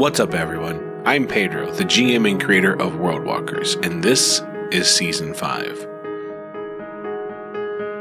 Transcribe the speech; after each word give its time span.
What's 0.00 0.18
up, 0.18 0.32
everyone? 0.32 1.02
I'm 1.04 1.26
Pedro, 1.26 1.70
the 1.72 1.84
GM 1.84 2.26
and 2.26 2.42
creator 2.42 2.72
of 2.80 2.96
World 2.96 3.22
Walkers, 3.22 3.74
and 3.82 4.02
this 4.02 4.40
is 4.72 4.88
Season 4.88 5.34
5. 5.34 5.78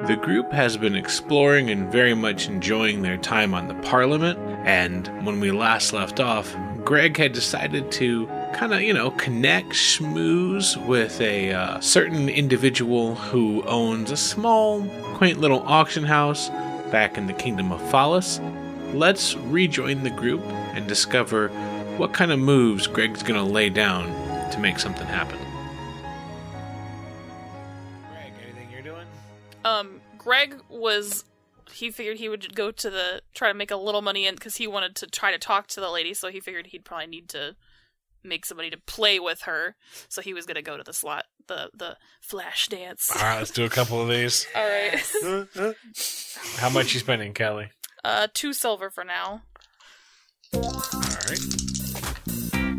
The 0.07 0.17
group 0.21 0.49
has 0.53 0.77
been 0.77 0.95
exploring 0.95 1.69
and 1.69 1.91
very 1.91 2.13
much 2.13 2.47
enjoying 2.47 3.01
their 3.01 3.17
time 3.17 3.53
on 3.53 3.67
the 3.67 3.73
Parliament, 3.85 4.39
and 4.65 5.07
when 5.25 5.41
we 5.41 5.51
last 5.51 5.91
left 5.91 6.21
off, 6.21 6.55
Greg 6.85 7.17
had 7.17 7.33
decided 7.33 7.91
to 7.91 8.27
kind 8.53 8.73
of, 8.73 8.81
you 8.81 8.93
know, 8.93 9.11
connect, 9.11 9.71
schmooze 9.71 10.77
with 10.87 11.19
a 11.19 11.51
uh, 11.51 11.81
certain 11.81 12.29
individual 12.29 13.15
who 13.15 13.61
owns 13.63 14.09
a 14.09 14.15
small, 14.15 14.85
quaint 15.15 15.37
little 15.41 15.63
auction 15.67 16.05
house 16.05 16.47
back 16.91 17.17
in 17.17 17.27
the 17.27 17.33
Kingdom 17.33 17.73
of 17.73 17.81
Phallus. 17.91 18.39
Let's 18.93 19.35
rejoin 19.35 20.03
the 20.03 20.09
group 20.09 20.41
and 20.45 20.87
discover 20.87 21.51
what 21.99 22.13
kind 22.13 22.31
of 22.31 22.39
moves 22.39 22.87
Greg's 22.87 23.21
gonna 23.21 23.43
lay 23.45 23.69
down 23.69 24.07
to 24.51 24.59
make 24.59 24.79
something 24.79 25.05
happen. 25.05 25.37
Greg, 28.09 28.33
anything 28.41 28.71
you're 28.71 28.81
doing? 28.81 29.05
Um, 29.65 30.01
Greg 30.17 30.55
was. 30.69 31.25
He 31.71 31.91
figured 31.91 32.17
he 32.17 32.29
would 32.29 32.55
go 32.55 32.71
to 32.71 32.89
the 32.89 33.21
try 33.35 33.49
to 33.49 33.53
make 33.53 33.69
a 33.69 33.75
little 33.75 34.01
money 34.01 34.25
in 34.25 34.33
because 34.35 34.55
he 34.55 34.65
wanted 34.65 34.95
to 34.97 35.07
try 35.07 35.31
to 35.31 35.37
talk 35.37 35.67
to 35.67 35.79
the 35.79 35.89
lady. 35.89 36.13
So 36.13 36.29
he 36.29 36.39
figured 36.39 36.67
he'd 36.67 36.83
probably 36.83 37.07
need 37.07 37.29
to 37.29 37.55
make 38.23 38.45
somebody 38.45 38.69
to 38.71 38.77
play 38.77 39.19
with 39.19 39.41
her. 39.41 39.75
So 40.07 40.21
he 40.21 40.33
was 40.33 40.45
gonna 40.45 40.61
go 40.63 40.77
to 40.77 40.83
the 40.83 40.93
slot, 40.93 41.25
the 41.47 41.69
the 41.73 41.97
flash 42.21 42.67
dance. 42.69 43.11
All 43.15 43.21
right, 43.21 43.37
let's 43.37 43.51
do 43.51 43.65
a 43.65 43.69
couple 43.69 44.01
of 44.01 44.07
these. 44.09 44.47
All 44.55 44.67
right. 44.67 45.75
How 46.57 46.69
much 46.69 46.93
you 46.93 46.99
spending, 47.01 47.33
Kelly? 47.33 47.69
uh, 48.05 48.27
two 48.33 48.53
silver 48.53 48.89
for 48.89 49.03
now. 49.03 49.41
All 50.53 50.61
right. 50.61 51.78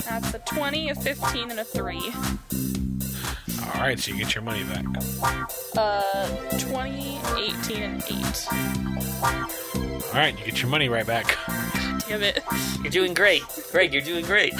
That's 0.09 0.35
a 0.35 0.39
twenty, 0.41 0.89
a 0.91 0.95
fifteen, 0.95 1.51
and 1.51 1.61
a 1.61 1.65
three. 1.65 2.13
All 3.75 3.81
right, 3.87 3.99
so 3.99 4.11
you 4.13 4.19
get 4.19 4.35
your 4.35 4.43
money 4.43 4.65
back. 4.65 4.85
Uh, 5.77 6.27
20, 6.59 7.19
18, 7.39 7.83
and 7.83 8.03
eight. 8.11 8.47
All 8.53 10.15
right, 10.15 10.39
you 10.39 10.45
get 10.45 10.61
your 10.63 10.71
money 10.71 10.89
right 10.89 11.07
back. 11.07 11.37
Damn 12.09 12.23
it! 12.23 12.43
You're 12.83 12.91
doing 12.91 13.15
great. 13.15 13.43
Greg, 13.71 13.93
you're 13.93 14.03
doing 14.03 14.25
great. 14.25 14.55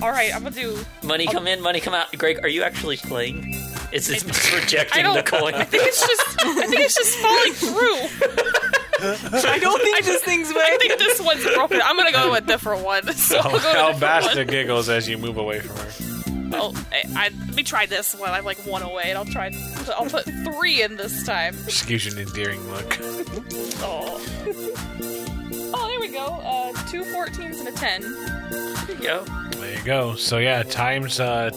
All 0.00 0.10
right, 0.10 0.34
I'm 0.34 0.42
gonna 0.44 0.54
do. 0.54 0.78
Money 1.02 1.26
come 1.26 1.46
in, 1.46 1.60
money 1.60 1.80
come 1.80 1.94
out. 1.94 2.12
Greg, 2.16 2.40
are 2.42 2.48
you 2.48 2.62
actually 2.62 2.96
playing? 2.98 3.54
Is 3.92 4.08
it 4.08 4.24
I 4.24 4.56
rejecting 4.60 5.02
don't. 5.04 5.14
the 5.16 5.22
coin? 5.22 5.54
I 5.54 5.64
think 5.64 5.84
it's 5.86 6.00
just. 6.06 6.44
I 6.44 6.66
think 6.66 6.80
it's 6.80 6.94
just 6.94 7.16
falling 7.18 7.52
through. 8.72 8.81
I 9.02 9.58
don't 9.58 9.80
think 9.82 10.04
this 10.04 10.22
thing's 10.22 10.50
I 10.54 10.76
think 10.78 10.98
this 10.98 11.20
one's 11.20 11.44
broken. 11.44 11.80
I'm 11.82 11.96
gonna 11.96 12.12
go 12.12 12.30
with 12.30 12.44
a 12.44 12.46
different 12.46 12.84
one. 12.84 13.02
So 13.12 13.38
I'll 13.38 13.44
go 13.44 13.52
with 13.52 13.64
a 13.64 13.72
different 13.72 14.02
Albasta 14.02 14.36
one. 14.36 14.46
giggles 14.46 14.88
as 14.88 15.08
you 15.08 15.16
move 15.18 15.36
away 15.36 15.60
from 15.60 15.76
her. 15.76 16.12
Oh, 16.54 16.74
I, 16.92 17.04
I, 17.16 17.28
let 17.46 17.54
me 17.56 17.62
try 17.62 17.86
this 17.86 18.14
one. 18.14 18.30
I'm 18.30 18.44
like 18.44 18.58
one 18.66 18.82
away, 18.82 19.04
and 19.06 19.16
I'll 19.16 19.24
try. 19.24 19.50
I'll 19.96 20.04
put 20.06 20.24
three 20.44 20.82
in 20.82 20.96
this 20.96 21.24
time. 21.24 21.54
Just 21.64 21.86
gives 21.86 22.04
you 22.04 22.12
an 22.12 22.18
endearing 22.18 22.60
look. 22.70 22.98
Oh. 23.84 24.20
Oh, 25.74 25.88
there 25.88 26.00
we 26.00 26.08
go. 26.08 26.24
Uh, 26.24 26.72
two 26.88 27.02
14s 27.02 27.58
and 27.58 27.68
a 27.68 27.72
10. 27.72 28.86
There 28.86 28.96
you 28.96 29.02
go. 29.02 29.24
There 29.58 29.76
you 29.76 29.82
go. 29.84 30.14
So 30.14 30.38
yeah, 30.38 30.62
times 30.62 31.18
uh 31.18 31.50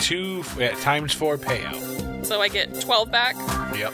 two 0.00 0.42
yeah, 0.58 0.74
times 0.80 1.12
four 1.14 1.38
payout. 1.38 2.26
So 2.26 2.40
I 2.40 2.48
get 2.48 2.80
12 2.80 3.10
back. 3.12 3.36
Yep. 3.76 3.92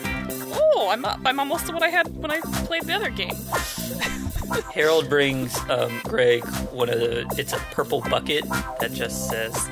Oh, 0.53 0.89
I'm 0.91 1.05
up. 1.05 1.21
I'm 1.25 1.39
almost 1.41 1.67
to 1.67 1.73
what 1.73 1.83
I 1.83 1.89
had 1.89 2.15
when 2.17 2.31
I 2.31 2.41
played 2.67 2.83
the 2.85 2.95
other 2.95 3.11
game. 3.11 3.35
Harold 4.75 5.09
brings 5.09 5.57
um, 5.71 6.01
Greg 6.05 6.45
one 6.73 6.89
of 6.89 6.99
the. 6.99 7.25
It's 7.39 7.53
a 7.53 7.59
purple 7.73 8.01
bucket 8.03 8.45
that 8.81 8.93
just 8.93 9.29
says 9.29 9.69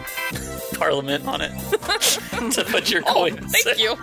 Parliament 0.78 1.26
on 1.26 1.40
it 1.40 1.50
to 2.52 2.64
put 2.68 2.90
your 2.90 3.02
Oh, 3.06 3.12
coins. 3.14 3.52
thank 3.62 3.78
you. 3.78 3.96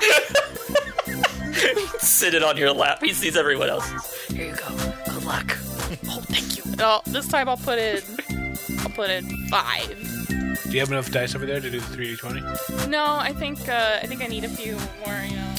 Sit 1.99 2.33
it 2.33 2.43
on 2.43 2.57
your 2.57 2.71
lap. 2.73 2.99
He 3.01 3.13
sees 3.13 3.37
everyone 3.37 3.69
else. 3.69 4.25
Here 4.27 4.47
you 4.47 4.55
go. 4.55 4.67
Good 5.13 5.23
luck. 5.25 5.57
Oh, 6.09 6.21
thank 6.23 6.57
you. 6.57 6.63
Oh, 6.79 7.01
this 7.05 7.27
time 7.27 7.47
I'll 7.47 7.57
put 7.57 7.79
in. 7.79 8.01
I'll 8.79 8.89
put 8.89 9.09
in 9.09 9.25
five. 9.47 9.87
Do 10.63 10.71
you 10.71 10.79
have 10.81 10.91
enough 10.91 11.09
dice 11.11 11.35
over 11.35 11.45
there 11.45 11.61
to 11.61 11.69
do 11.69 11.79
the 11.79 11.85
three 11.87 12.07
d 12.07 12.15
twenty? 12.17 12.41
No, 12.89 13.05
I 13.15 13.31
think 13.33 13.69
uh, 13.69 13.99
I 14.01 14.07
think 14.07 14.21
I 14.21 14.27
need 14.27 14.43
a 14.43 14.49
few 14.49 14.73
more. 15.05 15.15
You 15.23 15.35
know. 15.37 15.54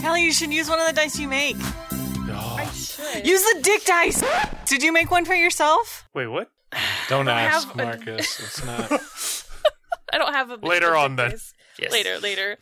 Yeah. 0.00 0.06
Kelly, 0.08 0.24
you 0.24 0.32
should 0.32 0.52
use 0.52 0.68
one 0.68 0.80
of 0.80 0.86
the 0.86 0.92
dice 0.92 1.18
you 1.18 1.28
make. 1.28 1.56
I 1.58 2.68
should. 2.74 3.26
Use 3.26 3.42
the 3.42 3.60
dick 3.62 3.84
dice. 3.84 4.22
Did 4.66 4.82
you 4.82 4.92
make 4.92 5.10
one 5.10 5.24
for 5.24 5.34
yourself? 5.34 6.08
Wait, 6.14 6.26
what? 6.26 6.50
Don't 7.08 7.28
ask, 7.28 7.68
have 7.68 7.78
a- 7.78 7.82
Marcus. 7.84 8.40
It's 8.40 8.64
not. 8.64 8.92
I 10.12 10.18
don't 10.18 10.32
have 10.32 10.50
a 10.50 10.56
Later 10.56 10.96
on, 10.96 11.14
then. 11.16 11.30
dice. 11.30 11.54
Yes. 11.78 11.92
Later, 11.92 12.18
later. 12.18 12.58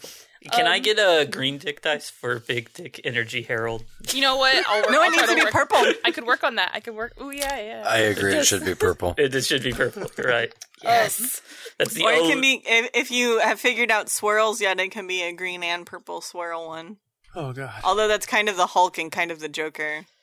Can 0.52 0.66
I 0.66 0.76
Um, 0.76 0.82
get 0.82 0.98
a 0.98 1.26
green 1.26 1.56
dick 1.58 1.80
dice 1.80 2.10
for 2.10 2.38
big 2.40 2.72
dick 2.74 3.00
energy, 3.04 3.42
Harold? 3.42 3.84
You 4.12 4.20
know 4.20 4.36
what? 4.36 4.54
I'll 4.68 4.82
work, 4.82 4.90
No, 4.90 5.02
I'll 5.02 5.08
it 5.10 5.14
try 5.14 5.22
needs 5.22 5.28
to 5.30 5.34
be 5.36 5.42
work- 5.44 5.52
purple. 5.52 5.92
I 6.04 6.10
could 6.10 6.26
work 6.26 6.44
on 6.44 6.56
that. 6.56 6.70
I 6.74 6.80
could 6.80 6.94
work. 6.94 7.14
Oh 7.18 7.30
yeah, 7.30 7.58
yeah. 7.58 7.84
I 7.88 7.98
agree. 7.98 8.34
It 8.34 8.46
should 8.46 8.64
be 8.66 8.74
purple. 8.74 9.14
It, 9.18 9.32
this 9.32 9.46
should 9.46 9.62
be 9.62 9.72
purple. 9.72 10.10
You're 10.18 10.28
right. 10.30 10.52
Yes. 10.82 11.40
That's 11.78 11.94
the 11.94 12.04
Or 12.04 12.12
it 12.12 12.18
only. 12.20 12.32
can 12.32 12.40
be 12.42 12.62
if, 12.66 12.90
if 12.94 13.10
you 13.10 13.38
have 13.40 13.58
figured 13.58 13.90
out 13.90 14.08
swirls 14.10 14.60
yet, 14.60 14.78
it 14.78 14.90
can 14.90 15.06
be 15.06 15.22
a 15.22 15.32
green 15.32 15.62
and 15.62 15.84
purple 15.86 16.20
swirl 16.20 16.68
one. 16.68 16.98
Oh 17.34 17.52
god. 17.52 17.80
Although 17.84 18.08
that's 18.08 18.26
kind 18.26 18.48
of 18.48 18.56
the 18.56 18.66
Hulk 18.66 18.98
and 18.98 19.12
kind 19.12 19.30
of 19.30 19.40
the 19.40 19.48
Joker. 19.48 20.06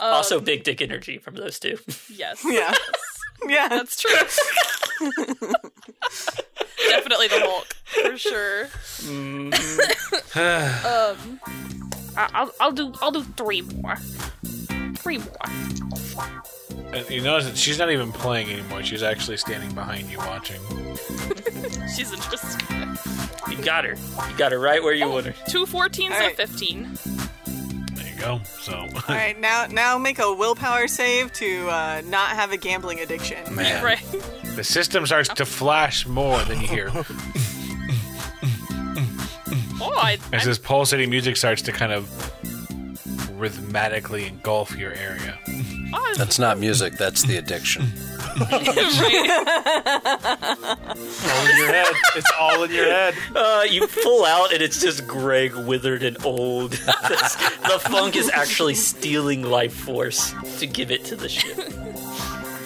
Um, 0.00 0.14
also 0.14 0.38
big 0.38 0.62
dick 0.62 0.80
energy 0.80 1.18
from 1.18 1.34
those 1.34 1.58
two. 1.58 1.76
yes. 2.14 2.44
Yeah. 2.44 2.72
yeah. 3.48 3.66
That's 3.68 4.00
true. 4.00 4.12
Definitely 6.88 7.26
the 7.28 7.40
Hulk 7.40 7.66
for 7.86 8.16
sure. 8.16 8.64
um, 10.36 11.40
I'll 12.16 12.52
I'll 12.60 12.72
do 12.72 12.92
I'll 13.00 13.10
do 13.10 13.24
three 13.36 13.62
more. 13.62 13.96
Three 14.98 15.18
more. 15.18 15.36
And 16.92 17.08
you 17.10 17.20
notice 17.22 17.46
that 17.48 17.56
she's 17.56 17.78
not 17.78 17.90
even 17.90 18.12
playing 18.12 18.50
anymore. 18.50 18.82
She's 18.82 19.02
actually 19.02 19.36
standing 19.36 19.72
behind 19.74 20.08
you 20.10 20.18
watching. 20.18 20.60
She's 21.94 22.12
interested. 22.12 22.62
You 23.50 23.62
got 23.64 23.84
her. 23.84 23.94
You 24.30 24.36
got 24.36 24.52
her 24.52 24.58
right 24.58 24.82
where 24.82 24.92
you 24.94 25.08
want 25.08 25.26
her. 25.26 25.34
Two 25.50 25.64
14s 25.66 26.10
and 26.10 26.32
a 26.32 26.36
15. 26.36 26.98
There 27.94 28.06
you 28.14 28.20
go. 28.20 28.40
So 28.60 28.72
All 28.74 28.88
right, 29.08 29.38
now 29.40 29.66
now 29.66 29.98
make 29.98 30.18
a 30.18 30.32
willpower 30.32 30.88
save 30.88 31.32
to 31.34 31.68
uh, 31.68 32.02
not 32.06 32.30
have 32.30 32.52
a 32.52 32.56
gambling 32.56 33.00
addiction. 33.00 33.54
Man, 33.54 33.82
Right. 33.84 34.02
the 34.56 34.64
system 34.64 35.04
starts 35.06 35.28
to 35.30 35.44
flash 35.46 36.06
more 36.06 36.42
than 36.44 36.60
you 36.60 36.66
hear. 36.68 36.90
Oh, 39.80 39.92
I, 39.96 40.18
As 40.32 40.42
I'm, 40.42 40.48
this 40.48 40.58
pulsating 40.58 41.08
music 41.10 41.36
starts 41.36 41.62
to 41.62 41.72
kind 41.72 41.92
of 41.92 42.08
rhythmically 43.38 44.26
engulf 44.26 44.76
your 44.76 44.92
area. 44.92 45.38
that's 46.16 46.38
not 46.38 46.58
music. 46.58 46.94
That's 46.94 47.22
the 47.22 47.36
addiction. 47.36 47.92
All 48.38 48.58
in 51.46 51.56
your 51.58 51.66
head. 51.72 51.86
It's 52.16 52.32
all 52.40 52.62
in 52.62 52.70
your 52.70 52.84
head. 52.84 53.14
Uh, 53.34 53.64
you 53.68 53.86
pull 53.88 54.24
out 54.24 54.52
and 54.52 54.62
it's 54.62 54.80
just 54.80 55.06
Greg 55.06 55.54
withered 55.54 56.02
and 56.02 56.16
old. 56.24 56.70
the 56.72 57.80
funk 57.88 58.16
is 58.16 58.30
actually 58.30 58.74
stealing 58.74 59.42
life 59.42 59.74
force 59.74 60.32
to 60.58 60.66
give 60.66 60.90
it 60.90 61.04
to 61.06 61.16
the 61.16 61.28
ship. 61.28 61.56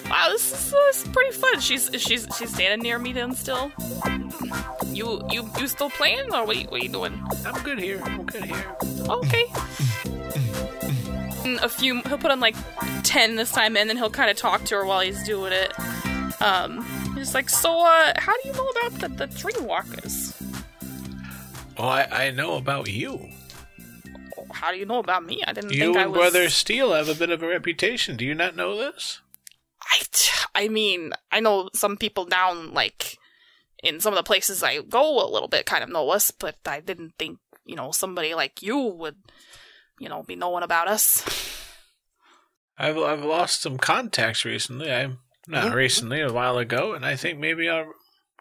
Wow, 0.09 0.27
this 0.29 0.51
is, 0.53 0.71
this 0.71 1.03
is 1.05 1.09
pretty 1.11 1.31
fun. 1.31 1.59
She's 1.59 1.89
she's 1.97 2.27
she's 2.37 2.53
standing 2.53 2.81
near 2.83 2.99
me 2.99 3.13
then 3.13 3.33
still. 3.33 3.71
You 4.87 5.25
you 5.31 5.49
you 5.59 5.67
still 5.67 5.89
playing 5.89 6.31
or 6.33 6.45
what? 6.45 6.57
you- 6.57 6.67
What 6.67 6.83
you 6.83 6.89
doing? 6.89 7.19
I'm 7.45 7.63
good 7.63 7.79
here. 7.79 7.99
I'm 8.03 8.25
good 8.25 8.45
here. 8.45 8.65
Okay. 9.09 9.45
And 11.57 11.63
a 11.63 11.69
few. 11.69 12.01
He'll 12.03 12.17
put 12.17 12.31
on 12.31 12.39
like 12.39 12.55
ten 13.03 13.35
this 13.35 13.51
time, 13.51 13.77
and 13.77 13.89
then 13.89 13.97
he'll 13.97 14.09
kind 14.09 14.29
of 14.29 14.37
talk 14.37 14.63
to 14.65 14.75
her 14.75 14.85
while 14.85 15.01
he's 15.01 15.23
doing 15.23 15.53
it. 15.53 15.73
Um, 16.41 16.83
he's 17.15 17.33
like, 17.33 17.49
so 17.49 17.79
uh, 17.85 18.13
how 18.17 18.33
do 18.41 18.49
you 18.49 18.53
know 18.53 18.67
about 18.69 18.99
the 18.99 19.07
the 19.09 19.27
dream 19.27 19.65
walkers? 19.65 20.33
Oh, 21.77 21.87
I, 21.87 22.27
I 22.27 22.31
know 22.31 22.55
about 22.57 22.89
you. 22.89 23.29
How 24.51 24.71
do 24.71 24.77
you 24.77 24.85
know 24.85 24.99
about 24.99 25.25
me? 25.25 25.41
I 25.45 25.53
didn't 25.53 25.71
You 25.73 25.85
think 25.93 25.97
I 25.97 26.01
and 26.03 26.11
was. 26.11 26.19
Brother 26.19 26.49
Steele 26.49 26.93
have 26.93 27.09
a 27.09 27.15
bit 27.15 27.29
of 27.31 27.41
a 27.41 27.47
reputation. 27.47 28.15
Do 28.15 28.25
you 28.25 28.35
not 28.35 28.55
know 28.55 28.77
this? 28.77 29.21
I, 29.81 30.03
I 30.55 30.67
mean, 30.67 31.11
I 31.31 31.39
know 31.39 31.69
some 31.73 31.97
people 31.97 32.25
down 32.25 32.73
like 32.73 33.17
in 33.83 33.99
some 33.99 34.13
of 34.13 34.17
the 34.17 34.23
places 34.23 34.63
I 34.63 34.81
go 34.81 35.23
a 35.23 35.29
little 35.31 35.47
bit 35.49 35.65
kind 35.65 35.83
of 35.83 35.89
know 35.89 36.09
us, 36.09 36.31
but 36.31 36.55
I 36.65 36.79
didn't 36.79 37.13
think 37.17 37.39
you 37.65 37.75
know 37.75 37.91
somebody 37.91 38.33
like 38.35 38.61
you 38.61 38.77
would, 38.77 39.15
you 40.03 40.09
know, 40.09 40.21
be 40.21 40.35
knowing 40.35 40.63
about 40.63 40.89
us. 40.89 41.23
I've 42.77 42.97
I've 42.97 43.23
lost 43.23 43.61
some 43.61 43.77
contacts 43.77 44.43
recently. 44.43 44.91
I 44.91 45.13
not 45.47 45.73
recently, 45.73 46.21
a 46.21 46.31
while 46.31 46.57
ago, 46.57 46.93
and 46.93 47.05
I 47.05 47.15
think 47.15 47.39
maybe 47.39 47.69
I 47.69 47.85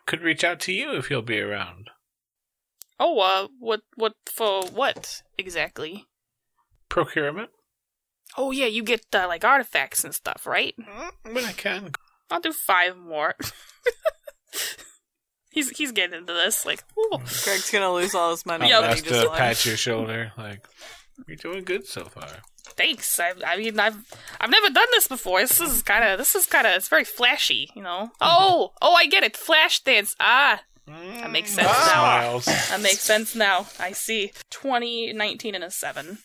could 0.07 0.23
reach 0.23 0.45
out 0.45 0.61
to 0.61 0.73
you 0.73 0.97
if 0.97 1.11
you'll 1.11 1.23
be 1.23 1.41
around. 1.41 1.91
Oh, 2.99 3.19
uh, 3.19 3.49
what, 3.59 3.81
what 3.97 4.15
for? 4.27 4.65
What 4.67 5.23
exactly? 5.39 6.07
Procurement. 6.89 7.51
Oh 8.37 8.51
yeah, 8.51 8.67
you 8.67 8.83
get 8.83 9.05
uh, 9.13 9.27
like 9.29 9.45
artifacts 9.45 10.05
and 10.05 10.15
stuff, 10.15 10.47
right? 10.47 10.75
When 11.23 11.45
I 11.45 11.53
can. 11.53 11.93
I'll 12.31 12.41
do 12.41 12.53
five 12.53 12.97
more. 12.97 13.35
he's 15.51 15.71
he's 15.71 15.93
getting 15.93 16.19
into 16.19 16.33
this. 16.33 16.65
Like, 16.65 16.83
ooh. 16.99 17.19
Greg's 17.45 17.71
gonna 17.71 17.93
lose 17.93 18.15
all 18.15 18.31
his 18.31 18.47
money. 18.47 18.69
Yeah, 18.69 18.95
he 18.95 19.01
just 19.01 19.23
to 19.23 19.29
won. 19.29 19.37
pat 19.37 19.67
your 19.67 19.77
shoulder. 19.77 20.33
Like, 20.39 20.67
you're 21.27 21.37
doing 21.37 21.65
good 21.65 21.87
so 21.87 22.05
far. 22.05 22.29
thanks. 22.77 23.19
I, 23.21 23.33
I 23.47 23.57
mean, 23.57 23.79
I've 23.79 23.97
I've 24.41 24.51
never 24.51 24.71
done 24.71 24.89
this 24.93 25.09
before. 25.09 25.41
This 25.41 25.61
is 25.61 25.83
kind 25.83 26.05
of 26.05 26.19
this 26.19 26.35
is 26.35 26.47
kind 26.47 26.67
of 26.67 26.75
it's 26.75 26.89
very 26.89 27.05
flashy, 27.05 27.71
you 27.75 27.83
know. 27.83 28.11
Mm-hmm. 28.21 28.23
Oh, 28.23 28.73
oh, 28.81 28.95
I 28.95 29.07
get 29.07 29.25
it. 29.25 29.37
Flash 29.37 29.81
dance. 29.81 30.15
Ah, 30.21 30.63
that 30.87 31.31
makes 31.31 31.53
mm, 31.53 31.57
sense 31.57 31.69
ah. 31.71 31.93
now. 31.95 32.39
Smiles. 32.39 32.69
That 32.71 32.81
makes 32.81 33.01
sense 33.01 33.35
now. 33.35 33.67
I 33.79 33.93
see. 33.93 34.33
20, 34.51 35.13
19, 35.13 35.55
and 35.55 35.65
a 35.65 35.71
seven. 35.71 36.19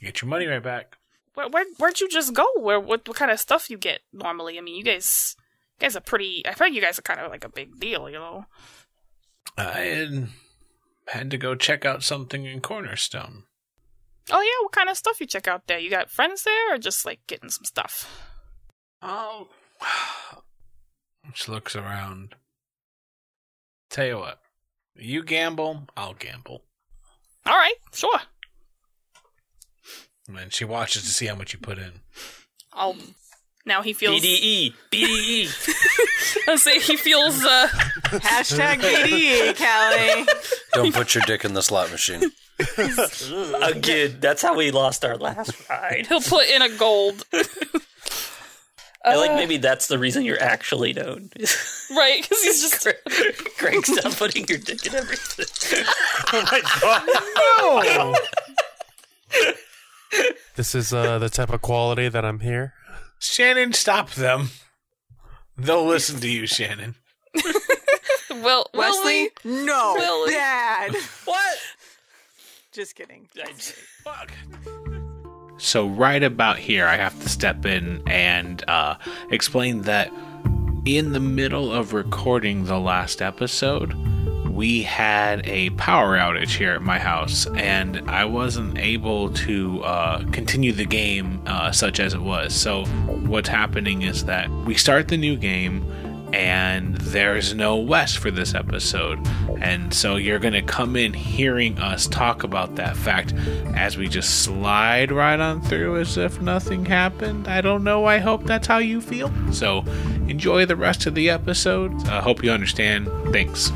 You 0.00 0.06
get 0.06 0.22
your 0.22 0.28
money 0.28 0.46
right 0.46 0.62
back. 0.62 0.96
Where, 1.34 1.48
where 1.48 1.64
where'd 1.78 2.00
you 2.00 2.08
just 2.08 2.34
go? 2.34 2.46
Where 2.56 2.80
what 2.80 3.06
what 3.08 3.16
kind 3.16 3.30
of 3.30 3.40
stuff 3.40 3.68
you 3.70 3.76
get 3.76 4.00
normally? 4.12 4.58
I 4.58 4.60
mean, 4.60 4.76
you 4.76 4.84
guys 4.84 5.36
you 5.78 5.84
guys 5.84 5.96
are 5.96 6.00
pretty. 6.00 6.46
I 6.46 6.54
feel 6.54 6.68
like 6.68 6.74
you 6.74 6.80
guys 6.80 6.98
are 6.98 7.02
kind 7.02 7.20
of 7.20 7.30
like 7.30 7.44
a 7.44 7.48
big 7.48 7.78
deal, 7.80 8.08
you 8.08 8.18
know. 8.18 8.46
I 9.56 9.80
had, 9.80 10.28
had 11.08 11.30
to 11.30 11.38
go 11.38 11.54
check 11.54 11.84
out 11.84 12.02
something 12.02 12.44
in 12.44 12.60
Cornerstone. 12.60 13.44
Oh 14.30 14.40
yeah, 14.40 14.64
what 14.64 14.72
kind 14.72 14.88
of 14.88 14.96
stuff 14.96 15.20
you 15.20 15.26
check 15.26 15.46
out 15.48 15.66
there? 15.66 15.78
You 15.78 15.90
got 15.90 16.10
friends 16.10 16.44
there, 16.44 16.74
or 16.74 16.78
just 16.78 17.04
like 17.04 17.20
getting 17.26 17.50
some 17.50 17.64
stuff? 17.64 18.22
Oh. 19.02 19.48
Just 21.32 21.48
looks 21.48 21.74
around. 21.74 22.34
Tell 23.90 24.06
you 24.06 24.18
what. 24.18 24.40
You 24.94 25.22
gamble, 25.22 25.88
I'll 25.96 26.14
gamble. 26.14 26.62
All 27.46 27.56
right, 27.56 27.74
sure. 27.92 28.20
And 30.28 30.52
she 30.52 30.64
watches 30.64 31.02
to 31.02 31.08
see 31.08 31.26
how 31.26 31.34
much 31.34 31.52
you 31.52 31.58
put 31.58 31.78
in. 31.78 32.00
I'll. 32.72 32.96
Now 33.66 33.82
he 33.82 33.92
feels. 33.94 34.20
BDE, 34.22 34.74
BDE. 34.92 36.48
I 36.48 36.56
say 36.56 36.78
he 36.78 36.96
feels. 36.96 37.42
uh 37.44 37.68
Hashtag 38.04 38.80
BDE, 38.80 39.56
Callie. 39.56 40.26
Don't 40.74 40.94
put 40.94 41.14
your 41.14 41.24
dick 41.26 41.44
in 41.44 41.54
the 41.54 41.62
slot 41.62 41.90
machine. 41.90 42.30
Again, 43.62 44.18
that's 44.20 44.42
how 44.42 44.54
we 44.56 44.70
lost 44.70 45.04
our 45.04 45.16
last 45.16 45.68
ride. 45.68 46.06
He'll 46.08 46.20
put 46.20 46.48
in 46.48 46.62
a 46.62 46.68
gold. 46.68 47.24
I 49.06 49.16
like 49.16 49.32
maybe 49.32 49.58
that's 49.58 49.88
the 49.88 49.98
reason 49.98 50.24
you're 50.24 50.40
actually 50.42 50.92
known. 50.92 51.30
Right, 51.90 52.22
because 52.22 52.42
he's 52.42 52.62
just. 52.62 52.88
Greg, 53.58 53.84
stop 53.84 54.14
putting 54.14 54.48
your 54.48 54.56
dick 54.56 54.86
in 54.86 54.94
everything. 54.94 55.84
Oh 56.32 56.48
my 56.50 56.62
god. 56.80 58.16
No. 59.34 59.44
this 60.56 60.74
is 60.74 60.94
uh, 60.94 61.18
the 61.18 61.28
type 61.28 61.52
of 61.52 61.60
quality 61.60 62.08
that 62.08 62.24
I'm 62.24 62.40
here. 62.40 62.72
Shannon, 63.18 63.74
stop 63.74 64.12
them. 64.12 64.48
They'll 65.58 65.84
listen 65.84 66.20
to 66.20 66.28
you, 66.28 66.46
Shannon. 66.46 66.94
Will 68.30 68.66
Wesley, 68.74 69.30
no, 69.44 69.94
Willie. 69.96 70.32
Dad. 70.32 70.94
What? 71.24 71.58
Just 72.74 72.96
kidding. 72.96 73.28
Fuck. 74.02 74.32
So 75.58 75.86
right 75.86 76.24
about 76.24 76.58
here, 76.58 76.86
I 76.86 76.96
have 76.96 77.16
to 77.22 77.28
step 77.28 77.64
in 77.64 78.02
and 78.08 78.64
uh, 78.66 78.96
explain 79.30 79.82
that 79.82 80.10
in 80.84 81.12
the 81.12 81.20
middle 81.20 81.72
of 81.72 81.92
recording 81.92 82.64
the 82.64 82.80
last 82.80 83.22
episode, 83.22 83.94
we 84.48 84.82
had 84.82 85.46
a 85.46 85.70
power 85.70 86.16
outage 86.16 86.56
here 86.56 86.72
at 86.72 86.82
my 86.82 86.98
house, 86.98 87.46
and 87.54 88.10
I 88.10 88.24
wasn't 88.24 88.76
able 88.78 89.32
to 89.34 89.80
uh, 89.84 90.24
continue 90.32 90.72
the 90.72 90.84
game 90.84 91.42
uh, 91.46 91.70
such 91.70 92.00
as 92.00 92.12
it 92.12 92.22
was. 92.22 92.52
So 92.52 92.86
what's 93.26 93.48
happening 93.48 94.02
is 94.02 94.24
that 94.24 94.50
we 94.50 94.74
start 94.74 95.06
the 95.06 95.16
new 95.16 95.36
game. 95.36 95.84
And 96.34 96.96
there's 96.96 97.54
no 97.54 97.76
Wes 97.76 98.16
for 98.16 98.28
this 98.28 98.56
episode. 98.56 99.24
And 99.60 99.94
so 99.94 100.16
you're 100.16 100.40
going 100.40 100.54
to 100.54 100.62
come 100.62 100.96
in 100.96 101.12
hearing 101.12 101.78
us 101.78 102.08
talk 102.08 102.42
about 102.42 102.74
that 102.74 102.96
fact 102.96 103.32
as 103.76 103.96
we 103.96 104.08
just 104.08 104.42
slide 104.42 105.12
right 105.12 105.38
on 105.38 105.62
through 105.62 106.00
as 106.00 106.16
if 106.16 106.40
nothing 106.40 106.86
happened. 106.86 107.46
I 107.46 107.60
don't 107.60 107.84
know. 107.84 108.06
I 108.06 108.18
hope 108.18 108.42
that's 108.46 108.66
how 108.66 108.78
you 108.78 109.00
feel. 109.00 109.32
So 109.52 109.84
enjoy 110.26 110.66
the 110.66 110.74
rest 110.74 111.06
of 111.06 111.14
the 111.14 111.30
episode. 111.30 111.94
I 112.08 112.20
hope 112.20 112.42
you 112.42 112.50
understand. 112.50 113.06
Thanks. 113.32 113.70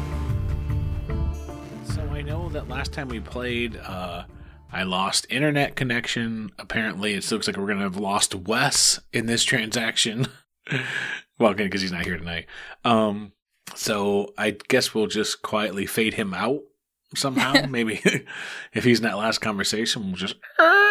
So 1.84 2.02
I 2.10 2.22
know 2.22 2.48
that 2.48 2.68
last 2.68 2.92
time 2.92 3.08
we 3.08 3.20
played, 3.20 3.76
uh, 3.76 4.24
I 4.72 4.82
lost 4.82 5.28
internet 5.30 5.76
connection. 5.76 6.50
Apparently, 6.58 7.14
it 7.14 7.30
looks 7.30 7.46
like 7.46 7.56
we're 7.56 7.66
going 7.66 7.78
to 7.78 7.84
have 7.84 7.96
lost 7.96 8.34
Wes 8.34 8.98
in 9.12 9.26
this 9.26 9.44
transaction. 9.44 10.26
well, 11.38 11.52
again, 11.52 11.66
because 11.66 11.82
he's 11.82 11.92
not 11.92 12.04
here 12.04 12.16
tonight. 12.16 12.46
Um, 12.84 13.32
so 13.74 14.32
I 14.38 14.56
guess 14.68 14.94
we'll 14.94 15.06
just 15.06 15.42
quietly 15.42 15.86
fade 15.86 16.14
him 16.14 16.34
out 16.34 16.60
somehow. 17.14 17.66
Maybe 17.68 18.00
if 18.72 18.84
he's 18.84 18.98
in 19.00 19.04
that 19.04 19.18
last 19.18 19.38
conversation, 19.38 20.06
we'll 20.06 20.16
just 20.16 20.36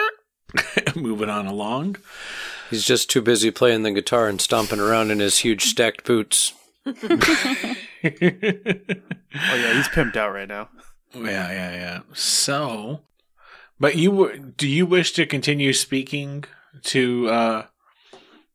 move 0.95 1.21
it 1.21 1.29
on 1.29 1.47
along. 1.47 1.97
He's 2.69 2.85
just 2.85 3.09
too 3.09 3.21
busy 3.21 3.51
playing 3.51 3.83
the 3.83 3.91
guitar 3.91 4.27
and 4.27 4.41
stomping 4.41 4.79
around 4.79 5.11
in 5.11 5.19
his 5.19 5.39
huge 5.39 5.63
stacked 5.63 6.05
boots. 6.05 6.53
Oh 6.85 6.93
yeah, 8.03 9.73
he's 9.73 9.87
pimped 9.89 10.15
out 10.15 10.33
right 10.33 10.47
now. 10.47 10.69
Yeah, 11.13 11.51
yeah, 11.51 11.71
yeah. 11.71 11.99
So, 12.13 13.01
but 13.79 13.95
you 13.95 14.11
w- 14.11 14.53
do 14.57 14.67
you 14.67 14.85
wish 14.85 15.11
to 15.13 15.25
continue 15.25 15.73
speaking 15.73 16.43
to 16.83 17.29
uh 17.29 17.65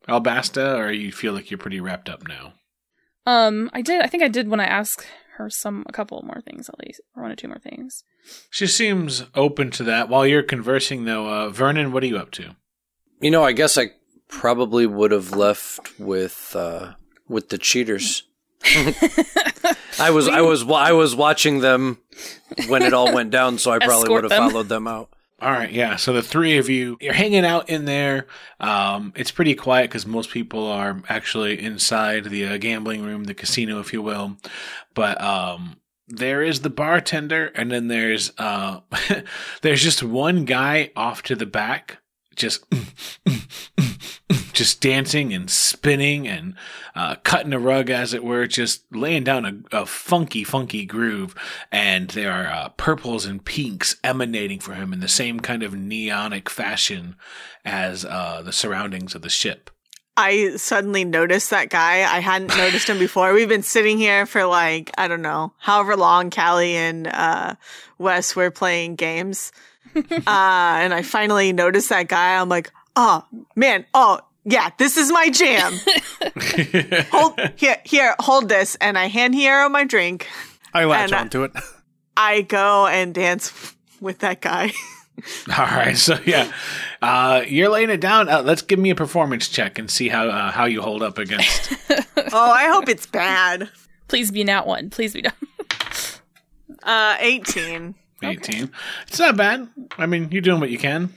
Albasta, 0.09 0.77
or 0.79 0.91
you 0.93 1.13
feel 1.13 1.33
like 1.33 1.51
you're 1.51 1.59
pretty 1.59 1.81
wrapped 1.81 2.09
up 2.09 2.27
now? 2.27 2.55
Um, 3.27 3.71
I 3.73 3.83
did. 3.83 4.03
I 4.03 4.07
think 4.07 4.23
I 4.23 4.29
did 4.29 4.49
when 4.49 4.61
I 4.61 4.65
asked 4.65 5.07
her 5.37 5.49
some 5.49 5.85
a 5.89 5.93
couple 5.93 6.21
more 6.23 6.41
things 6.41 6.69
at 6.69 6.79
least, 6.85 7.01
or 7.17 7.23
one 7.23 7.33
or 7.33 7.37
two 7.37 7.49
more 7.49 7.59
things. 7.59 8.05
She 8.51 8.67
seems 8.67 9.25
open 9.35 9.71
to 9.73 9.85
that. 9.85 10.09
While 10.09 10.27
you're 10.27 10.43
conversing, 10.43 11.05
though, 11.05 11.29
uh, 11.29 11.49
Vernon, 11.51 11.93
what 11.93 12.03
are 12.03 12.07
you 12.07 12.17
up 12.19 12.31
to? 12.33 12.57
You 13.21 13.31
know, 13.31 13.45
I 13.45 13.53
guess 13.53 13.79
I 13.79 13.91
probably 14.29 14.87
would 14.87 15.11
have 15.13 15.31
left 15.33 15.99
with 15.99 16.55
uh, 16.57 16.95
with 17.29 17.49
the 17.51 17.59
cheaters. 17.59 18.25
I 19.99 20.11
was 20.11 20.29
I 20.29 20.41
was 20.41 20.69
I 20.69 20.93
was 20.93 21.15
watching 21.15 21.61
them 21.61 21.99
when 22.69 22.83
it 22.83 22.93
all 22.93 23.13
went 23.13 23.31
down, 23.31 23.59
so 23.59 23.71
I 23.71 23.79
probably 23.79 24.05
Escort 24.05 24.11
would 24.25 24.25
have 24.25 24.31
them. 24.43 24.51
followed 24.51 24.69
them 24.69 24.87
out. 24.89 25.11
All 25.43 25.51
right, 25.51 25.73
yeah. 25.73 25.97
So 25.97 26.13
the 26.13 26.23
three 26.23 26.57
of 26.57 26.69
you, 26.69 26.97
you're 27.01 27.13
hanging 27.13 27.45
out 27.45 27.69
in 27.69 27.85
there. 27.85 28.29
Um, 28.61 29.13
it's 29.17 29.33
pretty 29.33 29.57
quiet 29.57 29.91
because 29.91 30.07
most 30.07 30.31
people 30.31 30.69
are 30.69 31.03
actually 31.09 31.61
inside 31.61 32.27
the 32.27 32.47
uh, 32.47 32.57
gambling 32.59 33.03
room, 33.03 33.25
the 33.25 33.35
casino, 33.35 33.81
if 33.81 33.93
you 33.93 34.03
will. 34.03 34.37
But 34.95 35.21
um, 35.21 35.79
there 36.07 36.43
is 36.43 36.61
the 36.61 36.71
bartender, 36.71 37.47
and 37.57 37.73
then 37.73 37.89
there's 37.89 38.31
uh, 38.39 38.83
there's 39.63 39.83
just 39.83 40.05
one 40.05 40.45
guy 40.45 40.93
off 40.95 41.25
to 41.25 41.35
the 41.35 41.45
back, 41.45 41.99
just 42.37 42.65
just 44.53 44.81
dancing 44.81 45.33
and 45.33 45.51
spinning 45.51 46.29
and 46.29 46.55
uh, 46.95 47.17
cutting 47.25 47.53
a 47.53 47.59
rug, 47.59 47.91
as 47.91 48.15
it 48.15 48.23
were, 48.23 48.47
just 48.47 48.85
laying 48.93 49.25
down 49.25 49.45
a, 49.45 49.81
a 49.81 49.87
funky, 49.87 50.45
funky 50.45 50.85
groove. 50.85 51.35
And 51.71 52.09
there 52.11 52.33
are 52.33 52.47
uh, 52.47 52.69
purples 52.71 53.25
and 53.25 53.45
pinks 53.45 53.97
emanating 54.05 54.61
from 54.61 54.75
him 54.75 54.93
in 54.93 55.01
the 55.01 55.09
same 55.09 55.41
kind 55.41 55.63
of 55.63 55.73
neonic 55.73 56.49
fashion 56.49 57.17
as 57.65 58.05
uh, 58.05 58.43
the 58.45 58.53
surroundings 58.53 59.15
of 59.15 59.23
the 59.23 59.31
ship. 59.31 59.71
I 60.17 60.57
suddenly 60.57 61.05
noticed 61.05 61.51
that 61.51 61.71
guy. 61.71 62.01
I 62.01 62.21
hadn't 62.21 62.57
noticed 62.57 62.89
him 62.89 62.99
before. 62.99 63.33
We've 63.33 63.49
been 63.49 63.63
sitting 63.63 63.97
here 63.97 64.27
for 64.27 64.45
like, 64.45 64.91
I 64.99 65.09
don't 65.09 65.23
know, 65.23 65.55
however 65.59 65.97
long 65.97 66.29
Callie 66.29 66.77
and 66.77 67.07
uh, 67.07 67.55
Wes 67.97 68.37
were 68.37 68.51
playing 68.51 68.97
games. 68.97 69.53
uh, 69.97 70.21
and 70.27 70.95
I 70.95 71.03
finally 71.03 71.53
noticed 71.53 71.89
that 71.91 72.09
guy. 72.09 72.41
I'm 72.41 72.49
like, 72.49 72.73
oh, 72.97 73.25
man. 73.57 73.87
Oh, 73.95 74.21
yeah, 74.45 74.71
this 74.79 74.97
is 74.97 75.13
my 75.13 75.31
jam. 75.31 75.73
hold 77.11 77.39
here, 77.57 77.77
here, 77.85 78.15
hold 78.19 78.49
this. 78.49 78.75
And 78.77 78.99
I 78.99 79.07
hand 79.07 79.35
Hero 79.35 79.69
my 79.69 79.85
drink. 79.85 80.29
I 80.75 80.85
latch 80.85 81.13
And, 81.13 81.21
onto 81.21 81.45
it. 81.45 81.53
I 82.17 82.43
go 82.43 82.87
and 82.87 83.15
dance 83.15 83.75
with 84.01 84.19
that 84.21 84.41
guy. 84.41 84.73
All 85.57 85.65
right, 85.65 85.97
so 85.97 86.19
yeah, 86.25 86.51
uh, 87.03 87.43
you're 87.47 87.69
laying 87.69 87.91
it 87.91 88.01
down. 88.01 88.29
Uh, 88.29 88.43
let's 88.43 88.63
give 88.63 88.79
me 88.79 88.91
a 88.91 88.95
performance 88.95 89.47
check 89.47 89.79
and 89.79 89.91
see 89.91 90.09
how 90.09 90.27
uh, 90.27 90.51
how 90.51 90.65
you 90.65 90.81
hold 90.81 91.03
up 91.03 91.19
against. 91.19 91.75
oh, 92.33 92.51
I 92.51 92.69
hope 92.69 92.89
it's 92.89 93.07
bad. 93.07 93.69
Please 94.09 94.31
be 94.31 94.43
not 94.43 94.67
one. 94.67 94.91
Please 94.91 95.13
be 95.13 95.23
not. 95.23 95.35
Uh, 96.83 97.17
18. 98.25 98.55
18. 98.55 98.71
It's 99.09 99.19
not 99.19 99.37
bad. 99.37 99.69
I 99.99 100.07
mean, 100.07 100.29
you're 100.31 100.43
doing 100.43 100.61
what 100.61 100.71
you 100.71 100.79
can. 100.79 101.13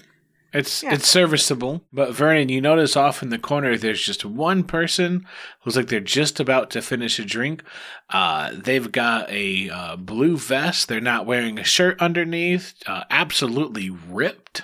It's 0.54 0.84
Yeah. 0.84 0.94
it's 0.94 1.08
serviceable. 1.10 1.84
But 1.92 2.14
Vernon, 2.16 2.48
you 2.48 2.62
notice 2.62 2.96
off 2.96 3.22
in 3.22 3.30
the 3.30 3.38
corner 3.38 3.78
there's 3.78 4.02
just 4.06 4.24
one 4.24 4.64
person 4.64 5.26
who's 5.62 5.76
like 5.76 5.88
they're 5.88 6.00
just 6.00 6.40
about 6.40 6.70
to 6.72 6.82
finish 6.82 7.20
a 7.20 7.26
drink. 7.26 7.62
Uh, 8.10 8.52
they've 8.54 8.90
got 8.92 9.30
a 9.30 9.70
uh, 9.70 9.96
blue 9.98 10.38
vest. 10.38 10.88
They're 10.88 11.02
not 11.02 11.26
wearing 11.26 11.60
a 11.60 11.64
shirt 11.66 12.02
underneath. 12.02 12.74
Uh, 12.88 13.04
absolutely 13.10 13.90
ripped. 13.90 14.64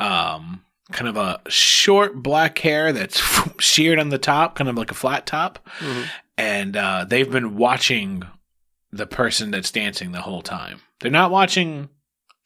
Um, 0.00 0.64
kind 0.90 1.06
of 1.08 1.16
a 1.16 1.40
short 1.48 2.16
black 2.22 2.58
hair 2.58 2.92
that's 2.92 3.22
sheared 3.60 4.00
on 4.00 4.08
the 4.08 4.18
top, 4.18 4.56
kind 4.56 4.68
of 4.68 4.76
like 4.76 4.90
a 4.90 4.94
flat 4.94 5.26
top. 5.26 5.68
And 6.36 6.76
uh, 6.76 7.04
they've 7.08 7.30
been 7.30 7.56
watching 7.56 8.24
the 8.90 9.06
person 9.06 9.52
that's 9.52 9.70
dancing 9.70 10.10
the 10.10 10.22
whole 10.22 10.42
time. 10.42 10.80
They're 11.00 11.10
not 11.10 11.30
watching 11.30 11.88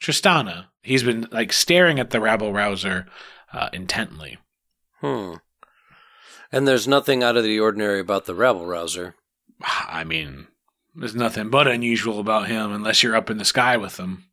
Tristana. 0.01 0.67
He's 0.83 1.03
been 1.03 1.29
like 1.31 1.53
staring 1.53 1.99
at 1.99 2.11
the 2.11 2.21
rabble 2.21 2.53
rouser 2.53 3.07
uh, 3.53 3.69
intently. 3.73 4.39
Hmm. 5.01 5.35
And 6.53 6.69
there's 6.69 6.87
nothing 6.87 7.23
out 7.23 7.37
of 7.37 7.45
the 7.45 7.59
ordinary 7.59 8.01
about 8.01 8.27
the 8.27 8.35
rabble 8.35 8.67
rouser. 8.67 9.17
I 9.89 10.05
mean, 10.05 10.47
there's 10.95 11.15
nothing 11.15 11.51
but 11.51 11.67
unusual 11.67 12.21
about 12.21 12.49
him 12.49 12.73
unless 12.73 13.03
you're 13.03 13.17
up 13.17 13.31
in 13.31 13.39
the 13.39 13.45
sky 13.45 13.77
with 13.77 13.99
him. 13.99 14.25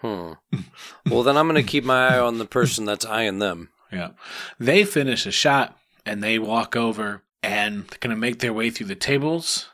Hmm. 0.00 0.32
well, 1.10 1.22
then 1.22 1.36
I'm 1.36 1.48
going 1.48 1.62
to 1.62 1.70
keep 1.70 1.84
my 1.84 2.14
eye 2.14 2.18
on 2.18 2.38
the 2.38 2.46
person 2.46 2.84
that's 2.84 3.06
eyeing 3.06 3.38
them. 3.38 3.70
Yeah. 3.92 4.10
They 4.58 4.84
finish 4.84 5.26
a 5.26 5.30
shot 5.30 5.76
and 6.06 6.22
they 6.22 6.38
walk 6.38 6.74
over 6.74 7.22
and 7.42 7.88
kind 8.00 8.12
of 8.12 8.18
make 8.18 8.38
their 8.38 8.52
way 8.52 8.70
through 8.70 8.86
the 8.86 8.94
tables 8.94 9.68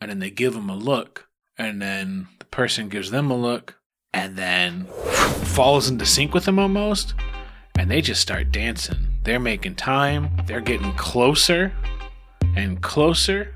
and 0.00 0.10
then 0.10 0.18
they 0.18 0.30
give 0.30 0.54
them 0.54 0.70
a 0.70 0.76
look 0.76 1.28
and 1.58 1.80
then 1.80 2.28
the 2.38 2.44
person 2.46 2.88
gives 2.88 3.10
them 3.10 3.30
a 3.30 3.36
look 3.36 3.78
and 4.14 4.36
then 4.36 4.84
falls 5.44 5.88
into 5.88 6.06
sync 6.06 6.34
with 6.34 6.44
them 6.44 6.58
almost 6.58 7.14
and 7.78 7.90
they 7.90 8.00
just 8.00 8.20
start 8.20 8.50
dancing. 8.52 8.96
They're 9.24 9.40
making 9.40 9.76
time. 9.76 10.30
They're 10.46 10.60
getting 10.60 10.92
closer 10.94 11.72
and 12.56 12.80
closer. 12.82 13.54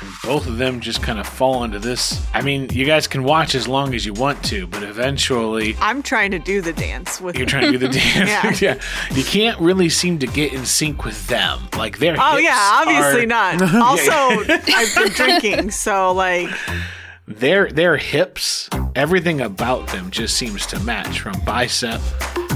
And 0.00 0.10
both 0.24 0.46
of 0.48 0.58
them 0.58 0.80
just 0.80 1.02
kind 1.02 1.18
of 1.20 1.26
fall 1.26 1.62
into 1.64 1.78
this. 1.78 2.24
I 2.34 2.42
mean, 2.42 2.68
you 2.70 2.84
guys 2.84 3.06
can 3.06 3.22
watch 3.22 3.54
as 3.54 3.66
long 3.68 3.94
as 3.94 4.04
you 4.04 4.12
want 4.12 4.42
to, 4.46 4.66
but 4.66 4.82
eventually 4.82 5.76
I'm 5.80 6.02
trying 6.02 6.32
to 6.32 6.38
do 6.40 6.60
the 6.60 6.72
dance 6.72 7.20
with. 7.20 7.36
you're 7.36 7.46
trying 7.46 7.70
to 7.72 7.78
do 7.78 7.78
the 7.78 7.88
dance. 8.14 8.60
Yeah. 8.60 8.74
yeah. 8.74 8.82
You 9.16 9.22
can't 9.24 9.58
really 9.60 9.88
seem 9.88 10.18
to 10.18 10.26
get 10.26 10.52
in 10.52 10.64
sync 10.66 11.04
with 11.04 11.26
them. 11.28 11.60
Like 11.76 11.98
their 11.98 12.16
Oh 12.18 12.36
yeah, 12.36 12.56
obviously 12.82 13.22
are- 13.22 13.26
not. 13.26 13.62
Also, 13.74 14.12
I've 14.12 14.94
been 14.96 15.12
drinking, 15.12 15.70
so 15.70 16.12
like, 16.12 16.48
Their 17.26 17.68
their 17.70 17.96
hips, 17.96 18.68
everything 18.94 19.40
about 19.40 19.88
them 19.88 20.10
just 20.10 20.36
seems 20.36 20.66
to 20.66 20.80
match 20.80 21.20
from 21.20 21.40
bicep 21.40 22.00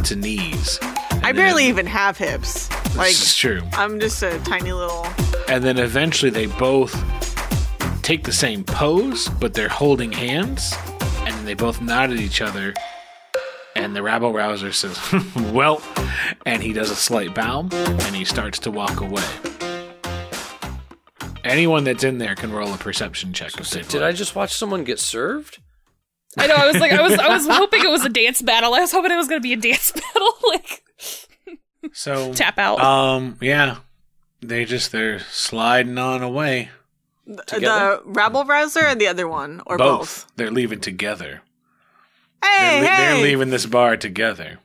to 0.04 0.14
knees. 0.14 0.78
I 1.22 1.32
barely 1.32 1.64
then- 1.64 1.70
even 1.70 1.86
have 1.86 2.18
hips. 2.18 2.68
Like, 2.94 3.10
is 3.10 3.34
true. 3.34 3.62
I'm 3.72 3.98
just 4.00 4.22
a 4.22 4.38
tiny 4.40 4.72
little. 4.72 5.06
And 5.48 5.64
then 5.64 5.78
eventually 5.78 6.30
they 6.30 6.46
both 6.46 6.92
take 8.02 8.24
the 8.24 8.32
same 8.32 8.64
pose, 8.64 9.28
but 9.40 9.54
they're 9.54 9.68
holding 9.68 10.12
hands, 10.12 10.74
and 11.20 11.46
they 11.46 11.54
both 11.54 11.80
nod 11.80 12.10
at 12.10 12.16
each 12.18 12.40
other. 12.40 12.74
And 13.74 13.94
the 13.96 14.02
rabble 14.02 14.32
rouser 14.32 14.72
says, 14.72 14.98
"Well," 15.52 15.80
and 16.44 16.62
he 16.62 16.72
does 16.72 16.90
a 16.90 16.96
slight 16.96 17.34
bow, 17.34 17.68
and 17.72 18.14
he 18.14 18.24
starts 18.24 18.58
to 18.60 18.70
walk 18.70 19.00
away. 19.00 19.22
Anyone 21.44 21.84
that's 21.84 22.04
in 22.04 22.18
there 22.18 22.34
can 22.34 22.52
roll 22.52 22.72
a 22.72 22.78
perception 22.78 23.32
check. 23.32 23.58
If 23.58 23.70
they'd 23.70 23.88
Did. 23.88 24.02
I 24.02 24.12
just 24.12 24.34
watch 24.34 24.54
someone 24.54 24.84
get 24.84 24.98
served? 24.98 25.58
I 26.36 26.46
know. 26.46 26.54
I 26.54 26.66
was 26.66 26.76
like, 26.78 26.92
I 26.92 27.02
was, 27.02 27.14
I 27.14 27.28
was 27.28 27.46
hoping 27.46 27.82
it 27.84 27.90
was 27.90 28.04
a 28.04 28.08
dance 28.10 28.42
battle. 28.42 28.74
I 28.74 28.80
was 28.80 28.92
hoping 28.92 29.10
it 29.10 29.16
was 29.16 29.28
going 29.28 29.40
to 29.40 29.42
be 29.42 29.52
a 29.52 29.56
dance 29.56 29.92
battle, 30.14 30.32
like 30.48 30.82
So 31.92 32.32
tap 32.34 32.58
out. 32.58 32.80
Um, 32.80 33.38
yeah, 33.40 33.78
they 34.40 34.64
just 34.64 34.92
they're 34.92 35.20
sliding 35.20 35.98
on 35.98 36.22
away. 36.22 36.70
Together? 37.46 38.00
The 38.04 38.10
rabble 38.10 38.44
rouser 38.44 38.80
and 38.80 39.00
the 39.00 39.06
other 39.06 39.28
one, 39.28 39.60
or 39.66 39.76
both. 39.76 39.98
both. 39.98 40.26
They're 40.36 40.50
leaving 40.50 40.80
together. 40.80 41.42
Hey, 42.42 42.80
they're, 42.80 42.82
le- 42.82 42.88
hey! 42.88 42.96
they're 42.96 43.22
leaving 43.24 43.50
this 43.50 43.66
bar 43.66 43.96
together. 43.96 44.58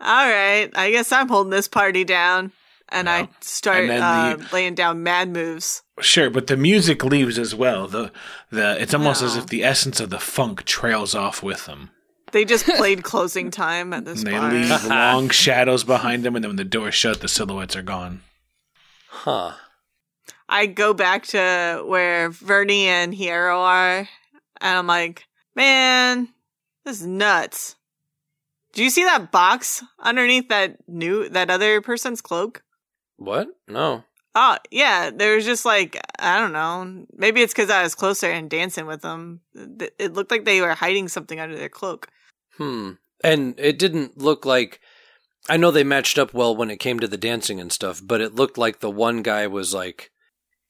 All 0.00 0.28
right, 0.28 0.70
I 0.74 0.90
guess 0.90 1.12
I'm 1.12 1.28
holding 1.28 1.50
this 1.50 1.68
party 1.68 2.04
down, 2.04 2.52
and 2.90 3.08
I 3.08 3.28
start 3.40 3.80
And 3.80 3.90
then 3.90 4.02
uh, 4.02 4.36
the- 4.36 4.48
laying 4.54 4.74
down 4.74 5.02
mad 5.02 5.28
moves. 5.32 5.82
Sure, 6.00 6.28
but 6.30 6.46
the 6.46 6.56
music 6.56 7.04
leaves 7.04 7.38
as 7.38 7.54
well. 7.54 7.86
The 7.88 8.12
the 8.50 8.80
it's 8.80 8.92
almost 8.94 9.22
as 9.22 9.36
if 9.36 9.46
the 9.46 9.64
essence 9.64 9.98
of 10.00 10.10
the 10.10 10.18
funk 10.18 10.64
trails 10.64 11.14
off 11.14 11.42
with 11.42 11.66
them. 11.66 11.90
They 12.32 12.44
just 12.44 12.66
played 12.66 13.02
closing 13.04 13.50
time 13.50 13.92
at 13.94 14.04
this 14.04 14.18
And 14.18 14.26
they 14.26 14.32
bar. 14.32 14.52
leave 14.52 14.84
long 14.88 15.30
shadows 15.30 15.84
behind 15.84 16.22
them, 16.24 16.34
and 16.36 16.44
then 16.44 16.50
when 16.50 16.56
the 16.56 16.64
door 16.64 16.90
shut, 16.92 17.20
the 17.20 17.28
silhouettes 17.28 17.76
are 17.76 17.82
gone. 17.82 18.20
Huh. 19.08 19.52
I 20.48 20.66
go 20.66 20.92
back 20.92 21.24
to 21.28 21.82
where 21.86 22.30
Vernie 22.30 22.86
and 22.88 23.14
Hierro 23.14 23.58
are, 23.58 23.98
and 24.60 24.78
I'm 24.78 24.86
like, 24.86 25.24
man, 25.54 26.28
this 26.84 27.00
is 27.00 27.06
nuts. 27.06 27.76
Do 28.74 28.84
you 28.84 28.90
see 28.90 29.04
that 29.04 29.32
box 29.32 29.82
underneath 29.98 30.48
that 30.50 30.76
new 30.86 31.28
that 31.30 31.48
other 31.48 31.80
person's 31.80 32.20
cloak? 32.20 32.62
What? 33.16 33.48
No. 33.68 34.04
Oh 34.34 34.58
yeah, 34.70 35.10
there 35.10 35.34
was 35.34 35.46
just 35.46 35.64
like 35.64 35.98
I 36.18 36.38
don't 36.38 36.52
know. 36.52 37.06
Maybe 37.16 37.40
it's 37.40 37.54
because 37.54 37.70
I 37.70 37.82
was 37.82 37.94
closer 37.94 38.30
and 38.30 38.50
dancing 38.50 38.86
with 38.86 39.00
them. 39.00 39.40
It 39.98 40.12
looked 40.12 40.30
like 40.30 40.44
they 40.44 40.60
were 40.60 40.74
hiding 40.74 41.08
something 41.08 41.40
under 41.40 41.56
their 41.56 41.70
cloak. 41.70 42.08
Hmm. 42.58 42.92
And 43.24 43.54
it 43.58 43.78
didn't 43.78 44.18
look 44.18 44.44
like. 44.44 44.80
I 45.48 45.56
know 45.56 45.70
they 45.70 45.84
matched 45.84 46.18
up 46.18 46.34
well 46.34 46.54
when 46.54 46.70
it 46.70 46.80
came 46.80 47.00
to 47.00 47.08
the 47.08 47.16
dancing 47.16 47.60
and 47.60 47.72
stuff, 47.72 48.02
but 48.04 48.20
it 48.20 48.34
looked 48.34 48.58
like 48.58 48.80
the 48.80 48.90
one 48.90 49.22
guy 49.22 49.46
was 49.46 49.72
like. 49.72 50.10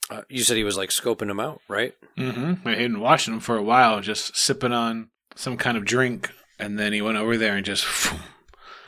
Uh, 0.09 0.23
you 0.29 0.45
said 0.45 0.57
he 0.57 0.63
was 0.63 0.77
like 0.77 0.91
scoping 0.91 1.27
them 1.27 1.41
out, 1.41 1.61
right? 1.67 1.93
Mm-hmm. 2.17 2.69
I 2.69 2.77
hadn't 2.77 3.01
watched 3.01 3.27
him 3.27 3.41
for 3.41 3.57
a 3.57 3.63
while, 3.63 4.01
just 4.01 4.37
sipping 4.37 4.73
on 4.73 5.09
some 5.35 5.57
kind 5.57 5.77
of 5.77 5.85
drink, 5.85 6.31
and 6.61 6.79
then 6.79 6.93
he 6.93 7.03
went 7.03 7.19
over 7.19 7.37
there 7.37 7.57
and 7.57 7.67
just 7.67 7.85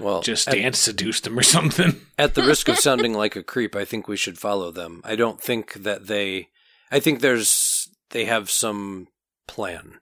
Well, 0.00 0.23
just 0.23 0.49
at, 0.49 0.55
dance 0.55 0.78
seduced 0.78 1.25
them 1.25 1.38
or 1.38 1.43
something. 1.43 2.00
at 2.19 2.35
the 2.35 2.43
risk 2.43 2.69
of 2.69 2.78
sounding 2.78 3.14
like 3.14 3.37
a 3.37 3.43
creep, 3.43 3.75
I 3.75 3.85
think 3.85 4.07
we 4.09 4.17
should 4.17 4.38
follow 4.38 4.71
them. 4.71 5.00
I 5.05 5.17
don't 5.17 5.40
think 5.40 5.75
that 5.75 6.07
they. 6.07 6.49
I 6.90 7.00
think 7.00 7.21
there's 7.21 7.88
they 8.11 8.25
have 8.26 8.50
some 8.50 9.09
plan. 9.47 9.95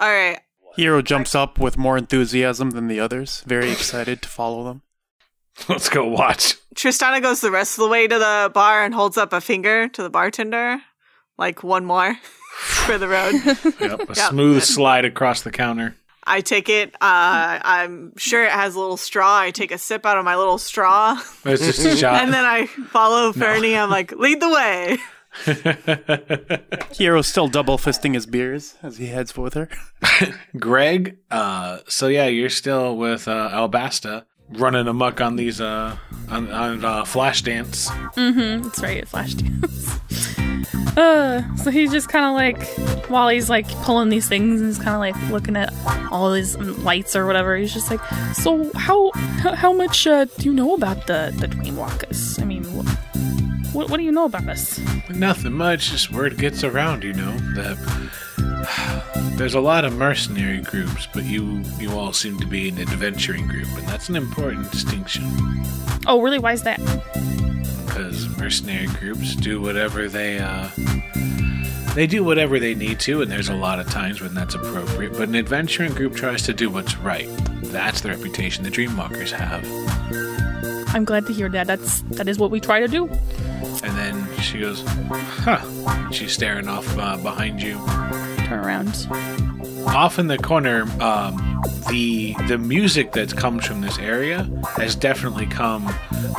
All 0.00 0.08
right, 0.08 0.40
Hero 0.76 1.02
jumps 1.02 1.34
up 1.36 1.58
with 1.58 1.78
more 1.78 1.96
enthusiasm 1.96 2.70
than 2.70 2.88
the 2.88 2.98
others, 2.98 3.42
very 3.46 3.70
excited 3.70 4.22
to 4.22 4.28
follow 4.28 4.64
them. 4.64 4.82
Let's 5.68 5.88
go 5.88 6.04
watch. 6.08 6.56
Tristana 6.74 7.22
goes 7.22 7.40
the 7.40 7.52
rest 7.52 7.78
of 7.78 7.84
the 7.84 7.88
way 7.88 8.08
to 8.08 8.18
the 8.18 8.50
bar 8.52 8.84
and 8.84 8.92
holds 8.92 9.16
up 9.16 9.32
a 9.32 9.40
finger 9.40 9.86
to 9.86 10.02
the 10.02 10.10
bartender, 10.10 10.78
like 11.38 11.62
one 11.62 11.84
more 11.84 12.16
for 12.58 12.98
the 12.98 13.06
road. 13.06 13.34
Yep, 13.80 14.00
a 14.10 14.14
Yeah. 14.16 14.28
smooth 14.30 14.62
slide 14.64 15.04
across 15.04 15.42
the 15.42 15.52
counter. 15.52 15.94
I 16.26 16.40
take 16.40 16.68
it. 16.68 16.94
Uh, 16.94 17.60
I'm 17.62 18.16
sure 18.16 18.44
it 18.44 18.50
has 18.50 18.74
a 18.74 18.80
little 18.80 18.96
straw. 18.96 19.38
I 19.38 19.50
take 19.50 19.70
a 19.72 19.78
sip 19.78 20.04
out 20.06 20.16
of 20.18 20.24
my 20.24 20.36
little 20.36 20.58
straw, 20.58 21.20
It's 21.44 21.64
just 21.64 21.84
a 21.84 21.96
shot. 21.96 22.22
and 22.22 22.32
then 22.32 22.44
I 22.44 22.66
follow 22.66 23.32
Vernie. 23.32 23.76
I'm 23.76 23.90
like, 23.90 24.12
lead 24.12 24.40
the 24.40 24.48
way. 24.50 24.98
Hero's 26.94 27.26
still 27.26 27.48
double 27.48 27.76
fisting 27.76 28.14
his 28.14 28.24
beers 28.26 28.74
as 28.82 28.98
he 28.98 29.06
heads 29.06 29.36
with 29.36 29.54
her. 29.54 29.68
Greg, 30.58 31.18
uh, 31.30 31.78
so 31.88 32.06
yeah, 32.06 32.26
you're 32.26 32.48
still 32.48 32.96
with 32.96 33.26
uh, 33.26 33.50
Albasta, 33.52 34.24
running 34.50 34.86
amok 34.86 35.20
on 35.20 35.34
these 35.36 35.60
uh, 35.60 35.96
on, 36.28 36.50
on 36.52 36.84
uh, 36.84 37.04
Flash 37.04 37.42
Dance. 37.42 37.88
Mm-hmm. 37.90 38.62
That's 38.62 38.80
right, 38.80 38.98
it 38.98 39.08
flashed 39.08 39.42
Uh, 40.96 41.42
so 41.56 41.70
he's 41.70 41.90
just 41.90 42.08
kind 42.08 42.24
of 42.24 42.34
like, 42.34 42.62
while 43.10 43.28
he's 43.28 43.50
like 43.50 43.68
pulling 43.82 44.10
these 44.10 44.28
things, 44.28 44.60
and 44.60 44.68
he's 44.68 44.78
kind 44.78 44.90
of 44.90 45.00
like 45.00 45.30
looking 45.30 45.56
at 45.56 45.72
all 46.12 46.30
these 46.32 46.56
lights 46.56 47.16
or 47.16 47.26
whatever. 47.26 47.56
He's 47.56 47.74
just 47.74 47.90
like, 47.90 48.00
so 48.34 48.70
how 48.76 49.10
how, 49.12 49.54
how 49.54 49.72
much 49.72 50.06
uh, 50.06 50.26
do 50.38 50.44
you 50.44 50.52
know 50.52 50.74
about 50.74 51.06
the 51.06 51.34
the 51.38 51.48
Dreamwalkers? 51.48 52.40
I 52.40 52.44
mean, 52.44 52.64
wh- 52.64 53.74
what 53.74 53.90
what 53.90 53.96
do 53.96 54.04
you 54.04 54.12
know 54.12 54.26
about 54.26 54.48
us? 54.48 54.78
Nothing 55.10 55.52
much, 55.54 55.90
just 55.90 56.12
word 56.12 56.38
gets 56.38 56.62
around, 56.62 57.02
you 57.02 57.12
know. 57.12 57.32
That 57.56 57.76
there's 59.36 59.54
a 59.54 59.60
lot 59.60 59.84
of 59.84 59.96
mercenary 59.96 60.60
groups, 60.60 61.06
but 61.12 61.24
you 61.24 61.62
you 61.78 61.90
all 61.98 62.12
seem 62.12 62.38
to 62.40 62.46
be 62.46 62.68
an 62.68 62.78
adventuring 62.78 63.46
group, 63.46 63.68
and 63.76 63.86
that's 63.88 64.08
an 64.08 64.16
important 64.16 64.70
distinction. 64.70 65.24
Oh, 66.06 66.20
really? 66.20 66.38
Why 66.38 66.52
is 66.52 66.62
that? 66.62 66.80
because 67.94 68.28
mercenary 68.38 68.86
groups 68.86 69.36
do 69.36 69.60
whatever 69.60 70.08
they 70.08 70.38
uh 70.38 70.68
they 71.94 72.08
do 72.08 72.24
whatever 72.24 72.58
they 72.58 72.74
need 72.74 72.98
to 72.98 73.22
and 73.22 73.30
there's 73.30 73.48
a 73.48 73.54
lot 73.54 73.78
of 73.78 73.88
times 73.88 74.20
when 74.20 74.34
that's 74.34 74.56
appropriate 74.56 75.12
but 75.12 75.28
an 75.28 75.36
adventuring 75.36 75.92
group 75.92 76.12
tries 76.12 76.42
to 76.42 76.52
do 76.52 76.68
what's 76.68 76.96
right 76.98 77.28
that's 77.66 78.00
the 78.00 78.08
reputation 78.08 78.64
the 78.64 78.70
dreamwalkers 78.70 79.30
have 79.30 79.64
I'm 80.92 81.04
glad 81.04 81.26
to 81.26 81.32
hear 81.32 81.48
that. 81.48 81.66
That's 81.66 82.02
that 82.02 82.28
is 82.28 82.38
what 82.38 82.50
we 82.52 82.60
try 82.60 82.78
to 82.80 82.86
do. 82.88 83.06
and 83.06 83.96
then 83.96 84.36
she 84.40 84.58
goes 84.60 84.82
huh 84.86 86.10
she's 86.10 86.32
staring 86.32 86.66
off 86.66 86.98
uh, 86.98 87.16
behind 87.18 87.62
you 87.62 87.76
Turn 88.44 88.64
around. 88.64 88.88
off 89.88 90.18
in 90.18 90.28
the 90.28 90.38
corner 90.38 90.82
um 91.02 91.60
the 91.88 92.34
the 92.48 92.58
music 92.58 93.12
that 93.12 93.34
comes 93.36 93.66
from 93.66 93.80
this 93.80 93.98
area 93.98 94.48
has 94.76 94.94
definitely 94.96 95.46
come 95.46 95.86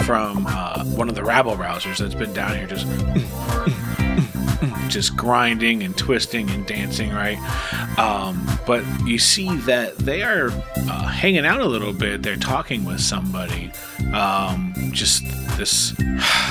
from 0.03 0.45
uh, 0.47 0.83
one 0.85 1.09
of 1.09 1.15
the 1.15 1.23
rabble 1.23 1.55
rousers 1.55 1.97
that's 1.97 2.15
been 2.15 2.33
down 2.33 2.55
here 2.55 2.67
just 2.67 2.87
just 4.89 5.15
grinding 5.17 5.83
and 5.83 5.97
twisting 5.97 6.49
and 6.51 6.65
dancing, 6.65 7.11
right? 7.11 7.37
Um, 7.97 8.47
but 8.65 8.83
you 9.05 9.19
see 9.19 9.55
that 9.59 9.97
they 9.97 10.23
are 10.23 10.49
uh, 10.77 11.07
hanging 11.07 11.45
out 11.45 11.61
a 11.61 11.65
little 11.65 11.93
bit. 11.93 12.23
They're 12.23 12.35
talking 12.35 12.85
with 12.85 13.01
somebody. 13.01 13.71
Um, 14.13 14.73
just 14.91 15.23
this. 15.57 15.93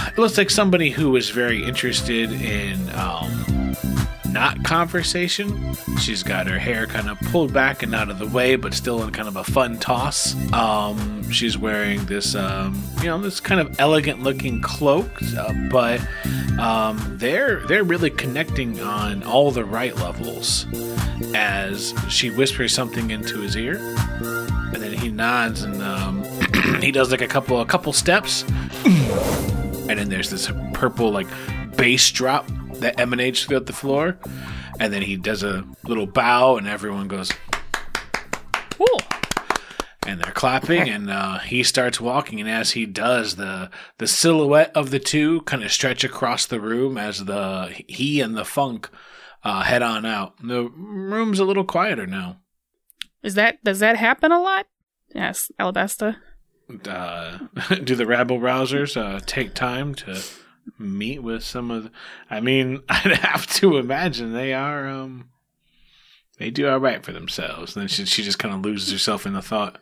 It 0.07 0.19
looks 0.19 0.39
like 0.39 0.51
somebody 0.51 0.91
who 0.91 1.17
is 1.17 1.31
very 1.31 1.65
interested 1.65 2.31
in. 2.31 2.89
Um, 2.91 3.54
not 4.35 4.65
conversation. 4.65 5.75
She's 6.01 6.25
got 6.25 6.49
her 6.49 6.59
hair 6.59 6.87
kind 6.87 7.09
of 7.09 7.19
pulled 7.21 7.53
back 7.53 7.85
and 7.85 7.95
out 7.95 8.11
of 8.11 8.19
the 8.19 8.27
way, 8.27 8.57
but 8.57 8.75
still 8.75 9.03
in 9.05 9.13
kind 9.13 9.29
of 9.29 9.37
a 9.37 9.45
fun 9.45 9.79
toss. 9.79 10.35
Um, 10.53 11.31
she's 11.31 11.57
wearing 11.57 12.05
this, 12.07 12.35
um, 12.35 12.83
you 12.99 13.07
know, 13.07 13.19
this 13.21 13.39
kind 13.39 13.61
of 13.61 13.79
elegant 13.79 14.25
looking 14.25 14.61
cloak, 14.61 15.23
uh, 15.39 15.53
but 15.71 16.01
um, 16.59 17.17
they're 17.17 17.61
they're 17.69 17.85
really 17.85 18.11
connecting 18.11 18.81
on 18.81 19.23
all 19.23 19.53
the 19.53 19.65
right 19.65 19.95
levels. 19.97 20.67
As 21.33 21.95
she 22.09 22.31
whispers 22.31 22.75
something 22.75 23.11
into 23.11 23.39
his 23.39 23.57
ear, 23.57 23.77
and 23.77 24.83
then 24.83 24.93
he 24.93 25.11
nods 25.11 25.63
and 25.63 25.81
um, 25.81 26.25
he 26.81 26.91
does 26.91 27.13
like 27.13 27.23
a 27.23 27.29
couple 27.29 27.61
a 27.61 27.67
couple 27.67 27.93
steps, 27.93 28.43
and 28.85 29.97
then 29.99 30.09
there's 30.09 30.31
this 30.31 30.51
purple 30.73 31.13
like 31.13 31.29
bass 31.77 32.11
drop 32.11 32.49
that 32.81 32.99
emanates 33.01 33.45
throughout 33.45 33.67
the 33.67 33.73
floor, 33.73 34.19
and 34.81 34.93
then 34.93 35.03
he 35.03 35.17
does 35.17 35.43
a 35.43 35.65
little 35.85 36.07
bow, 36.07 36.57
and 36.57 36.67
everyone 36.69 37.09
goes, 37.09 37.31
Cool. 38.71 39.01
and 40.07 40.21
they're 40.21 40.33
clapping, 40.33 40.89
and 40.89 41.11
uh, 41.11 41.39
he 41.39 41.63
starts 41.63 42.01
walking, 42.01 42.41
and 42.41 42.49
as 42.51 42.73
he 42.73 42.87
does, 42.87 43.37
the 43.37 43.71
the 43.99 44.07
silhouette 44.07 44.73
of 44.75 44.91
the 44.91 44.99
two 44.99 45.43
kind 45.43 45.63
of 45.63 45.73
stretch 45.73 46.05
across 46.05 46.47
the 46.47 46.61
room 46.61 46.99
as 46.99 47.25
the 47.25 47.75
he 47.87 48.21
and 48.21 48.37
the 48.37 48.45
funk 48.45 48.89
uh, 49.45 49.63
head 49.63 49.83
on 49.83 50.05
out. 50.05 50.35
The 50.43 50.69
room's 50.69 51.39
a 51.39 51.45
little 51.45 51.65
quieter 51.65 52.07
now. 52.07 52.39
Is 53.23 53.35
that 53.35 53.63
does 53.65 53.79
that 53.79 53.97
happen 53.97 54.33
a 54.33 54.41
lot? 54.43 54.67
Yes, 55.15 55.51
Alabasta. 55.61 56.17
Uh, 56.89 57.39
do 57.85 57.95
the 57.95 58.07
rabble 58.07 58.41
rousers 58.41 58.97
uh, 58.97 59.21
take 59.25 59.55
time 59.55 59.95
to 59.95 60.21
meet 60.79 61.23
with 61.23 61.43
some 61.45 61.71
of? 61.71 61.85
The, 61.85 61.91
I 62.31 62.41
mean, 62.41 62.83
I'd 62.89 63.17
have 63.17 63.47
to 63.55 63.77
imagine 63.77 64.33
they 64.33 64.53
are. 64.53 64.87
Um, 64.89 65.31
they 66.39 66.51
do 66.51 66.69
all 66.69 66.79
right 66.79 67.05
for 67.05 67.13
themselves. 67.13 67.75
then 67.75 67.87
she, 67.89 68.05
she 68.07 68.23
just 68.23 68.39
kind 68.39 68.55
of 68.55 68.63
loses 68.63 68.91
herself 68.93 69.25
in 69.27 69.35
the 69.35 69.43
thought. 69.43 69.79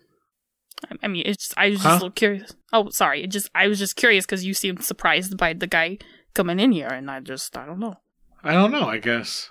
I- 1.02 1.08
mean, 1.08 1.22
it's 1.26 1.54
I 1.56 1.70
was 1.70 1.76
just 1.78 1.86
Huh? 1.86 1.92
a 1.92 1.94
little 1.94 2.10
curious. 2.10 2.52
Oh, 2.72 2.88
sorry. 2.90 3.22
It 3.22 3.28
just 3.30 3.48
I 3.54 3.68
was 3.68 3.78
just 3.78 3.96
curious 3.96 4.26
because 4.26 4.44
you 4.44 4.52
seemed 4.54 4.84
surprised 4.84 5.36
by 5.36 5.52
the 5.52 5.66
guy 5.66 5.98
coming 6.34 6.58
in 6.60 6.72
here, 6.72 6.88
and 6.88 7.10
I 7.10 7.20
just 7.20 7.56
I 7.56 7.64
don't 7.66 7.78
know 7.78 7.94
I 8.42 8.52
don't 8.52 8.72
know. 8.72 8.88
I 8.88 8.98
guess. 8.98 9.50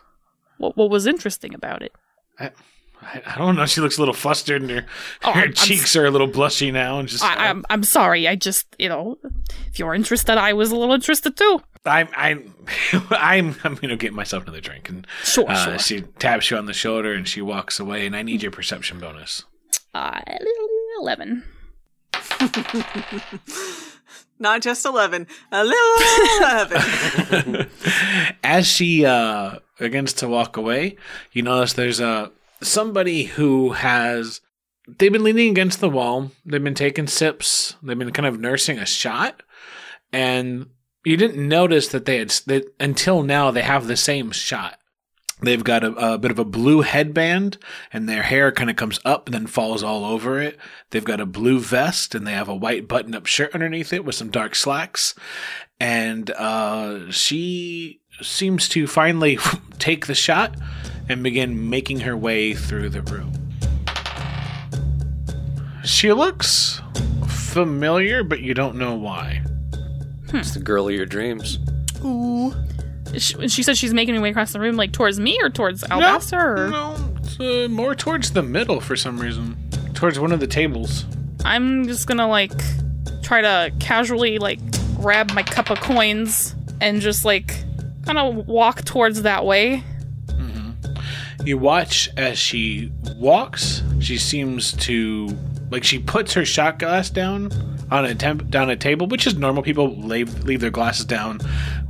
what 0.58 0.76
what 0.76 0.90
was 0.90 1.08
interesting 1.08 1.54
about 1.56 1.82
it. 1.84 1.94
I, 2.40 2.52
I, 3.02 3.22
I 3.26 3.38
don't 3.38 3.56
know. 3.56 3.66
She 3.66 3.82
looks 3.82 3.98
a 3.98 4.02
little 4.02 4.14
flustered, 4.14 4.62
and 4.62 4.70
her, 4.72 4.86
Oh, 5.24 5.32
her 5.32 5.40
I'm- 5.42 5.48
I'm 5.50 5.54
cheeks 5.54 5.96
are 5.96 6.06
a 6.06 6.12
little 6.12 6.28
blushy 6.28 6.72
now. 6.72 7.00
And 7.00 7.08
just, 7.10 7.24
I, 7.24 7.50
I'm 7.50 7.66
I'm 7.70 7.84
sorry. 7.84 8.28
I 8.28 8.36
just 8.36 8.68
you 8.78 8.88
know, 8.90 9.18
if 9.68 9.80
you're 9.80 9.94
interested, 9.96 10.38
I 10.38 10.54
was 10.54 10.72
a 10.72 10.76
little 10.76 10.94
interested 10.94 11.36
too. 11.36 11.62
I'm, 11.84 12.10
I'm, 12.16 12.54
I'm, 13.10 13.56
I'm 13.64 13.74
gonna 13.76 13.96
get 13.98 14.14
myself 14.14 14.44
another 14.44 14.62
drink. 14.62 14.88
And 14.90 15.08
Sure, 15.24 15.50
uh, 15.50 15.56
sure. 15.66 15.80
she 15.80 16.02
taps 16.20 16.52
you 16.52 16.58
on 16.58 16.68
the 16.68 16.74
shoulder, 16.74 17.12
and 17.14 17.28
she 17.28 17.42
walks 17.42 17.80
away. 17.80 18.06
And 18.06 18.16
I 18.16 18.22
need 18.22 18.44
your 18.44 18.52
perception 18.52 19.00
bonus. 19.00 19.46
Uh, 19.94 20.20
eleven. 21.00 21.44
Not 24.40 24.62
just 24.64 24.86
11, 24.86 25.28
a 25.52 25.64
little 25.64 25.98
11. 26.74 27.68
As 28.44 28.66
she 28.66 29.06
uh, 29.06 29.60
begins 29.78 30.14
to 30.14 30.28
walk 30.28 30.58
away, 30.58 30.98
you 31.32 31.44
notice 31.44 31.74
there's 31.74 32.00
a 32.00 32.32
somebody 32.62 33.24
who 33.24 33.72
has. 33.72 34.42
They've 34.88 35.12
been 35.12 35.24
leaning 35.24 35.52
against 35.52 35.80
the 35.80 35.90
wall. 35.90 36.32
They've 36.46 36.64
been 36.64 36.74
taking 36.74 37.08
sips. 37.08 37.76
They've 37.84 37.98
been 37.98 38.12
kind 38.12 38.28
of 38.28 38.40
nursing 38.40 38.80
a 38.80 38.86
shot, 38.86 39.44
and 40.12 40.68
you 41.04 41.18
didn't 41.18 41.48
notice 41.48 41.88
that 41.90 42.06
they 42.06 42.18
had 42.18 42.30
that 42.48 42.74
until 42.80 43.24
now 43.24 43.52
they 43.52 43.62
have 43.62 43.88
the 43.88 43.98
same 43.98 44.32
shot. 44.32 44.78
They've 45.44 45.64
got 45.64 45.84
a, 45.84 46.14
a 46.14 46.18
bit 46.20 46.30
of 46.30 46.38
a 46.38 46.46
blue 46.46 46.82
headband, 46.82 47.58
and 47.92 48.08
their 48.08 48.22
hair 48.22 48.52
kind 48.52 48.70
of 48.70 48.76
comes 48.76 49.00
up 49.04 49.28
and 49.28 49.34
then 49.34 49.48
falls 49.48 49.82
all 49.82 50.06
over 50.06 50.40
it. 50.40 50.58
They've 50.92 51.04
got 51.04 51.20
a 51.20 51.26
blue 51.26 51.60
vest, 51.60 52.14
and 52.14 52.28
they 52.28 52.34
have 52.34 52.50
a 52.50 52.56
white 52.56 52.88
button-up 52.88 53.26
shirt 53.26 53.54
underneath 53.54 53.92
it 53.92 54.06
with 54.06 54.16
some 54.16 54.30
dark 54.30 54.54
slacks. 54.54 55.16
And 55.80 56.30
uh, 56.32 57.10
she 57.12 58.02
seems 58.22 58.70
to 58.70 58.86
finally 58.86 59.40
take 59.80 60.06
the 60.06 60.14
shot 60.16 60.56
and 61.12 61.24
begin 61.24 61.70
making 61.70 62.00
her 62.00 62.16
way 62.16 62.54
through 62.54 62.90
the 62.90 63.02
room. 63.02 63.34
She 65.84 66.14
looks 66.14 66.82
familiar, 67.28 68.24
but 68.24 68.40
you 68.40 68.54
don't 68.54 68.76
know 68.78 68.96
why. 68.96 69.44
It's 70.34 70.54
the 70.54 70.62
girl 70.62 70.88
of 70.88 70.96
your 70.96 71.06
dreams. 71.06 71.60
Ooh. 72.06 72.54
She, 73.18 73.48
she 73.50 73.62
said 73.62 73.78
she's 73.78 73.94
making 73.94 74.16
her 74.16 74.22
way 74.22 74.30
across 74.30 74.54
the 74.54 74.60
room, 74.60 74.78
like 74.78 74.94
towards 74.94 75.20
me 75.20 75.38
or 75.42 75.50
towards 75.50 75.84
Albaster. 75.84 76.60
Or 76.60 76.70
No, 76.70 77.14
it's, 77.18 77.40
uh, 77.40 77.68
more 77.70 77.94
towards 77.94 78.32
the 78.32 78.42
middle 78.42 78.80
for 78.80 78.96
some 78.96 79.20
reason. 79.20 79.58
Towards 79.94 80.18
one 80.18 80.32
of 80.32 80.40
the 80.40 80.48
tables. 80.48 81.06
I'm 81.44 81.88
just 81.88 82.08
gonna 82.08 82.28
like 82.28 82.54
try 83.22 83.42
to 83.42 83.74
casually 83.80 84.38
like 84.38 84.60
grab 84.96 85.32
my 85.34 85.44
cup 85.44 85.70
of 85.70 85.82
coins 85.82 86.56
and 86.80 87.02
just 87.02 87.26
like 87.26 87.64
kind 88.06 88.18
of 88.18 88.48
walk 88.48 88.86
towards 88.86 89.24
that 89.24 89.46
way. 89.46 89.84
You 91.46 91.58
watch 91.58 92.10
as 92.18 92.38
she 92.38 92.92
walks. 93.18 93.82
She 94.00 94.18
seems 94.18 94.74
to 94.74 95.30
like 95.70 95.84
she 95.84 96.00
puts 96.00 96.34
her 96.34 96.46
shot 96.46 96.80
glass 96.80 97.10
down 97.10 97.52
on 97.90 98.06
a 98.06 98.14
temp- 98.16 98.50
down 98.50 98.70
a 98.70 98.76
table, 98.76 99.08
which 99.08 99.26
is 99.26 99.36
normal. 99.36 99.64
People 99.64 99.96
leave 99.98 100.44
leave 100.44 100.60
their 100.62 100.70
glasses 100.70 101.06
down. 101.06 101.40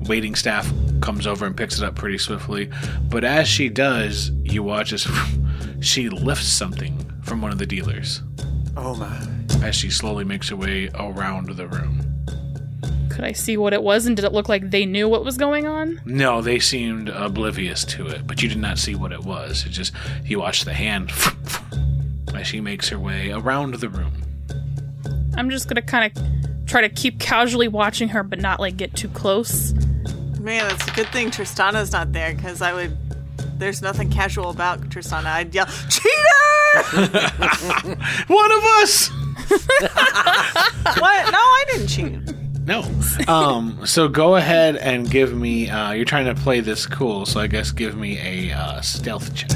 Waiting 0.07 0.35
staff 0.35 0.71
comes 1.01 1.27
over 1.27 1.45
and 1.45 1.55
picks 1.57 1.77
it 1.79 1.83
up 1.83 1.95
pretty 1.95 2.17
swiftly. 2.17 2.69
But 3.09 3.23
as 3.23 3.47
she 3.47 3.69
does, 3.69 4.31
you 4.43 4.63
watch 4.63 4.93
as 4.93 5.07
she 5.81 6.09
lifts 6.09 6.47
something 6.47 7.11
from 7.21 7.41
one 7.41 7.51
of 7.51 7.57
the 7.57 7.65
dealers 7.65 8.21
Oh 8.77 8.95
my. 8.95 9.19
as 9.65 9.75
she 9.75 9.89
slowly 9.89 10.23
makes 10.23 10.49
her 10.49 10.55
way 10.55 10.89
around 10.95 11.49
the 11.49 11.67
room. 11.67 12.10
Could 13.11 13.25
I 13.25 13.33
see 13.33 13.57
what 13.57 13.73
it 13.73 13.83
was 13.83 14.05
and 14.05 14.15
did 14.15 14.23
it 14.23 14.31
look 14.31 14.47
like 14.47 14.69
they 14.69 14.85
knew 14.85 15.09
what 15.09 15.25
was 15.25 15.37
going 15.37 15.67
on? 15.67 15.99
No, 16.05 16.41
they 16.41 16.59
seemed 16.59 17.09
oblivious 17.09 17.83
to 17.85 18.07
it, 18.07 18.25
but 18.25 18.41
you 18.41 18.47
did 18.47 18.57
not 18.57 18.79
see 18.79 18.95
what 18.95 19.11
it 19.11 19.25
was. 19.25 19.65
It 19.65 19.69
just 19.69 19.93
you 20.23 20.39
watched 20.39 20.63
the 20.63 20.73
hand 20.73 21.11
as 22.33 22.47
she 22.47 22.61
makes 22.61 22.87
her 22.87 22.97
way 22.97 23.31
around 23.31 23.75
the 23.75 23.89
room. 23.89 24.13
I'm 25.35 25.49
just 25.49 25.67
gonna 25.67 25.81
kind 25.81 26.09
of 26.09 26.23
try 26.65 26.79
to 26.79 26.87
keep 26.87 27.19
casually 27.19 27.67
watching 27.67 28.07
her, 28.09 28.23
but 28.23 28.39
not 28.39 28.61
like 28.61 28.77
get 28.77 28.95
too 28.95 29.09
close. 29.09 29.73
Man, 30.39 30.71
it's 30.71 30.87
a 30.87 30.91
good 30.91 31.09
thing 31.09 31.31
Tristana's 31.31 31.91
not 31.91 32.13
there 32.13 32.33
because 32.33 32.61
I 32.61 32.71
would. 32.73 32.97
There's 33.59 33.81
nothing 33.81 34.09
casual 34.09 34.51
about 34.51 34.79
Tristana. 34.89 35.25
I'd 35.25 35.53
yell, 35.53 35.65
Cheater! 35.89 36.07
One 38.27 38.51
of 38.51 38.63
us. 38.79 39.09
what? 40.99 41.31
No, 41.31 41.37
I 41.37 41.63
didn't 41.67 41.87
cheat. 41.87 42.30
No. 42.65 42.83
Um. 43.27 43.85
So 43.85 44.07
go 44.07 44.35
ahead 44.35 44.75
and 44.77 45.09
give 45.09 45.35
me. 45.35 45.69
Uh, 45.69 45.91
you're 45.91 46.05
trying 46.05 46.25
to 46.25 46.35
play 46.35 46.59
this 46.59 46.85
cool, 46.85 47.25
so 47.25 47.39
I 47.39 47.47
guess 47.47 47.71
give 47.71 47.95
me 47.95 48.17
a 48.19 48.55
uh, 48.55 48.81
stealth 48.81 49.33
check. 49.35 49.49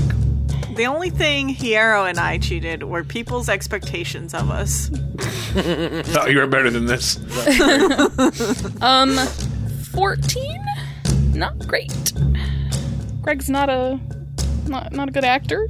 The 0.76 0.86
only 0.88 1.10
thing 1.10 1.50
Hiero 1.50 2.06
and 2.08 2.20
I 2.20 2.38
cheated 2.38 2.84
were 2.84 3.04
people's 3.04 3.48
expectations 3.50 4.34
of 4.34 4.50
us. 4.50 4.92
Oh, 5.58 6.28
you 6.28 6.40
were 6.40 6.48
better 6.48 6.70
than 6.70 6.86
this. 6.86 7.18
Um, 8.82 9.16
14? 9.94 10.66
Not 11.34 11.58
great. 11.66 12.12
Greg's 13.22 13.50
not 13.50 13.70
a 13.70 13.98
not 14.68 14.92
not 14.92 15.08
a 15.08 15.12
good 15.12 15.24
actor. 15.24 15.70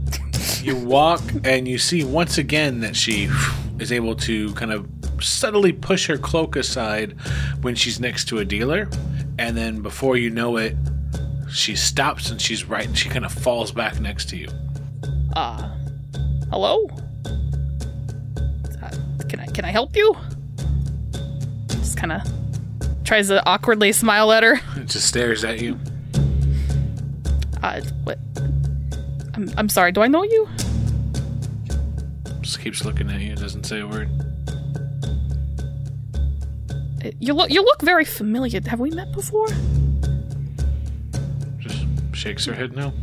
You 0.63 0.75
walk 0.75 1.21
and 1.43 1.67
you 1.67 1.77
see 1.77 2.03
once 2.03 2.39
again 2.39 2.79
that 2.79 2.95
she 2.95 3.29
is 3.77 3.91
able 3.91 4.15
to 4.15 4.51
kind 4.55 4.71
of 4.71 4.94
subtly 5.25 5.73
push 5.73 6.07
her 6.07 6.17
cloak 6.17 6.55
aside 6.55 7.15
when 7.61 7.75
she's 7.75 7.99
next 7.99 8.25
to 8.29 8.37
a 8.39 8.45
dealer, 8.45 8.89
and 9.37 9.57
then 9.57 9.81
before 9.81 10.17
you 10.17 10.29
know 10.29 10.57
it, 10.57 10.75
she 11.51 11.75
stops 11.75 12.29
and 12.29 12.41
she's 12.41 12.65
right. 12.65 12.85
And 12.85 12.97
she 12.97 13.09
kind 13.09 13.25
of 13.25 13.31
falls 13.31 13.71
back 13.71 13.99
next 13.99 14.29
to 14.29 14.37
you. 14.37 14.49
Uh, 15.35 15.69
hello? 16.49 16.85
Uh, 18.81 18.89
can 19.27 19.39
I 19.39 19.45
can 19.47 19.65
I 19.65 19.71
help 19.71 19.95
you? 19.95 20.15
Just 21.67 21.97
kind 21.97 22.11
of 22.11 22.21
tries 23.03 23.27
to 23.27 23.45
awkwardly 23.45 23.91
smile 23.91 24.31
at 24.31 24.43
her. 24.43 24.59
Just 24.85 25.07
stares 25.07 25.43
at 25.43 25.61
you. 25.61 25.79
Uh, 27.61 27.81
what? 28.03 28.19
I'm 29.33 29.51
I'm 29.57 29.69
sorry. 29.69 29.91
Do 29.91 30.01
I 30.01 30.07
know 30.07 30.23
you? 30.23 30.47
Just 32.41 32.59
keeps 32.59 32.85
looking 32.85 33.09
at 33.09 33.21
you. 33.21 33.35
Doesn't 33.35 33.65
say 33.65 33.79
a 33.79 33.87
word. 33.87 34.09
You 37.19 37.33
look 37.33 37.49
you 37.49 37.61
look 37.63 37.81
very 37.81 38.05
familiar. 38.05 38.61
Have 38.65 38.79
we 38.79 38.91
met 38.91 39.11
before? 39.11 39.47
Just 41.59 41.85
Shakes 42.13 42.45
her 42.45 42.53
head 42.53 42.75
no. 42.75 42.93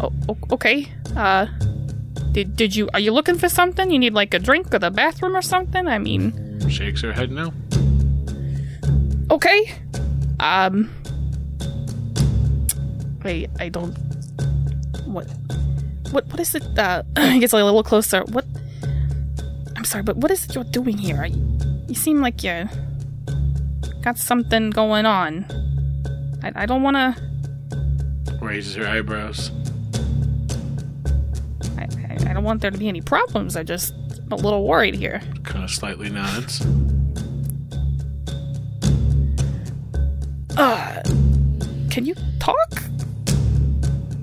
Oh, 0.00 0.12
okay. 0.52 0.88
Uh, 1.16 1.46
did 2.32 2.56
did 2.56 2.76
you 2.76 2.88
are 2.92 3.00
you 3.00 3.12
looking 3.12 3.38
for 3.38 3.48
something? 3.48 3.90
You 3.90 3.98
need 3.98 4.12
like 4.12 4.34
a 4.34 4.38
drink 4.38 4.74
or 4.74 4.78
the 4.78 4.90
bathroom 4.90 5.36
or 5.36 5.42
something? 5.42 5.86
I 5.86 5.98
mean, 5.98 6.34
Shakes 6.68 7.00
her 7.02 7.12
head 7.12 7.30
no. 7.32 7.52
okay. 9.30 9.72
Um, 10.40 10.90
wait, 13.24 13.48
I 13.58 13.70
don't. 13.70 13.96
What? 15.06 15.30
What? 16.10 16.26
What 16.28 16.40
is 16.40 16.54
it? 16.54 16.64
Uh, 16.78 17.02
I 17.16 17.38
guess 17.38 17.52
a 17.52 17.56
little 17.56 17.82
closer. 17.82 18.22
What? 18.24 18.44
I'm 19.76 19.84
sorry, 19.84 20.02
but 20.02 20.16
what 20.18 20.30
is 20.30 20.44
it 20.44 20.54
you're 20.54 20.64
doing 20.64 20.98
here? 20.98 21.22
I, 21.22 21.26
you 21.28 21.55
seem 21.94 22.20
like 22.20 22.42
you 22.42 22.68
got 24.02 24.18
something 24.18 24.70
going 24.70 25.06
on. 25.06 25.44
I, 26.42 26.62
I 26.62 26.66
don't 26.66 26.82
want 26.82 26.96
to. 26.96 28.36
Raises 28.40 28.74
her 28.74 28.86
eyebrows. 28.86 29.50
I, 31.78 31.88
I, 32.08 32.30
I 32.30 32.32
don't 32.32 32.44
want 32.44 32.60
there 32.62 32.70
to 32.70 32.78
be 32.78 32.88
any 32.88 33.00
problems. 33.00 33.56
I 33.56 33.62
just 33.62 33.94
I'm 34.26 34.32
a 34.32 34.36
little 34.36 34.66
worried 34.66 34.94
here. 34.94 35.20
Kind 35.44 35.64
of 35.64 35.70
slightly 35.70 36.10
nods. 36.10 36.60
Uh, 40.56 41.02
can 41.90 42.04
you 42.04 42.14
talk? 42.40 42.82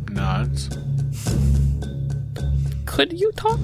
Nods. 0.10 0.70
Could 2.86 3.20
you 3.20 3.32
talk? 3.34 3.60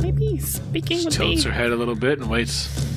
Maybe 0.00 0.38
speaking 0.38 1.04
would 1.04 1.12
tilts 1.12 1.42
her 1.44 1.50
head 1.50 1.70
a 1.70 1.76
little 1.76 1.94
bit 1.94 2.18
and 2.18 2.30
waits. 2.30 2.91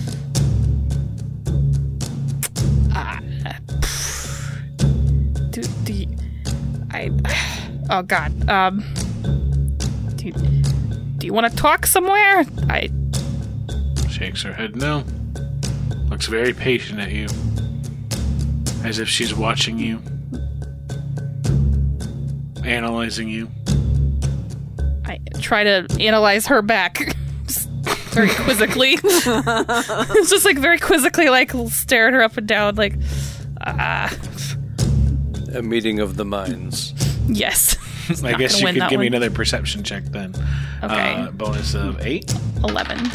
Oh 7.89 8.01
God. 8.01 8.49
Um. 8.49 8.83
Do, 10.15 10.31
do 10.31 11.25
you 11.25 11.33
want 11.33 11.49
to 11.51 11.55
talk 11.55 11.85
somewhere? 11.85 12.45
I. 12.69 12.89
Shakes 14.09 14.43
her 14.43 14.53
head 14.53 14.75
no. 14.75 15.03
Looks 16.09 16.27
very 16.27 16.53
patient 16.53 16.99
at 16.99 17.11
you. 17.11 17.27
As 18.83 18.99
if 18.99 19.09
she's 19.09 19.33
watching 19.35 19.77
you. 19.79 20.01
Analyzing 22.63 23.29
you. 23.29 23.49
I 25.05 25.19
try 25.41 25.63
to 25.63 25.85
analyze 25.99 26.47
her 26.47 26.61
back. 26.61 26.97
Very 28.15 28.29
quizzically. 28.29 28.97
it's 29.03 30.29
just 30.29 30.45
like 30.45 30.57
very 30.57 30.79
quizzically, 30.79 31.27
like 31.27 31.51
stare 31.69 32.07
at 32.07 32.13
her 32.13 32.21
up 32.23 32.37
and 32.37 32.47
down, 32.47 32.75
like, 32.75 32.95
ah, 33.59 34.09
A 35.53 35.61
meeting 35.61 35.99
of 35.99 36.15
the 36.15 36.23
minds. 36.23 36.93
Yes. 37.27 37.77
I 38.23 38.33
guess 38.33 38.59
you 38.59 38.67
could 38.67 38.81
that 38.81 38.89
give 38.89 38.99
me 38.99 39.07
another 39.07 39.31
perception 39.31 39.83
check 39.83 40.03
then. 40.05 40.35
Okay. 40.83 41.13
Uh, 41.15 41.31
bonus 41.31 41.73
of 41.73 42.05
8? 42.05 42.33
11. 42.63 43.11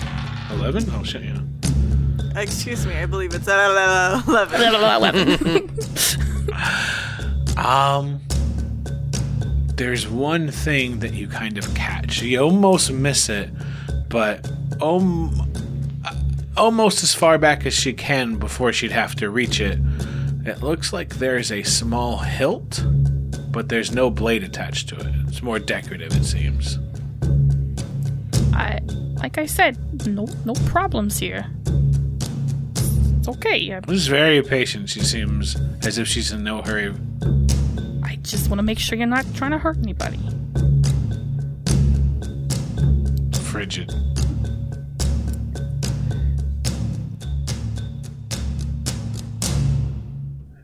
11? 0.52 0.90
Oh 0.92 1.02
shit, 1.04 1.22
yeah. 1.22 1.40
Excuse 2.36 2.86
me, 2.86 2.94
I 2.94 3.06
believe 3.06 3.34
it's 3.34 3.48
11. 3.48 4.22
11. 4.74 5.70
Um, 7.56 8.20
there's 9.74 10.08
one 10.08 10.50
thing 10.50 11.00
that 11.00 11.12
you 11.12 11.28
kind 11.28 11.58
of 11.58 11.74
catch. 11.74 12.22
You 12.22 12.40
almost 12.40 12.90
miss 12.90 13.28
it, 13.28 13.50
but 14.08 14.50
um, 14.80 15.52
almost 16.56 17.02
as 17.02 17.14
far 17.14 17.36
back 17.38 17.66
as 17.66 17.74
she 17.74 17.92
can 17.92 18.36
before 18.36 18.72
she'd 18.72 18.92
have 18.92 19.14
to 19.16 19.28
reach 19.28 19.60
it. 19.60 19.78
It 20.46 20.62
looks 20.62 20.92
like 20.92 21.16
there's 21.16 21.52
a 21.52 21.62
small 21.64 22.18
hilt, 22.18 22.82
but 23.50 23.68
there's 23.68 23.92
no 23.92 24.10
blade 24.10 24.44
attached 24.44 24.88
to 24.90 24.96
it. 24.96 25.06
It's 25.28 25.42
more 25.42 25.58
decorative, 25.58 26.12
it 26.14 26.24
seems. 26.24 26.78
I, 28.52 28.80
like 29.16 29.38
I 29.38 29.46
said, 29.46 30.06
no, 30.06 30.26
no 30.44 30.54
problems 30.66 31.18
here. 31.18 31.46
It's 33.18 33.28
okay. 33.28 33.74
I, 33.74 33.80
She's 33.88 34.06
very 34.06 34.42
patient. 34.42 34.88
She 34.88 35.00
seems 35.00 35.56
as 35.84 35.98
if 35.98 36.06
she's 36.08 36.32
in 36.32 36.44
no 36.44 36.62
hurry. 36.62 36.94
I 38.02 38.16
just 38.22 38.48
want 38.48 38.58
to 38.58 38.62
make 38.62 38.78
sure 38.78 38.96
you're 38.96 39.06
not 39.06 39.26
trying 39.34 39.50
to 39.50 39.58
hurt 39.58 39.78
anybody. 39.78 40.18
Frigid. 43.42 43.92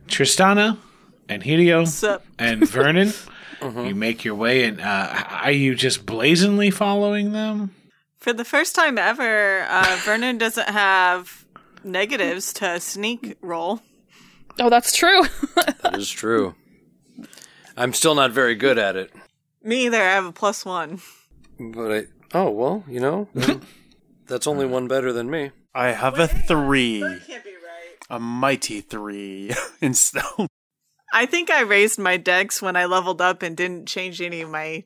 Tristana 0.06 0.78
and 1.28 1.42
Hideo 1.42 2.20
and 2.38 2.68
Vernon, 2.68 3.12
you 3.86 3.94
make 3.94 4.24
your 4.24 4.34
way, 4.34 4.64
and 4.64 4.80
uh, 4.80 5.24
are 5.28 5.50
you 5.50 5.74
just 5.74 6.06
blazingly 6.06 6.70
following 6.70 7.32
them? 7.32 7.74
For 8.18 8.32
the 8.32 8.44
first 8.44 8.74
time 8.74 8.98
ever, 8.98 9.62
uh, 9.68 9.98
Vernon 10.04 10.38
doesn't 10.38 10.68
have 10.68 11.44
negatives 11.84 12.52
to 12.54 12.80
sneak 12.80 13.36
roll. 13.40 13.80
Oh, 14.58 14.70
that's 14.70 14.94
true. 14.96 15.22
That 15.82 15.98
is 15.98 16.10
true. 16.10 16.54
I'm 17.76 17.92
still 17.92 18.14
not 18.14 18.32
very 18.32 18.54
good 18.56 18.78
at 18.78 18.96
it. 18.96 19.12
Me 19.62 19.86
either, 19.86 20.00
I 20.00 20.14
have 20.14 20.24
a 20.24 20.32
plus 20.32 20.64
one. 20.64 21.00
But 21.60 21.92
I. 21.92 22.04
Oh, 22.34 22.50
well, 22.50 22.84
you 22.88 22.98
know, 23.00 23.28
that's 24.26 24.46
only 24.46 24.66
one 24.66 24.88
better 24.88 25.12
than 25.12 25.30
me. 25.30 25.52
I 25.74 25.88
have 25.88 26.18
a 26.18 26.26
three, 26.26 27.00
That 27.00 27.26
Can't 27.26 27.44
be 27.44 27.50
right. 27.50 27.96
a 28.10 28.18
mighty 28.18 28.80
three 28.80 29.52
in 29.80 29.94
stealth. 29.94 30.48
I 31.16 31.24
think 31.24 31.50
I 31.50 31.62
raised 31.62 31.98
my 31.98 32.18
dex 32.18 32.60
when 32.60 32.76
I 32.76 32.84
leveled 32.84 33.22
up 33.22 33.42
and 33.42 33.56
didn't 33.56 33.86
change 33.88 34.20
any 34.20 34.42
of 34.42 34.50
my 34.50 34.84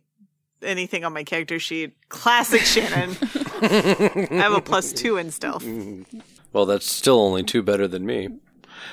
anything 0.63 1.05
on 1.05 1.13
my 1.13 1.25
character 1.25 1.59
sheet. 1.59 1.97
Classic 2.09 2.61
Shannon. 2.61 3.17
I 3.63 4.29
have 4.35 4.53
a 4.53 4.61
plus 4.61 4.93
two 4.93 5.17
in 5.17 5.33
stealth. 5.33 5.67
Well, 6.53 6.67
that's 6.67 6.89
still 6.89 7.19
only 7.19 7.43
two 7.43 7.63
better 7.63 7.89
than 7.89 8.07
me. 8.07 8.29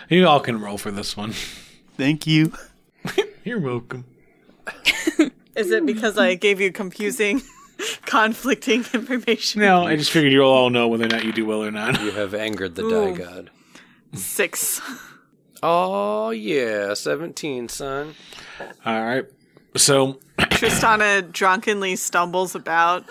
You 0.10 0.28
all 0.28 0.40
can 0.40 0.60
roll 0.60 0.80
for 0.80 0.90
this 0.90 1.16
one. 1.16 1.34
Thank 1.96 2.26
you. 2.26 2.54
You're 3.44 3.60
welcome. 3.60 4.06
Is 5.56 5.70
it 5.70 5.86
because 5.86 6.18
I 6.18 6.34
gave 6.34 6.60
you 6.60 6.72
confusing, 6.72 7.44
conflicting 8.08 8.84
information? 8.96 9.62
No, 9.62 9.86
I 9.86 9.96
just 9.96 10.10
figured 10.10 10.34
you'll 10.34 10.50
all 10.50 10.72
know 10.72 10.88
whether 10.88 11.06
or 11.06 11.10
not 11.10 11.24
you 11.24 11.34
do 11.34 11.46
well 11.46 11.64
or 11.64 11.70
not. 11.70 12.02
You 12.02 12.10
have 12.14 12.34
angered 12.34 12.74
the 12.74 12.84
Ooh. 12.84 13.16
die 13.16 13.24
god. 13.24 13.52
Six. 14.14 14.82
Oh, 15.64 16.30
yeah, 16.32 16.94
17, 16.94 17.70
son. 17.70 18.16
All 18.86 19.04
right. 19.06 19.26
So 19.76 20.20
Tristana 20.40 21.32
drunkenly 21.32 21.96
stumbles 21.96 22.56
about, 22.56 23.06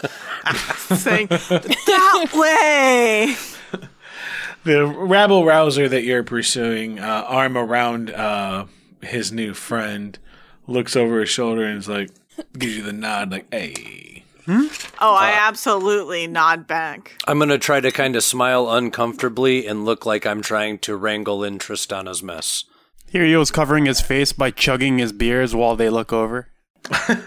saying, 0.77 1.29
That 1.29 2.29
way! 2.35 3.37
the 4.65 4.87
rabble 4.87 5.45
rouser 5.45 5.89
that 5.89 6.03
you're 6.03 6.25
pursuing, 6.25 6.99
uh, 6.99 7.25
arm 7.27 7.57
around 7.57 8.11
uh, 8.11 8.67
his 9.03 9.31
new 9.33 9.55
friend, 9.55 10.19
looks 10.67 10.97
over 10.97 11.21
his 11.21 11.29
shoulder 11.29 11.65
and 11.65 11.79
is 11.79 11.89
like, 11.89 12.11
gives 12.59 12.77
you 12.77 12.83
the 12.83 12.93
nod, 12.93 13.31
like, 13.31 13.47
"Hey." 13.53 14.06
Oh, 14.49 15.15
I 15.15 15.37
absolutely 15.39 16.27
nod 16.27 16.67
back. 16.67 17.17
I'm 17.27 17.39
going 17.39 17.49
to 17.49 17.59
try 17.59 17.81
to 17.81 17.91
kind 17.91 18.17
of 18.17 18.23
smile 18.23 18.71
uncomfortably 18.71 19.67
and 19.67 19.85
look 19.85 20.07
like 20.07 20.27
I'm 20.27 20.43
trying 20.43 20.79
to 20.81 20.97
wrangle 20.97 21.43
in 21.45 21.59
Tristana's 21.59 22.23
mess. 22.23 22.65
Here 23.09 23.25
he 23.25 23.33
Hirio's 23.33 23.51
covering 23.51 23.87
his 23.87 24.01
face 24.01 24.33
by 24.33 24.51
chugging 24.51 24.99
his 24.99 25.13
beers 25.13 25.55
while 25.55 25.77
they 25.77 25.91
look 25.91 26.13
over. 26.13 26.49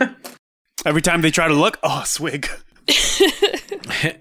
Every 0.85 1.01
time 1.01 1.21
they 1.21 1.31
try 1.31 1.47
to 1.47 1.53
look, 1.53 1.77
oh, 1.83 2.03
swig. 2.05 2.49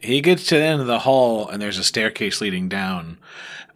He 0.02 0.20
gets 0.20 0.46
to 0.46 0.56
the 0.56 0.62
end 0.62 0.80
of 0.80 0.86
the 0.86 1.00
hall, 1.00 1.48
and 1.48 1.60
there's 1.60 1.78
a 1.78 1.84
staircase 1.84 2.40
leading 2.40 2.68
down. 2.68 3.18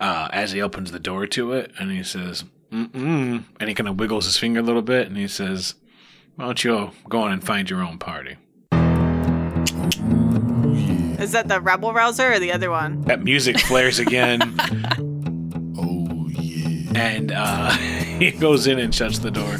Uh, 0.01 0.29
as 0.33 0.51
he 0.51 0.61
opens 0.61 0.91
the 0.91 0.99
door 0.99 1.27
to 1.29 1.53
it, 1.53 1.71
and 1.79 1.91
he 1.91 2.03
says, 2.03 2.45
"Mm-mm," 2.73 3.45
and 3.61 3.69
he 3.69 3.75
kind 3.75 3.89
of 3.89 4.01
wiggles 4.01 4.25
his 4.25 4.37
finger 4.37 4.59
a 4.59 4.65
little 4.65 4.83
bit, 4.83 5.07
and 5.07 5.17
he 5.17 5.29
says, 5.29 5.75
"Why 6.35 6.47
don't 6.47 6.65
you 6.65 6.91
go 7.09 7.21
on 7.21 7.33
and 7.33 7.45
find 7.45 7.71
your 7.71 7.83
own 7.83 7.99
party?" 7.99 8.37
Is 11.23 11.33
that 11.33 11.49
the 11.49 11.61
rebel 11.61 11.93
rouser 11.93 12.33
or 12.33 12.39
the 12.39 12.53
other 12.53 12.71
one? 12.71 13.03
That 13.03 13.23
music 13.23 13.59
flares 13.61 13.99
again, 13.99 14.41
Oh 15.79 16.29
yeah. 16.31 16.93
and 16.95 17.33
uh, 17.33 17.71
he 18.19 18.31
goes 18.33 18.67
in 18.67 18.79
and 18.79 18.95
shuts 18.95 19.19
the 19.21 19.31
door. 19.31 19.53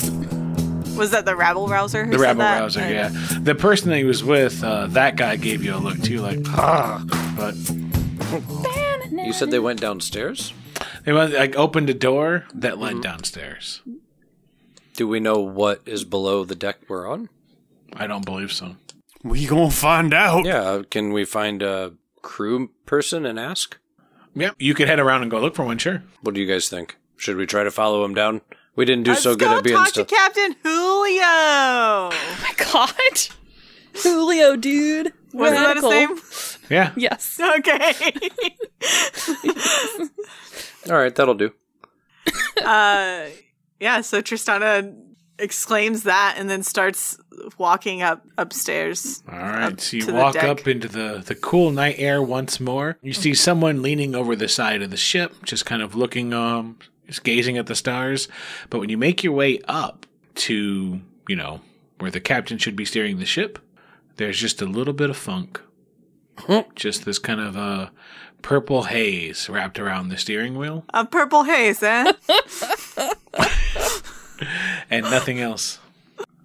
Was 0.97 1.11
that 1.13 1.25
the 1.25 1.35
rabble 1.37 1.69
rouser? 1.69 2.05
Who 2.05 2.13
The 2.13 2.19
said 2.19 2.23
rabble 2.25 2.41
that? 2.41 2.61
rouser, 2.61 2.81
yeah. 2.81 3.09
The 3.41 3.55
person 3.55 3.89
that 3.91 3.97
he 3.99 4.05
was 4.05 4.23
with, 4.23 4.63
uh, 4.63 4.89
that 4.89 5.17
guy 5.17 5.37
gave 5.37 5.63
you 5.65 5.75
a 5.75 5.79
look 5.79 6.01
too, 6.03 6.19
like, 6.21 6.41
ah. 6.49 7.03
But 7.37 7.55
You 9.25 9.33
said 9.33 9.51
they 9.51 9.59
went 9.59 9.81
downstairs? 9.81 10.53
they 11.05 11.13
went, 11.13 11.33
like 11.33 11.57
opened 11.57 11.89
a 11.91 11.95
door 11.95 12.45
that 12.55 12.79
led 12.79 13.01
downstairs. 13.03 13.81
Do 14.97 15.09
we 15.09 15.19
know 15.21 15.39
what 15.41 15.81
is 15.87 16.05
below 16.05 16.45
the 16.45 16.55
deck 16.55 16.79
we're 16.89 17.09
on? 17.11 17.29
I 17.95 18.07
don't 18.07 18.25
believe 18.25 18.53
so. 18.53 18.77
We 19.23 19.47
gonna 19.47 19.71
find 19.71 20.13
out. 20.13 20.45
Yeah, 20.45 20.83
can 20.91 21.13
we 21.13 21.25
find 21.25 21.63
a 21.63 21.95
crew 22.23 22.71
person 22.87 23.25
and 23.25 23.39
ask? 23.39 23.79
Yeah, 24.35 24.51
you 24.59 24.75
could 24.75 24.89
head 24.89 24.99
around 24.99 25.23
and 25.23 25.31
go 25.31 25.41
look 25.41 25.55
for 25.55 25.65
one, 25.65 25.79
sure. 25.79 26.03
What 26.23 26.35
do 26.35 26.41
you 26.41 26.47
guys 26.47 26.69
think? 26.69 26.97
Should 27.17 27.37
we 27.37 27.47
try 27.47 27.63
to 27.63 27.71
follow 27.71 28.05
him 28.05 28.15
down 28.15 28.41
We 28.75 28.85
didn't 28.85 29.05
do 29.05 29.13
Let's 29.13 29.23
so 29.23 29.37
good 29.37 29.45
go 29.45 29.59
at 29.59 29.65
being 29.65 29.77
talk 29.77 29.89
still. 29.89 30.05
to 30.05 30.15
Captain 30.15 30.57
Julio. 30.63 31.23
Oh 31.23 32.39
my 32.43 32.65
god. 32.73 33.19
Julio, 34.03 34.57
dude. 34.57 35.13
Wasn't 35.33 35.61
that 35.61 35.77
his 35.77 35.85
name? 35.85 36.19
Yeah. 36.71 36.93
Yes. 36.97 37.39
Okay. 37.39 37.93
All 40.91 40.97
right, 40.99 41.15
that'll 41.15 41.35
do. 41.35 41.53
uh, 42.65 43.27
yeah. 43.79 44.01
So 44.01 44.21
Tristana 44.23 44.95
exclaims 45.43 46.05
that 46.05 46.37
and 46.39 46.49
then 46.49 46.63
starts 46.63 47.19
walking 47.59 48.01
up 48.01 48.25
upstairs. 48.39 49.23
All 49.31 49.39
right, 49.39 49.81
so 49.81 49.97
you 49.97 50.15
walk 50.15 50.37
up 50.37 50.67
into 50.69 50.89
the, 50.89 51.23
the 51.25 51.35
cool 51.35 51.71
night 51.71 51.97
air 51.99 52.23
once 52.23 52.61
more. 52.61 52.97
You 53.03 53.13
see 53.13 53.35
someone 53.35 53.83
leaning 53.83 54.15
over 54.15 54.37
the 54.37 54.49
side 54.49 54.81
of 54.83 54.91
the 54.91 54.97
ship, 54.97 55.35
just 55.45 55.67
kind 55.67 55.83
of 55.83 55.95
looking, 55.95 56.33
um, 56.33 56.79
just 57.07 57.25
gazing 57.25 57.59
at 57.59 57.67
the 57.67 57.75
stars. 57.75 58.29
But 58.71 58.79
when 58.79 58.89
you 58.89 58.97
make 58.97 59.25
your 59.25 59.33
way 59.33 59.61
up 59.67 60.07
to, 60.37 61.01
you 61.29 61.37
know, 61.37 61.61
where 61.99 62.11
the 62.11 62.21
captain 62.21 62.59
should 62.59 62.77
be 62.77 62.85
steering 62.85 63.19
the 63.19 63.27
ship, 63.27 63.59
there's 64.17 64.39
just 64.39 64.63
a 64.63 64.67
little 64.67 64.95
bit 64.95 65.11
of 65.11 65.17
funk. 65.17 65.61
just 66.75 67.05
this 67.05 67.19
kind 67.19 67.41
of 67.41 67.57
uh, 67.57 67.89
purple 68.43 68.85
haze 68.85 69.49
wrapped 69.49 69.79
around 69.79 70.09
the 70.09 70.17
steering 70.17 70.57
wheel 70.57 70.85
A 70.93 71.05
purple 71.07 71.45
haze, 71.45 71.83
eh? 71.83 72.13
and 74.93 75.05
nothing 75.11 75.41
else. 75.41 75.79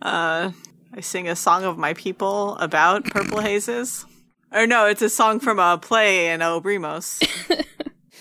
uh, 0.02 0.52
I 0.94 1.02
sing 1.02 1.28
a 1.30 1.36
song 1.36 1.64
of 1.64 1.78
my 1.78 1.94
people 1.94 2.56
about 2.58 3.06
purple 3.06 3.40
hazes. 3.42 4.06
Or 4.52 4.66
no, 4.66 4.86
it's 4.88 5.02
a 5.02 5.10
song 5.10 5.40
from 5.40 5.60
a 5.60 5.78
play 5.78 6.30
in 6.32 6.40
Obrimos. 6.42 7.22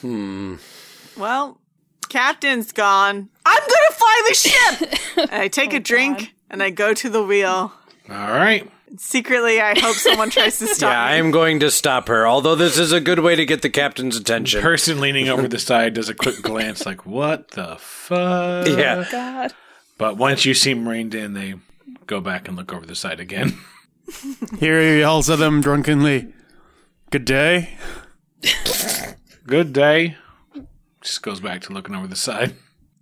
Hmm. 0.03 0.57
Well, 1.17 1.59
captain's 2.11 2.71
gone. 2.71 3.31
I'm 3.47 3.61
gonna 3.61 3.93
fly 3.93 4.23
the 4.29 4.35
ship. 4.35 5.01
and 5.31 5.31
I 5.43 5.49
take 5.49 5.73
Oh, 5.73 5.77
a 5.77 5.81
drink 5.81 6.35
and 6.51 6.63
I 6.63 6.69
go 6.69 6.93
to 6.93 7.09
the 7.09 7.23
wheel. 7.23 7.73
All 8.11 8.31
right. 8.31 8.71
Secretly, 8.99 9.59
I 9.59 9.79
hope 9.79 9.97
someone 9.97 10.29
tries 10.29 10.59
to 10.59 10.67
stop 10.75 10.91
her. 10.91 10.95
Yeah, 10.95 11.03
I 11.03 11.15
am 11.17 11.31
going 11.31 11.61
to 11.61 11.71
stop 11.71 12.09
her. 12.09 12.27
Although 12.29 12.55
this 12.57 12.77
is 12.79 12.93
a 12.93 13.01
good 13.01 13.21
way 13.21 13.37
to 13.37 13.47
get 13.47 13.63
the 13.63 13.71
captain's 13.71 14.17
attention. 14.19 14.61
Person 14.61 15.01
leaning 15.01 15.31
over 15.31 15.49
the 15.49 15.59
side 15.59 15.95
does 15.95 16.11
a 16.11 16.15
quick 16.15 16.43
glance, 16.43 16.85
like, 16.85 17.07
what 17.07 17.53
the 17.53 17.77
fuck? 17.79 18.67
yeah. 18.69 19.07
God. 19.11 19.55
But 19.99 20.17
once 20.17 20.45
you 20.45 20.55
seem 20.55 20.89
reined 20.89 21.15
in, 21.15 21.33
they 21.33 21.55
go 22.07 22.21
back 22.21 22.49
and 22.49 22.57
look 22.57 22.73
over 22.73 22.87
the 22.87 22.95
side 22.95 23.21
again. 23.21 23.59
Here 24.59 24.81
he 24.81 24.99
yells 25.01 25.29
at 25.31 25.39
them 25.39 25.61
drunkenly. 25.61 26.33
Good 27.11 27.25
day. 27.25 27.77
Good 29.47 29.73
day. 29.73 30.17
Just 31.01 31.23
goes 31.23 31.41
back 31.41 31.63
to 31.63 31.73
looking 31.73 31.95
over 31.95 32.07
the 32.07 32.17
side. 32.17 32.55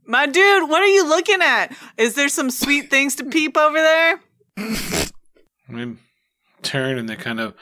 My 0.07 0.27
dude, 0.27 0.69
what 0.69 0.83
are 0.83 0.87
you 0.87 1.09
looking 1.09 1.41
at? 1.41 1.75
Is 1.97 2.15
there 2.15 2.29
some 2.29 2.51
sweet 2.51 2.91
things 2.91 3.17
to 3.17 3.25
peep 3.25 3.57
over 3.57 3.79
there? 3.79 4.21
They 5.69 5.95
turn 6.63 6.99
and 6.99 7.09
they 7.09 7.17
kind 7.17 7.41
of 7.41 7.55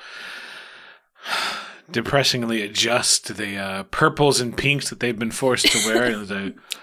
depressingly 1.91 2.63
adjust 2.63 3.37
the 3.37 3.57
uh, 3.57 3.83
purples 3.85 4.41
and 4.41 4.57
pinks 4.57 4.91
that 4.91 5.01
they've 5.01 5.19
been 5.19 5.31
forced 5.31 5.67
to 5.67 5.89
wear. 5.89 6.05
And 6.05 6.23
it's 6.23 6.31
like, 6.31 6.55
I 6.55 6.82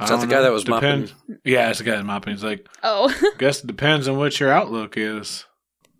Is 0.00 0.08
that 0.10 0.16
the 0.16 0.20
don't 0.22 0.28
guy 0.28 0.36
know, 0.36 0.42
that 0.42 0.52
was 0.52 0.64
depends- 0.64 1.14
Yeah, 1.44 1.70
it's 1.70 1.78
the 1.78 1.84
guy 1.84 1.92
that's 1.92 2.04
mopping. 2.04 2.34
He's 2.34 2.44
like, 2.44 2.68
Oh. 2.82 3.14
guess 3.38 3.60
it 3.64 3.66
depends 3.66 4.08
on 4.08 4.16
what 4.18 4.38
your 4.38 4.52
outlook 4.52 4.96
is. 4.96 5.44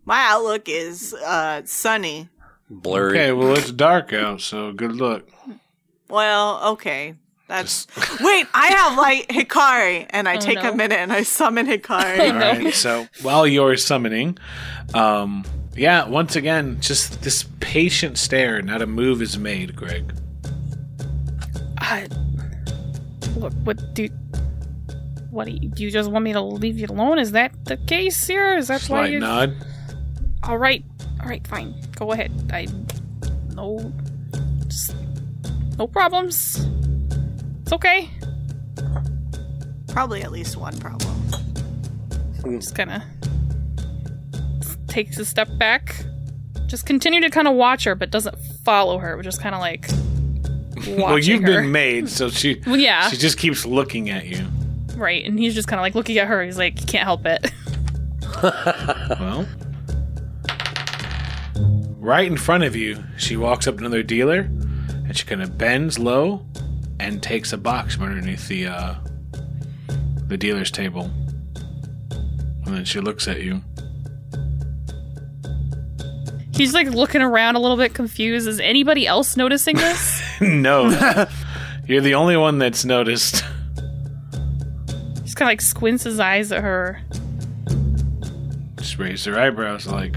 My 0.05 0.21
outlook 0.29 0.69
is 0.69 1.15
uh 1.15 1.63
sunny. 1.65 2.29
Blurry. 2.69 3.19
Okay, 3.19 3.33
well, 3.33 3.57
it's 3.57 3.71
dark 3.73 4.13
out, 4.13 4.41
so 4.41 4.73
good 4.73 4.97
luck. 4.97 5.23
Well, 6.09 6.73
okay. 6.73 7.15
That's 7.49 7.87
wait. 8.21 8.47
I 8.53 8.67
have 8.69 8.99
like 8.99 9.29
Hikari, 9.29 10.07
and 10.11 10.29
I 10.29 10.37
Oh, 10.37 10.41
take 10.41 10.63
no. 10.63 10.73
a 10.73 10.77
minute 10.77 10.99
and 10.99 11.13
I 11.13 11.23
summon 11.23 11.67
Hikari. 11.67 12.19
All 12.33 12.39
right. 12.39 12.75
So 12.75 13.07
while 13.23 13.47
you're 13.47 13.77
summoning, 13.77 14.37
um, 14.95 15.45
yeah, 15.77 16.07
once 16.09 16.35
again, 16.37 16.79
just 16.81 17.23
this 17.23 17.45
patient 17.61 18.19
stare. 18.19 18.61
Not 18.63 18.83
a 18.83 18.87
move 18.87 19.23
is 19.23 19.39
made, 19.39 19.77
Greg. 19.77 20.13
I, 21.79 22.09
look, 23.37 23.53
what 23.65 23.95
do? 23.95 24.09
What 25.31 25.47
do 25.47 25.53
you, 25.53 25.69
do 25.69 25.83
you 25.83 25.91
just 25.91 26.11
want 26.11 26.25
me 26.25 26.33
to 26.33 26.41
leave 26.41 26.79
you 26.79 26.87
alone? 26.87 27.19
Is 27.19 27.33
that 27.33 27.53
the 27.67 27.77
case 27.77 28.27
here? 28.27 28.57
Is 28.57 28.69
that 28.69 28.83
why 28.83 28.87
Slight 28.87 29.13
you? 29.13 29.21
nod. 29.21 29.55
All 30.43 30.59
right, 30.59 30.85
all 31.21 31.29
right, 31.29 31.47
fine. 31.47 31.75
Go 31.97 32.13
ahead. 32.13 32.33
I 32.53 32.67
no, 33.55 33.93
just, 34.67 34.95
no 35.79 35.87
problems. 35.87 36.67
It's 37.63 37.73
okay. 37.73 38.09
Probably 39.89 40.23
at 40.23 40.31
least 40.31 40.57
one 40.57 40.79
problem. 40.79 41.15
Just 42.45 42.75
kind 42.75 42.91
of 42.93 43.03
takes 44.87 45.19
a 45.19 45.25
step 45.25 45.49
back. 45.59 46.05
Just 46.67 46.87
continue 46.87 47.21
to 47.21 47.31
kind 47.31 47.49
of 47.49 47.55
watch 47.55 47.85
her, 47.85 47.95
but 47.95 48.11
doesn't 48.11 48.37
follow 48.65 48.99
her. 48.99 49.17
But 49.17 49.25
just 49.25 49.41
kind 49.41 49.55
of 49.55 49.61
like 49.61 49.89
watching 49.91 50.06
Well, 50.89 51.19
you've 51.19 51.43
her. 51.43 51.47
been 51.63 51.73
made, 51.73 52.09
so 52.09 52.29
she 52.29 52.61
Well, 52.67 52.77
yeah, 52.77 53.09
she 53.11 53.17
just 53.17 53.39
keeps 53.39 53.65
looking 53.67 54.11
at 54.11 54.27
you. 54.27 54.47
right. 54.97 55.25
And 55.25 55.39
he's 55.39 55.55
just 55.55 55.69
kind 55.69 55.79
of 55.79 55.83
like 55.83 55.95
looking 55.95 56.19
at 56.19 56.27
her. 56.29 56.43
He's 56.45 56.59
like, 56.59 56.87
can't 56.87 57.05
help 57.05 57.27
it. 57.27 57.51
Well, 59.19 59.47
right 61.99 62.27
in 62.27 62.37
front 62.37 62.65
of 62.65 62.77
you, 62.77 63.03
she 63.17 63.37
walks 63.37 63.67
up 63.67 63.75
to 63.77 63.81
another 63.81 64.03
dealer, 64.03 64.41
and 64.41 65.17
she 65.17 65.25
kind 65.27 65.43
of 65.43 65.57
bends 65.57 65.99
low 65.99 66.45
and 67.01 67.23
takes 67.23 67.53
a 67.53 67.57
box 67.59 67.95
from 67.95 68.05
underneath 68.05 68.49
the 68.49 68.67
uh, 68.67 68.95
the 70.29 70.37
dealer's 70.37 70.71
table, 70.71 71.11
and 72.65 72.67
then 72.77 72.85
she 72.85 73.01
looks 73.01 73.27
at 73.29 73.43
you. 73.43 73.63
He's 76.57 76.73
like 76.73 76.89
looking 76.89 77.21
around 77.21 77.57
a 77.57 77.61
little 77.61 77.77
bit 77.77 77.93
confused. 77.93 78.49
Is 78.49 78.61
anybody 78.61 79.07
else 79.07 79.37
noticing 79.37 79.77
this? 79.77 80.23
no, 80.41 80.89
you're 81.87 82.01
the 82.01 82.15
only 82.15 82.37
one 82.37 82.59
that's 82.59 82.85
noticed. 82.85 83.45
He's 85.23 85.35
kind 85.35 85.49
of 85.49 85.53
like 85.53 85.61
squints 85.61 86.05
his 86.05 86.19
eyes 86.19 86.51
at 86.53 86.63
her. 86.63 87.03
Just 88.77 88.99
raise 88.99 89.25
her 89.25 89.39
eyebrows, 89.39 89.87
like, 89.87 90.17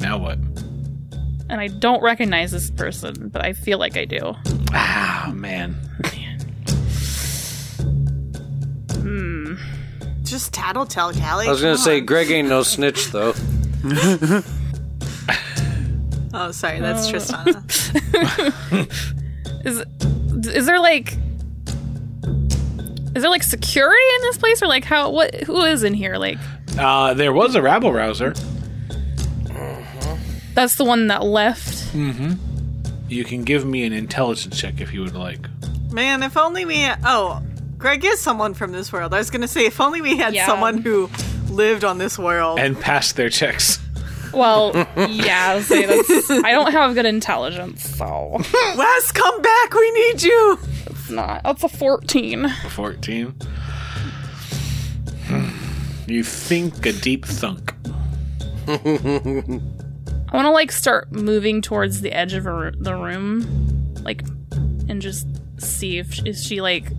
now 0.00 0.18
what? 0.18 0.38
And 1.48 1.60
I 1.60 1.68
don't 1.68 2.02
recognize 2.02 2.52
this 2.52 2.70
person, 2.70 3.28
but 3.28 3.44
I 3.44 3.52
feel 3.52 3.78
like 3.78 3.96
I 3.96 4.04
do. 4.04 4.34
Ah, 4.72 5.32
man. 5.34 5.74
Hmm. 8.92 9.54
Just 10.22 10.52
tattletale, 10.52 11.12
Callie. 11.12 11.46
I 11.46 11.50
was 11.50 11.60
gonna 11.60 11.74
Come 11.74 11.84
say 11.84 12.00
on. 12.00 12.06
Greg 12.06 12.30
ain't 12.30 12.48
no 12.48 12.62
snitch 12.62 13.06
though. 13.12 13.34
Oh, 16.38 16.50
sorry, 16.52 16.80
that's 16.80 17.08
Uh. 17.08 17.12
Tristana. 17.12 17.62
Is 19.64 19.82
is 20.54 20.66
there 20.66 20.78
like 20.80 21.16
is 23.16 23.22
there 23.22 23.30
like 23.30 23.42
security 23.42 24.04
in 24.16 24.22
this 24.22 24.36
place 24.36 24.62
or 24.62 24.66
like 24.66 24.84
how 24.84 25.10
what 25.10 25.34
who 25.44 25.62
is 25.62 25.82
in 25.82 25.94
here? 25.94 26.16
Like 26.18 26.36
Uh, 26.78 27.14
there 27.14 27.32
was 27.32 27.54
a 27.54 27.62
rabble 27.62 27.90
rouser. 27.92 28.34
that's 30.54 30.74
the 30.76 30.84
one 30.84 31.06
that 31.08 31.24
left. 31.24 31.94
You 31.94 33.24
can 33.24 33.42
give 33.44 33.64
me 33.64 33.84
an 33.84 33.92
intelligence 33.94 34.58
check 34.60 34.80
if 34.80 34.92
you 34.92 35.00
would 35.00 35.14
like. 35.16 35.40
Man, 35.90 36.22
if 36.22 36.36
only 36.36 36.64
we. 36.66 36.80
Had, 36.82 37.00
oh, 37.04 37.40
Greg 37.78 38.04
is 38.04 38.20
someone 38.20 38.52
from 38.52 38.72
this 38.72 38.92
world. 38.92 39.14
I 39.14 39.18
was 39.18 39.30
gonna 39.30 39.48
say, 39.48 39.64
if 39.66 39.80
only 39.80 40.00
we 40.02 40.16
had 40.18 40.34
Yeah. 40.34 40.46
someone 40.46 40.78
who 40.82 41.08
lived 41.56 41.84
on 41.84 41.98
this 41.98 42.18
world. 42.18 42.58
And 42.58 42.78
passed 42.78 43.16
their 43.16 43.30
checks. 43.30 43.80
Well, 44.32 44.72
yeah, 45.08 45.52
I'll 45.52 45.60
that's 45.62 46.30
I 46.30 46.50
don't 46.52 46.70
have 46.72 46.94
good 46.94 47.06
intelligence, 47.06 47.88
so 47.96 48.36
Wes, 48.76 49.12
come 49.12 49.40
back. 49.40 49.72
We 49.72 49.90
need 49.92 50.22
you. 50.22 50.58
it's 50.86 51.08
not. 51.08 51.42
That's 51.42 51.64
a 51.64 51.68
14. 51.68 52.48
14. 52.68 53.34
Hmm. 55.26 55.48
You 56.06 56.22
think 56.22 56.84
a 56.84 56.92
deep 56.92 57.24
thunk. 57.24 57.72
I 58.68 60.34
want 60.34 60.46
to 60.46 60.50
like 60.50 60.70
start 60.70 61.10
moving 61.12 61.62
towards 61.62 62.00
the 62.02 62.12
edge 62.12 62.34
of 62.34 62.44
her, 62.44 62.72
the 62.72 62.94
room, 62.94 63.94
like, 64.02 64.22
and 64.88 65.00
just 65.00 65.26
see 65.58 65.98
if 65.98 66.24
is 66.26 66.44
she 66.44 66.60
like 66.60 66.92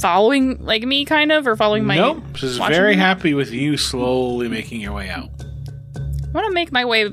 following 0.00 0.64
like 0.64 0.82
me, 0.82 1.04
kind 1.04 1.32
of, 1.32 1.46
or 1.46 1.56
following 1.56 1.84
my. 1.84 1.96
nope. 1.96 2.22
She's 2.34 2.58
very 2.58 2.96
me? 2.96 3.00
happy 3.00 3.34
with 3.34 3.50
you 3.50 3.76
slowly 3.76 4.48
making 4.48 4.80
your 4.80 4.92
way 4.92 5.08
out. 5.08 5.28
I 5.96 6.32
want 6.32 6.46
to 6.46 6.52
make 6.52 6.72
my 6.72 6.84
way, 6.84 7.10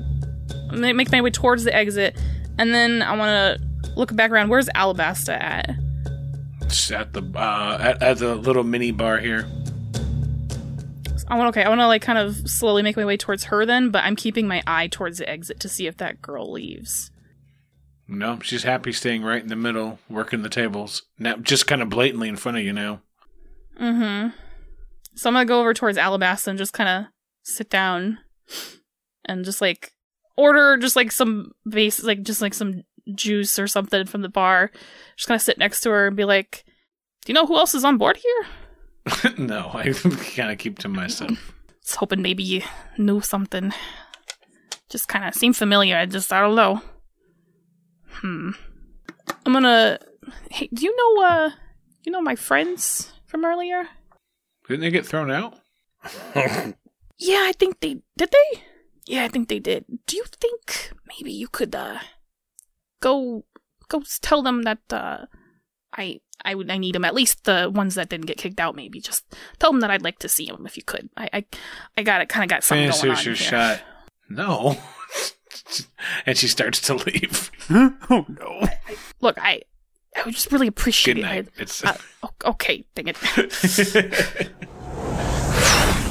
make 0.72 1.10
my 1.10 1.20
way 1.20 1.30
towards 1.30 1.64
the 1.64 1.74
exit, 1.74 2.16
and 2.58 2.74
then 2.74 3.02
I 3.02 3.16
want 3.16 3.60
to 3.60 3.90
look 3.96 4.14
back 4.14 4.30
around. 4.30 4.48
Where's 4.48 4.68
Alabasta 4.68 5.40
at? 5.40 5.70
Just 6.68 6.92
at 6.92 7.12
the 7.12 7.22
uh, 7.34 7.78
at, 7.80 8.02
at 8.02 8.18
the 8.18 8.34
little 8.34 8.64
mini 8.64 8.90
bar 8.90 9.18
here. 9.18 9.46
I 11.30 11.36
want 11.36 11.48
okay. 11.48 11.62
I 11.62 11.68
want 11.68 11.80
to 11.80 11.86
like 11.86 12.02
kind 12.02 12.18
of 12.18 12.36
slowly 12.48 12.82
make 12.82 12.96
my 12.96 13.04
way 13.04 13.16
towards 13.16 13.44
her 13.44 13.66
then, 13.66 13.90
but 13.90 14.04
I'm 14.04 14.16
keeping 14.16 14.46
my 14.48 14.62
eye 14.66 14.86
towards 14.88 15.18
the 15.18 15.28
exit 15.28 15.60
to 15.60 15.68
see 15.68 15.86
if 15.86 15.98
that 15.98 16.22
girl 16.22 16.50
leaves. 16.50 17.10
No, 18.08 18.38
she's 18.40 18.62
happy 18.62 18.92
staying 18.92 19.22
right 19.22 19.42
in 19.42 19.48
the 19.48 19.56
middle, 19.56 19.98
working 20.08 20.40
the 20.42 20.48
tables. 20.48 21.02
Now, 21.18 21.36
just 21.36 21.66
kind 21.66 21.82
of 21.82 21.90
blatantly 21.90 22.28
in 22.28 22.36
front 22.36 22.56
of 22.56 22.64
you 22.64 22.72
now. 22.72 23.02
Mm-hmm. 23.78 24.30
So 25.14 25.28
I'm 25.28 25.34
gonna 25.34 25.44
go 25.44 25.60
over 25.60 25.74
towards 25.74 25.98
Alabasta 25.98 26.48
and 26.48 26.58
just 26.58 26.72
kind 26.72 26.88
of 26.88 27.12
sit 27.42 27.68
down 27.68 28.18
and 29.24 29.44
just 29.44 29.60
like 29.60 29.92
order 30.36 30.76
just 30.78 30.96
like 30.96 31.12
some 31.12 31.52
base, 31.68 32.02
like 32.02 32.22
just 32.22 32.40
like 32.40 32.54
some 32.54 32.82
juice 33.14 33.58
or 33.58 33.66
something 33.66 34.06
from 34.06 34.22
the 34.22 34.28
bar. 34.28 34.70
Just 35.16 35.28
kind 35.28 35.36
of 35.36 35.42
sit 35.42 35.58
next 35.58 35.82
to 35.82 35.90
her 35.90 36.06
and 36.06 36.16
be 36.16 36.24
like, 36.24 36.64
"Do 37.24 37.32
you 37.32 37.34
know 37.34 37.46
who 37.46 37.56
else 37.56 37.74
is 37.74 37.84
on 37.84 37.98
board 37.98 38.16
here?" 38.16 39.34
no, 39.38 39.70
I 39.74 39.92
kind 40.36 40.50
of 40.50 40.58
keep 40.58 40.78
to 40.78 40.88
myself. 40.88 41.30
was 41.82 41.96
hoping 41.96 42.22
maybe 42.22 42.42
you 42.42 42.62
knew 42.96 43.20
something. 43.20 43.72
Just 44.88 45.08
kind 45.08 45.26
of 45.26 45.34
seemed 45.34 45.56
familiar. 45.56 45.96
I 45.96 46.06
just 46.06 46.32
I 46.32 46.40
don't 46.40 46.54
know. 46.54 46.82
Hmm. 48.10 48.50
I'm 49.46 49.52
gonna. 49.52 49.98
Hey, 50.50 50.68
do 50.72 50.84
you 50.84 50.94
know 50.96 51.22
uh, 51.24 51.50
you 52.04 52.12
know 52.12 52.20
my 52.20 52.36
friends 52.36 53.12
from 53.26 53.44
earlier? 53.44 53.88
Didn't 54.66 54.80
they 54.80 54.90
get 54.90 55.06
thrown 55.06 55.30
out? 55.30 55.58
Yeah, 57.20 57.42
I 57.48 57.52
think 57.52 57.80
they 57.80 57.94
did. 58.16 58.30
They? 58.30 58.62
Yeah, 59.06 59.24
I 59.24 59.28
think 59.28 59.48
they 59.48 59.58
did. 59.58 59.84
Do 60.06 60.16
you 60.16 60.24
think 60.40 60.92
maybe 61.08 61.32
you 61.32 61.48
could 61.48 61.74
uh 61.74 61.98
go 63.00 63.44
go 63.88 64.02
tell 64.22 64.40
them 64.42 64.62
that 64.62 64.78
uh 64.92 65.26
I 65.92 66.20
I 66.44 66.54
would 66.54 66.70
I 66.70 66.78
need 66.78 66.94
them 66.94 67.04
at 67.04 67.14
least 67.16 67.42
the 67.44 67.70
ones 67.74 67.96
that 67.96 68.08
didn't 68.08 68.26
get 68.26 68.38
kicked 68.38 68.60
out. 68.60 68.76
Maybe 68.76 69.00
just 69.00 69.24
tell 69.58 69.72
them 69.72 69.80
that 69.80 69.90
I'd 69.90 70.04
like 70.04 70.20
to 70.20 70.28
see 70.28 70.46
them 70.46 70.64
if 70.64 70.76
you 70.76 70.84
could. 70.84 71.08
I 71.16 71.28
I, 71.32 71.44
I 71.96 72.02
got 72.04 72.20
it. 72.20 72.28
Kind 72.28 72.44
of 72.44 72.50
got 72.54 72.62
something 72.62 72.84
Finish 72.84 73.02
going 73.02 73.16
on 73.16 73.24
your 73.24 73.34
here. 73.34 73.48
shot. 73.50 73.80
No. 74.30 74.76
and 76.26 76.36
she 76.38 76.48
starts 76.48 76.80
to 76.82 76.94
leave. 76.94 77.50
oh 77.70 78.24
no. 78.28 78.68
Look, 79.20 79.36
I 79.40 79.62
I 80.16 80.22
would 80.24 80.34
just 80.34 80.50
really 80.52 80.66
appreciate 80.66 81.14
Good 81.14 81.20
it. 81.20 81.22
night. 81.22 81.48
I- 81.58 81.62
It's 81.62 81.84
uh, 81.84 81.96
okay, 82.44 82.84
dang 82.94 83.08
it. 83.08 83.16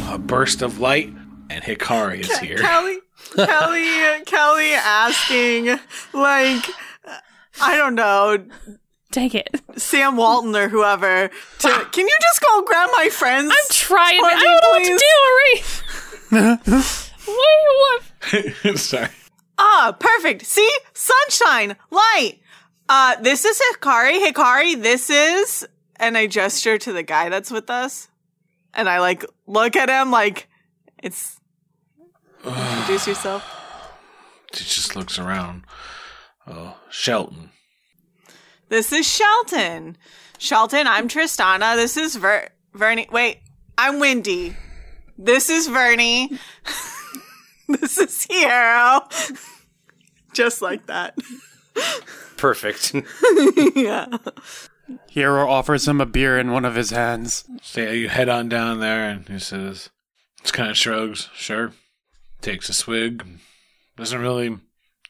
a 0.10 0.18
burst 0.18 0.62
of 0.62 0.80
light, 0.80 1.10
and 1.50 1.64
Hikari 1.64 2.20
is 2.22 2.38
here. 2.40 2.58
Kelly, 2.58 3.00
Kelly, 3.36 4.24
Kelly 4.26 4.72
asking, 4.74 5.68
like, 6.14 6.66
I 7.62 7.76
don't 7.76 7.96
know, 7.96 8.38
dang 9.12 9.32
it. 9.34 9.62
Sam 9.76 10.16
Walton 10.18 10.56
or 10.56 10.70
whoever, 10.70 11.30
to, 11.60 11.88
can 11.92 12.08
you 12.08 12.18
just 12.22 12.42
go 12.42 12.62
grab 12.64 12.90
my 12.96 13.10
friends? 13.10 13.52
I'm 13.52 13.70
trying. 13.72 14.20
For 14.22 14.26
I 14.28 14.34
don't 14.36 14.44
know 14.46 14.72
please. 14.78 14.90
what 14.90 15.00
to 16.32 16.42
do, 16.42 16.42
Marie. 16.46 16.56
what 16.62 16.64
do 17.26 17.32
you 17.34 18.70
want? 18.74 18.80
Sorry. 18.80 19.10
Ah, 19.58 19.96
perfect. 20.00 20.46
See? 20.46 20.72
Sunshine, 20.94 21.76
light. 21.90 22.40
Uh, 22.90 23.16
this 23.22 23.44
is 23.46 23.60
Hikari. 23.74 24.26
Hikari, 24.26 24.82
this 24.82 25.10
is, 25.10 25.68
and 25.98 26.18
I 26.18 26.28
gesture 26.28 26.78
to 26.78 26.94
the 26.94 27.04
guy 27.04 27.30
that's 27.30 27.52
with 27.52 27.70
us. 27.70 28.08
And 28.74 28.88
I 28.88 29.00
like 29.00 29.26
look 29.48 29.76
at 29.76 29.90
him 29.90 30.12
like, 30.12 30.48
it's, 31.02 31.40
introduce 32.46 33.08
yourself. 33.08 33.44
She 34.54 34.64
just 34.64 34.96
looks 34.96 35.20
around. 35.20 35.64
Oh, 36.48 36.78
Shelton. 36.90 37.50
This 38.70 38.94
is 38.94 39.06
Shelton. 39.06 39.98
Shelton, 40.38 40.88
I'm 40.88 41.10
Tristana. 41.10 41.76
This 41.76 41.98
is 41.98 42.16
Ver- 42.16 42.48
Vernie. 42.74 43.10
Wait, 43.12 43.40
I'm 43.78 44.00
Wendy. 44.00 44.56
This 45.18 45.50
is 45.50 45.68
Vernie. 45.68 46.32
this 47.80 47.98
is 47.98 48.24
Hero. 48.30 49.02
Just 50.34 50.62
like 50.62 50.86
that. 50.88 51.18
Perfect. 52.38 52.94
yeah. 53.76 54.08
Hero 55.10 55.50
offers 55.50 55.88
him 55.88 56.00
a 56.00 56.06
beer 56.06 56.38
in 56.38 56.52
one 56.52 56.66
of 56.66 56.76
his 56.76 56.92
hands. 56.92 57.44
So 57.62 57.82
yeah, 57.82 57.92
you 57.92 58.10
head 58.10 58.30
on 58.30 58.50
down 58.50 58.80
there, 58.80 59.10
and 59.10 59.28
he 59.28 59.40
says, 59.40 59.90
just 60.42 60.54
kind 60.54 60.70
of 60.70 60.78
shrugs. 60.78 61.30
Sure. 61.36 61.74
Takes 62.42 62.70
a 62.70 62.74
swig. 62.74 63.26
Doesn't 63.96 64.22
really 64.22 64.58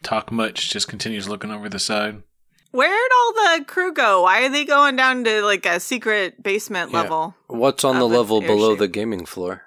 talk 0.04 0.32
much, 0.32 0.70
just 0.70 0.88
continues 0.88 1.28
looking 1.28 1.52
over 1.52 1.68
the 1.70 1.80
side. 1.80 2.24
Where'd 2.72 3.12
all 3.16 3.34
the 3.34 3.66
crew 3.66 3.94
go? 3.94 4.24
Why 4.24 4.46
are 4.46 4.50
they 4.50 4.66
going 4.66 4.96
down 4.96 5.24
to 5.24 5.42
like 5.44 5.66
a 5.66 5.80
secret 5.80 6.42
basement 6.44 6.92
Yeah. 6.92 7.02
level? 7.02 7.36
What's 7.48 7.84
on 7.84 8.00
the 8.00 8.08
level 8.08 8.42
below 8.42 8.72
airship. 8.72 8.80
the 8.80 8.88
gaming 8.88 9.26
floor? 9.26 9.64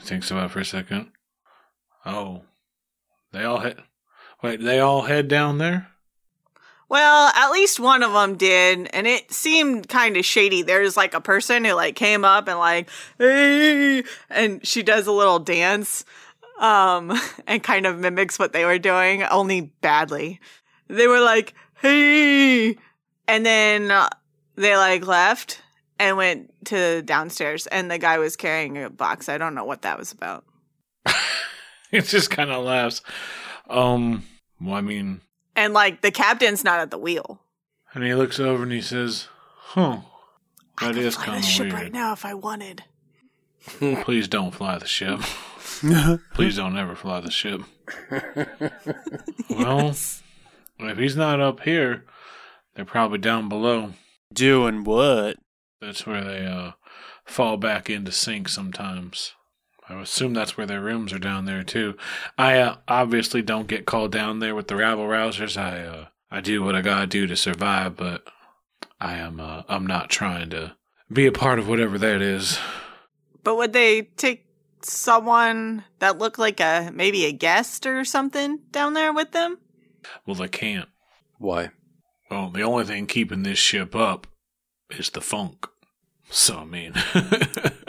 Thinks 0.00 0.30
about 0.30 0.46
it 0.46 0.50
for 0.52 0.60
a 0.60 0.64
second. 0.64 1.10
Oh. 2.06 2.42
They 3.32 3.44
all 3.44 3.58
head. 3.58 3.82
Wait, 4.42 4.60
they 4.60 4.80
all 4.80 5.02
head 5.02 5.28
down 5.28 5.58
there? 5.58 5.88
Well, 6.88 7.30
at 7.34 7.50
least 7.50 7.78
one 7.78 8.02
of 8.02 8.12
them 8.12 8.36
did, 8.36 8.88
and 8.94 9.06
it 9.06 9.30
seemed 9.30 9.88
kind 9.88 10.16
of 10.16 10.24
shady. 10.24 10.62
There's 10.62 10.96
like 10.96 11.12
a 11.12 11.20
person 11.20 11.64
who 11.64 11.74
like 11.74 11.96
came 11.96 12.24
up 12.24 12.48
and 12.48 12.58
like, 12.58 12.88
hey, 13.18 14.04
and 14.30 14.66
she 14.66 14.82
does 14.82 15.06
a 15.06 15.12
little 15.12 15.38
dance, 15.38 16.06
um, 16.58 17.12
and 17.46 17.62
kind 17.62 17.84
of 17.84 17.98
mimics 17.98 18.38
what 18.38 18.54
they 18.54 18.64
were 18.64 18.78
doing, 18.78 19.22
only 19.24 19.72
badly. 19.82 20.40
They 20.88 21.06
were 21.06 21.20
like, 21.20 21.52
hey, 21.74 22.78
and 23.26 23.44
then 23.44 23.90
uh, 23.90 24.08
they 24.54 24.74
like 24.74 25.06
left 25.06 25.60
and 25.98 26.16
went 26.16 26.52
to 26.66 27.02
downstairs, 27.02 27.66
and 27.66 27.90
the 27.90 27.98
guy 27.98 28.16
was 28.16 28.34
carrying 28.36 28.82
a 28.82 28.88
box. 28.88 29.28
I 29.28 29.36
don't 29.36 29.54
know 29.54 29.64
what 29.64 29.82
that 29.82 29.98
was 29.98 30.12
about. 30.12 30.44
It 31.92 32.04
just 32.04 32.30
kind 32.30 32.50
of 32.50 32.64
laughs. 32.64 33.00
Um, 33.70 34.24
well, 34.60 34.74
I 34.74 34.80
mean, 34.82 35.20
And 35.56 35.72
like 35.72 36.00
the 36.02 36.10
captain's 36.10 36.62
not 36.64 36.80
at 36.80 36.90
the 36.90 36.98
wheel. 36.98 37.40
and 37.94 38.04
he 38.04 38.14
looks 38.14 38.38
over 38.38 38.62
and 38.62 38.72
he 38.72 38.80
says, 38.82 39.28
huh. 39.56 40.00
I 40.78 40.86
That 40.88 40.94
could 40.94 41.04
is 41.04 41.16
kind 41.16 41.38
this 41.42 41.46
of 41.48 41.66
ship 41.66 41.72
right 41.72 41.92
now 41.92 42.12
if 42.12 42.24
I 42.24 42.34
wanted. 42.34 42.84
Please 44.02 44.28
don't 44.28 44.54
fly 44.54 44.78
the 44.78 44.86
ship. 44.86 45.20
Please 46.34 46.56
don't 46.56 46.76
ever 46.78 46.94
fly 46.94 47.20
the 47.20 47.30
ship. 47.30 47.62
Well, 49.50 49.88
if 50.80 50.98
he's 50.98 51.16
not 51.16 51.40
up 51.40 51.60
here, 51.60 52.04
they're 52.74 52.84
probably 52.84 53.18
down 53.18 53.48
below. 53.48 53.92
Doing 54.32 54.84
what? 54.84 55.36
That's 55.80 56.06
where 56.06 56.22
they 56.24 56.44
uh, 56.46 56.72
fall 57.24 57.56
back 57.56 57.88
into 57.90 58.12
sync 58.12 58.48
sometimes. 58.48 59.32
I 59.88 60.00
assume 60.00 60.34
that's 60.34 60.56
where 60.56 60.66
their 60.66 60.80
rooms 60.80 61.12
are 61.12 61.18
down 61.18 61.44
there 61.44 61.62
too. 61.62 61.96
I 62.36 62.58
uh, 62.58 62.76
obviously 62.86 63.42
don't 63.42 63.66
get 63.66 63.86
called 63.86 64.12
down 64.12 64.38
there 64.38 64.54
with 64.54 64.68
the 64.68 64.76
rabble 64.76 65.06
rousers. 65.06 65.56
I 65.56 65.84
uh, 65.84 66.06
I 66.30 66.40
do 66.40 66.62
what 66.62 66.74
I 66.74 66.82
gotta 66.82 67.06
do 67.06 67.26
to 67.26 67.36
survive, 67.36 67.96
but 67.96 68.28
I 69.00 69.16
am 69.16 69.40
uh, 69.40 69.62
I'm 69.68 69.86
not 69.86 70.10
trying 70.10 70.50
to 70.50 70.76
be 71.12 71.26
a 71.26 71.32
part 71.32 71.58
of 71.58 71.68
whatever 71.68 71.98
that 71.98 72.20
is. 72.20 72.58
But 73.42 73.56
would 73.56 73.72
they 73.72 74.02
take 74.02 74.46
someone 74.82 75.84
that 76.00 76.18
looked 76.18 76.38
like 76.38 76.60
a 76.60 76.90
maybe 76.92 77.24
a 77.24 77.32
guest 77.32 77.86
or 77.86 78.04
something 78.04 78.60
down 78.70 78.92
there 78.94 79.12
with 79.12 79.32
them? 79.32 79.58
Well, 80.26 80.36
they 80.36 80.48
can't. 80.48 80.88
Why? 81.38 81.70
Well, 82.30 82.50
the 82.50 82.62
only 82.62 82.84
thing 82.84 83.06
keeping 83.06 83.42
this 83.42 83.58
ship 83.58 83.96
up 83.96 84.26
is 84.90 85.10
the 85.10 85.20
funk. 85.20 85.66
So 86.30 86.58
I 86.58 86.64
mean, 86.64 86.92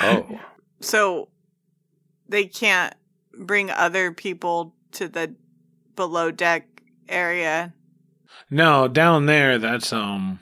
Oh. 0.00 0.40
So 0.80 1.28
they 2.34 2.46
can't 2.46 2.94
bring 3.38 3.70
other 3.70 4.10
people 4.10 4.74
to 4.92 5.08
the 5.08 5.34
below 5.94 6.32
deck 6.32 6.82
area. 7.08 7.72
No, 8.50 8.88
down 8.88 9.26
there 9.26 9.56
that's 9.58 9.92
um 9.92 10.40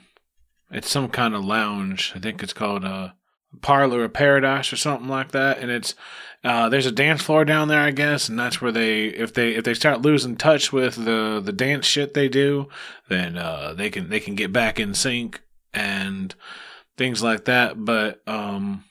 it's 0.71 0.89
some 0.89 1.09
kind 1.09 1.35
of 1.35 1.45
lounge. 1.45 2.11
I 2.15 2.19
think 2.19 2.41
it's 2.41 2.53
called 2.53 2.83
a 2.83 3.13
Parlor 3.61 4.03
of 4.05 4.13
Paradise 4.13 4.73
or 4.73 4.75
something 4.75 5.07
like 5.07 5.31
that. 5.31 5.59
And 5.59 5.69
it's 5.69 5.93
uh 6.43 6.67
there's 6.69 6.87
a 6.87 6.91
dance 6.91 7.21
floor 7.21 7.45
down 7.45 7.67
there 7.67 7.81
I 7.81 7.91
guess, 7.91 8.27
and 8.27 8.39
that's 8.39 8.59
where 8.59 8.71
they 8.71 9.05
if 9.05 9.33
they 9.33 9.51
if 9.51 9.63
they 9.63 9.75
start 9.75 10.01
losing 10.01 10.35
touch 10.35 10.73
with 10.73 10.95
the 10.95 11.39
the 11.43 11.53
dance 11.53 11.85
shit 11.85 12.15
they 12.15 12.27
do, 12.27 12.69
then 13.07 13.37
uh 13.37 13.75
they 13.75 13.91
can 13.91 14.09
they 14.09 14.19
can 14.19 14.33
get 14.33 14.51
back 14.51 14.79
in 14.79 14.95
sync 14.95 15.41
and 15.73 16.33
things 16.97 17.21
like 17.21 17.45
that. 17.45 17.85
But 17.85 18.21
um 18.27 18.83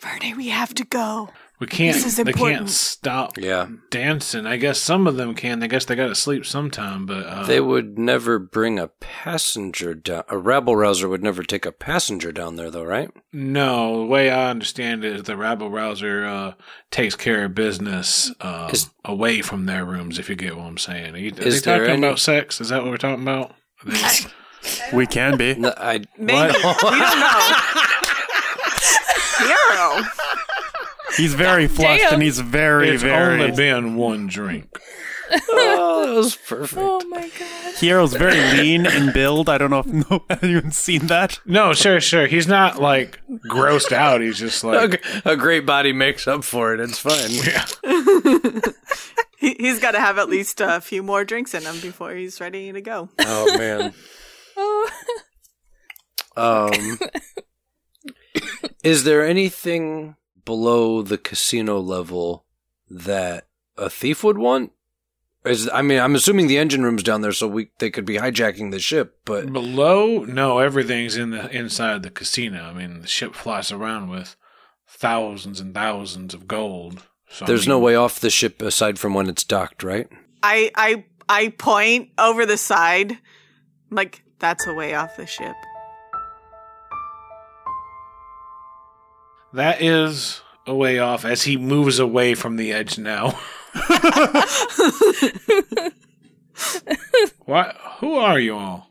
Verde, 0.00 0.34
we 0.34 0.48
have 0.48 0.72
to 0.74 0.84
go. 0.84 1.30
We 1.58 1.66
can't 1.66 1.94
This 1.94 2.04
is 2.04 2.16
they 2.16 2.32
can't 2.32 2.68
stop 2.68 3.38
Yeah. 3.38 3.68
dancing. 3.90 4.44
I 4.46 4.56
guess 4.58 4.78
some 4.78 5.06
of 5.06 5.16
them 5.16 5.34
can. 5.34 5.62
I 5.62 5.66
guess 5.68 5.84
they 5.86 5.94
gotta 5.94 6.14
sleep 6.14 6.44
sometime, 6.44 7.06
but 7.06 7.24
uh 7.26 7.44
They 7.44 7.60
would 7.60 7.98
never 7.98 8.38
bring 8.38 8.78
a 8.78 8.88
passenger 8.88 9.94
down. 9.94 10.24
A 10.28 10.36
rabble 10.36 10.76
rouser 10.76 11.08
would 11.08 11.22
never 11.22 11.42
take 11.42 11.64
a 11.64 11.72
passenger 11.72 12.30
down 12.32 12.56
there, 12.56 12.70
though, 12.70 12.84
right? 12.84 13.10
No, 13.32 14.00
the 14.00 14.06
way 14.06 14.30
I 14.30 14.50
understand 14.50 15.04
it 15.04 15.16
is 15.16 15.22
the 15.22 15.36
rabble 15.36 15.70
rouser 15.70 16.26
uh, 16.26 16.52
takes 16.90 17.14
care 17.16 17.44
of 17.46 17.54
business 17.54 18.30
um, 18.40 18.70
Is- 18.70 18.90
away 19.04 19.40
from 19.42 19.66
their 19.66 19.84
rooms. 19.84 20.18
If 20.18 20.28
you 20.28 20.36
get 20.36 20.56
what 20.56 20.66
I'm 20.66 20.78
saying, 20.78 21.14
are, 21.14 21.18
you, 21.18 21.32
are 21.32 21.40
Is 21.42 21.62
they 21.62 21.70
there 21.70 21.78
talking 21.86 21.92
any- 21.98 22.06
about 22.06 22.18
sex? 22.18 22.60
Is 22.60 22.68
that 22.68 22.82
what 22.82 22.90
we're 22.90 22.96
talking 22.98 23.22
about? 23.22 23.52
Are 23.84 23.90
they- 23.92 24.96
We 24.96 25.06
can 25.06 25.36
be. 25.36 25.54
No, 25.54 25.72
I. 25.76 26.00
Maybe 26.18 26.54
we 26.56 26.62
don't 26.62 26.82
know. 26.82 27.54
Hero. 29.38 30.02
He's 31.16 31.34
very 31.34 31.66
flushed 31.68 32.02
damn. 32.02 32.14
and 32.14 32.22
he's 32.22 32.38
very, 32.40 32.90
it's 32.90 33.02
very. 33.02 33.42
only 33.42 33.56
been 33.56 33.96
one 33.96 34.26
drink. 34.26 34.68
Oh, 35.28 36.06
that 36.06 36.14
was 36.14 36.36
perfect. 36.36 36.80
Oh 36.80 37.00
my 37.08 37.28
god. 37.36 37.74
Hiero's 37.80 38.14
very 38.14 38.36
lean 38.62 38.86
in 38.86 39.12
build. 39.12 39.48
I 39.48 39.58
don't 39.58 39.70
know 39.70 39.80
if 39.80 39.86
no, 40.10 40.24
anyone's 40.30 40.78
seen 40.78 41.08
that. 41.08 41.40
No, 41.44 41.72
sure, 41.72 42.00
sure. 42.00 42.28
He's 42.28 42.46
not 42.46 42.80
like 42.80 43.18
grossed 43.50 43.90
out. 43.90 44.20
He's 44.20 44.38
just 44.38 44.62
like, 44.62 45.04
A, 45.24 45.30
a 45.32 45.36
great 45.36 45.66
body 45.66 45.92
makes 45.92 46.28
up 46.28 46.44
for 46.44 46.72
it. 46.74 46.78
It's 46.80 47.00
fine. 47.00 47.30
yeah. 47.30 48.60
He, 49.38 49.56
he's 49.58 49.80
got 49.80 49.90
to 49.92 50.00
have 50.00 50.18
at 50.18 50.28
least 50.28 50.60
a 50.60 50.80
few 50.80 51.02
more 51.02 51.24
drinks 51.24 51.54
in 51.54 51.62
him 51.64 51.80
before 51.80 52.14
he's 52.14 52.40
ready 52.40 52.70
to 52.72 52.80
go. 52.80 53.08
Oh 53.18 53.58
man. 53.58 53.94
Um, 56.36 56.98
is 58.84 59.02
there 59.04 59.26
anything 59.26 60.14
below 60.46 61.02
the 61.02 61.18
casino 61.18 61.78
level 61.78 62.46
that 62.88 63.46
a 63.76 63.90
thief 63.90 64.24
would 64.24 64.38
want? 64.38 64.72
Is 65.44 65.68
I 65.68 65.82
mean, 65.82 66.00
I'm 66.00 66.14
assuming 66.14 66.46
the 66.46 66.58
engine 66.58 66.82
room's 66.82 67.02
down 67.02 67.20
there, 67.20 67.32
so 67.32 67.46
we 67.46 67.68
they 67.78 67.90
could 67.90 68.06
be 68.06 68.16
hijacking 68.16 68.70
the 68.72 68.80
ship. 68.80 69.20
But 69.24 69.52
Below, 69.52 70.24
no, 70.24 70.58
everything's 70.58 71.16
in 71.16 71.30
the 71.30 71.48
inside 71.54 72.02
the 72.02 72.10
casino. 72.10 72.64
I 72.64 72.72
mean, 72.72 73.02
the 73.02 73.06
ship 73.06 73.34
flies 73.34 73.70
around 73.70 74.08
with 74.08 74.34
thousands 74.88 75.60
and 75.60 75.72
thousands 75.74 76.34
of 76.34 76.48
gold. 76.48 77.02
So, 77.28 77.44
I 77.44 77.48
there's 77.48 77.66
mean, 77.66 77.74
no 77.74 77.78
way 77.78 77.94
off 77.94 78.18
the 78.18 78.30
ship 78.30 78.60
aside 78.62 78.98
from 78.98 79.14
when 79.14 79.28
it's 79.28 79.44
docked, 79.44 79.84
right? 79.84 80.08
I 80.42 80.72
I 80.74 81.04
I 81.28 81.48
point 81.50 82.10
over 82.18 82.44
the 82.44 82.56
side, 82.56 83.12
I'm 83.12 83.18
like 83.96 84.22
that's 84.40 84.66
a 84.66 84.74
way 84.74 84.94
off 84.94 85.16
the 85.16 85.26
ship. 85.26 85.54
That 89.56 89.80
is 89.80 90.42
a 90.66 90.74
way 90.74 90.98
off 90.98 91.24
as 91.24 91.44
he 91.44 91.56
moves 91.56 91.98
away 91.98 92.34
from 92.34 92.56
the 92.56 92.74
edge 92.74 92.98
now. 92.98 93.30
what? 97.46 97.74
Who 98.00 98.16
are 98.16 98.38
you 98.38 98.54
all? 98.54 98.90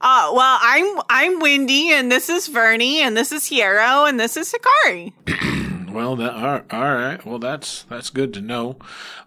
Uh, 0.00 0.30
well, 0.32 0.58
I'm 0.62 1.00
I'm 1.10 1.40
Windy, 1.40 1.90
and 1.90 2.12
this 2.12 2.28
is 2.28 2.46
Vernie, 2.46 3.00
and 3.00 3.16
this 3.16 3.32
is 3.32 3.48
Hiero, 3.48 4.04
and 4.04 4.20
this 4.20 4.36
is 4.36 4.54
Hikari. 4.54 5.12
Well, 5.92 6.14
that 6.16 6.34
all, 6.34 6.60
all 6.70 6.94
right. 6.94 7.24
Well, 7.24 7.38
that's 7.38 7.84
that's 7.84 8.10
good 8.10 8.34
to 8.34 8.42
know. 8.42 8.76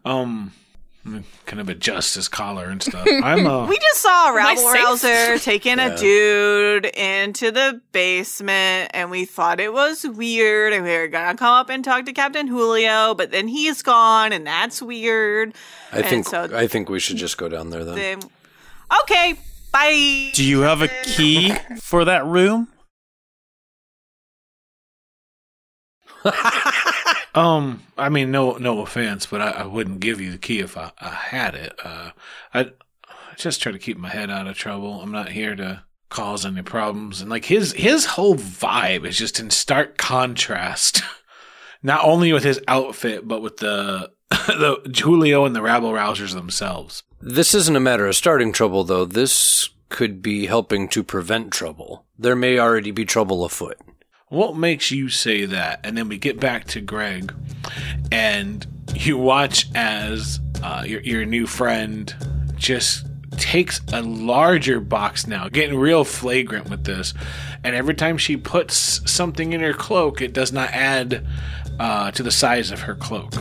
Um, 0.05 0.53
kind 1.45 1.59
of 1.59 1.69
adjust 1.69 2.15
his 2.15 2.27
collar 2.27 2.65
and 2.65 2.81
stuff. 2.81 3.07
I'm 3.23 3.45
uh, 3.47 3.67
We 3.67 3.77
just 3.77 4.01
saw 4.01 4.29
a 4.29 4.33
I 4.33 4.35
rabble 4.35 4.63
rouser 4.71 5.37
taking 5.43 5.77
Yeah. 5.77 5.93
a 5.93 5.97
dude 5.97 6.85
into 6.85 7.51
the 7.51 7.81
basement, 7.91 8.91
and 8.93 9.09
we 9.11 9.25
thought 9.25 9.59
it 9.59 9.73
was 9.73 10.05
weird, 10.07 10.73
and 10.73 10.83
we 10.83 10.91
were 10.97 11.07
gonna 11.07 11.35
come 11.37 11.53
up 11.53 11.69
and 11.69 11.83
talk 11.83 12.05
to 12.05 12.13
Captain 12.13 12.47
Julio, 12.47 13.13
but 13.15 13.31
then 13.31 13.47
he's 13.47 13.81
gone, 13.81 14.31
and 14.33 14.45
that's 14.47 14.81
weird. 14.81 15.53
I 15.91 15.97
And 15.99 16.05
think 16.07 16.27
so- 16.27 16.49
I 16.55 16.67
think 16.67 16.89
we 16.89 16.99
should 16.99 17.17
just 17.17 17.37
go 17.37 17.49
down 17.49 17.69
there 17.69 17.83
then. 17.83 17.95
Then, 17.95 18.19
okay, 19.03 19.35
bye. 19.71 20.31
Do 20.33 20.43
you 20.43 20.61
have 20.61 20.81
a 20.81 20.87
key 21.03 21.53
for 21.81 22.05
that 22.05 22.25
room? 22.25 22.67
Um, 27.39 27.83
I 27.97 28.09
mean, 28.09 28.31
no, 28.31 28.53
no 28.53 28.81
offense, 28.81 29.25
but 29.25 29.41
I, 29.41 29.51
I 29.51 29.65
wouldn't 29.65 30.01
give 30.01 30.19
you 30.19 30.31
the 30.31 30.37
key 30.37 30.59
if 30.59 30.77
I, 30.77 30.91
I 30.99 31.09
had 31.09 31.55
it. 31.55 31.73
Uh, 31.83 32.11
I, 32.53 32.59
I 33.07 33.35
just 33.37 33.61
try 33.61 33.71
to 33.71 33.79
keep 33.79 33.97
my 33.97 34.09
head 34.09 34.29
out 34.29 34.47
of 34.47 34.57
trouble. 34.57 35.01
I'm 35.01 35.11
not 35.11 35.29
here 35.29 35.55
to 35.55 35.83
cause 36.09 36.45
any 36.45 36.63
problems. 36.63 37.21
And 37.21 37.29
like 37.29 37.45
his 37.45 37.73
his 37.73 38.05
whole 38.05 38.35
vibe 38.35 39.05
is 39.05 39.17
just 39.17 39.39
in 39.39 39.51
stark 39.51 39.97
contrast, 39.97 41.01
not 41.83 42.03
only 42.03 42.33
with 42.33 42.43
his 42.43 42.59
outfit, 42.67 43.27
but 43.27 43.41
with 43.41 43.57
the 43.57 44.11
the 44.29 44.91
Julio 45.01 45.45
and 45.45 45.55
the 45.55 45.61
rabble 45.61 45.91
rousers 45.91 46.33
themselves. 46.33 47.03
This 47.21 47.53
isn't 47.53 47.75
a 47.75 47.81
matter 47.81 48.05
of 48.05 48.15
starting 48.15 48.51
trouble, 48.51 48.83
though. 48.83 49.05
This 49.05 49.69
could 49.89 50.21
be 50.21 50.45
helping 50.45 50.87
to 50.89 51.03
prevent 51.03 51.51
trouble. 51.51 52.05
There 52.17 52.35
may 52.35 52.59
already 52.59 52.91
be 52.91 53.05
trouble 53.05 53.43
afoot. 53.43 53.77
What 54.29 54.55
makes 54.55 54.91
you 54.91 55.09
say 55.09 55.45
that? 55.45 55.79
And 55.83 55.97
then 55.97 56.07
we 56.07 56.19
get 56.19 56.39
back 56.39 56.65
to 56.65 56.81
Greg, 56.81 57.33
and 58.11 58.65
you 58.93 59.17
watch 59.17 59.65
as 59.73 60.39
uh, 60.61 60.83
your 60.85 61.01
your 61.01 61.25
new 61.25 61.47
friend 61.47 62.13
just 62.55 63.07
takes 63.37 63.81
a 63.91 64.03
larger 64.03 64.79
box 64.79 65.25
now, 65.25 65.49
getting 65.49 65.75
real 65.79 66.03
flagrant 66.03 66.69
with 66.69 66.83
this. 66.83 67.15
And 67.63 67.75
every 67.75 67.95
time 67.95 68.19
she 68.19 68.37
puts 68.37 69.01
something 69.11 69.53
in 69.53 69.61
her 69.61 69.73
cloak, 69.73 70.21
it 70.21 70.33
does 70.33 70.53
not 70.53 70.69
add 70.69 71.25
uh, 71.79 72.11
to 72.11 72.21
the 72.21 72.31
size 72.31 72.69
of 72.69 72.81
her 72.81 72.93
cloak. 72.93 73.33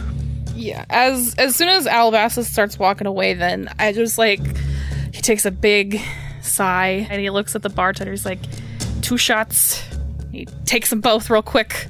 Yeah. 0.55 0.86
As 0.89 1.34
as 1.36 1.55
soon 1.55 1.68
as 1.68 1.86
Alabasta 1.86 2.45
starts 2.45 2.78
walking 2.78 3.07
away, 3.07 3.34
then 3.34 3.68
I 3.78 3.93
just 3.93 4.16
like 4.16 4.41
he 5.12 5.20
takes 5.20 5.45
a 5.45 5.51
big 5.51 6.01
sigh 6.41 7.07
and 7.11 7.20
he 7.20 7.28
looks 7.28 7.55
at 7.55 7.61
the 7.61 7.68
bartender. 7.68 8.12
He's 8.12 8.24
like, 8.24 8.41
two 9.03 9.18
shots. 9.18 9.84
He 10.33 10.47
takes 10.64 10.91
them 10.91 11.01
both 11.01 11.31
real 11.31 11.43
quick. 11.43 11.89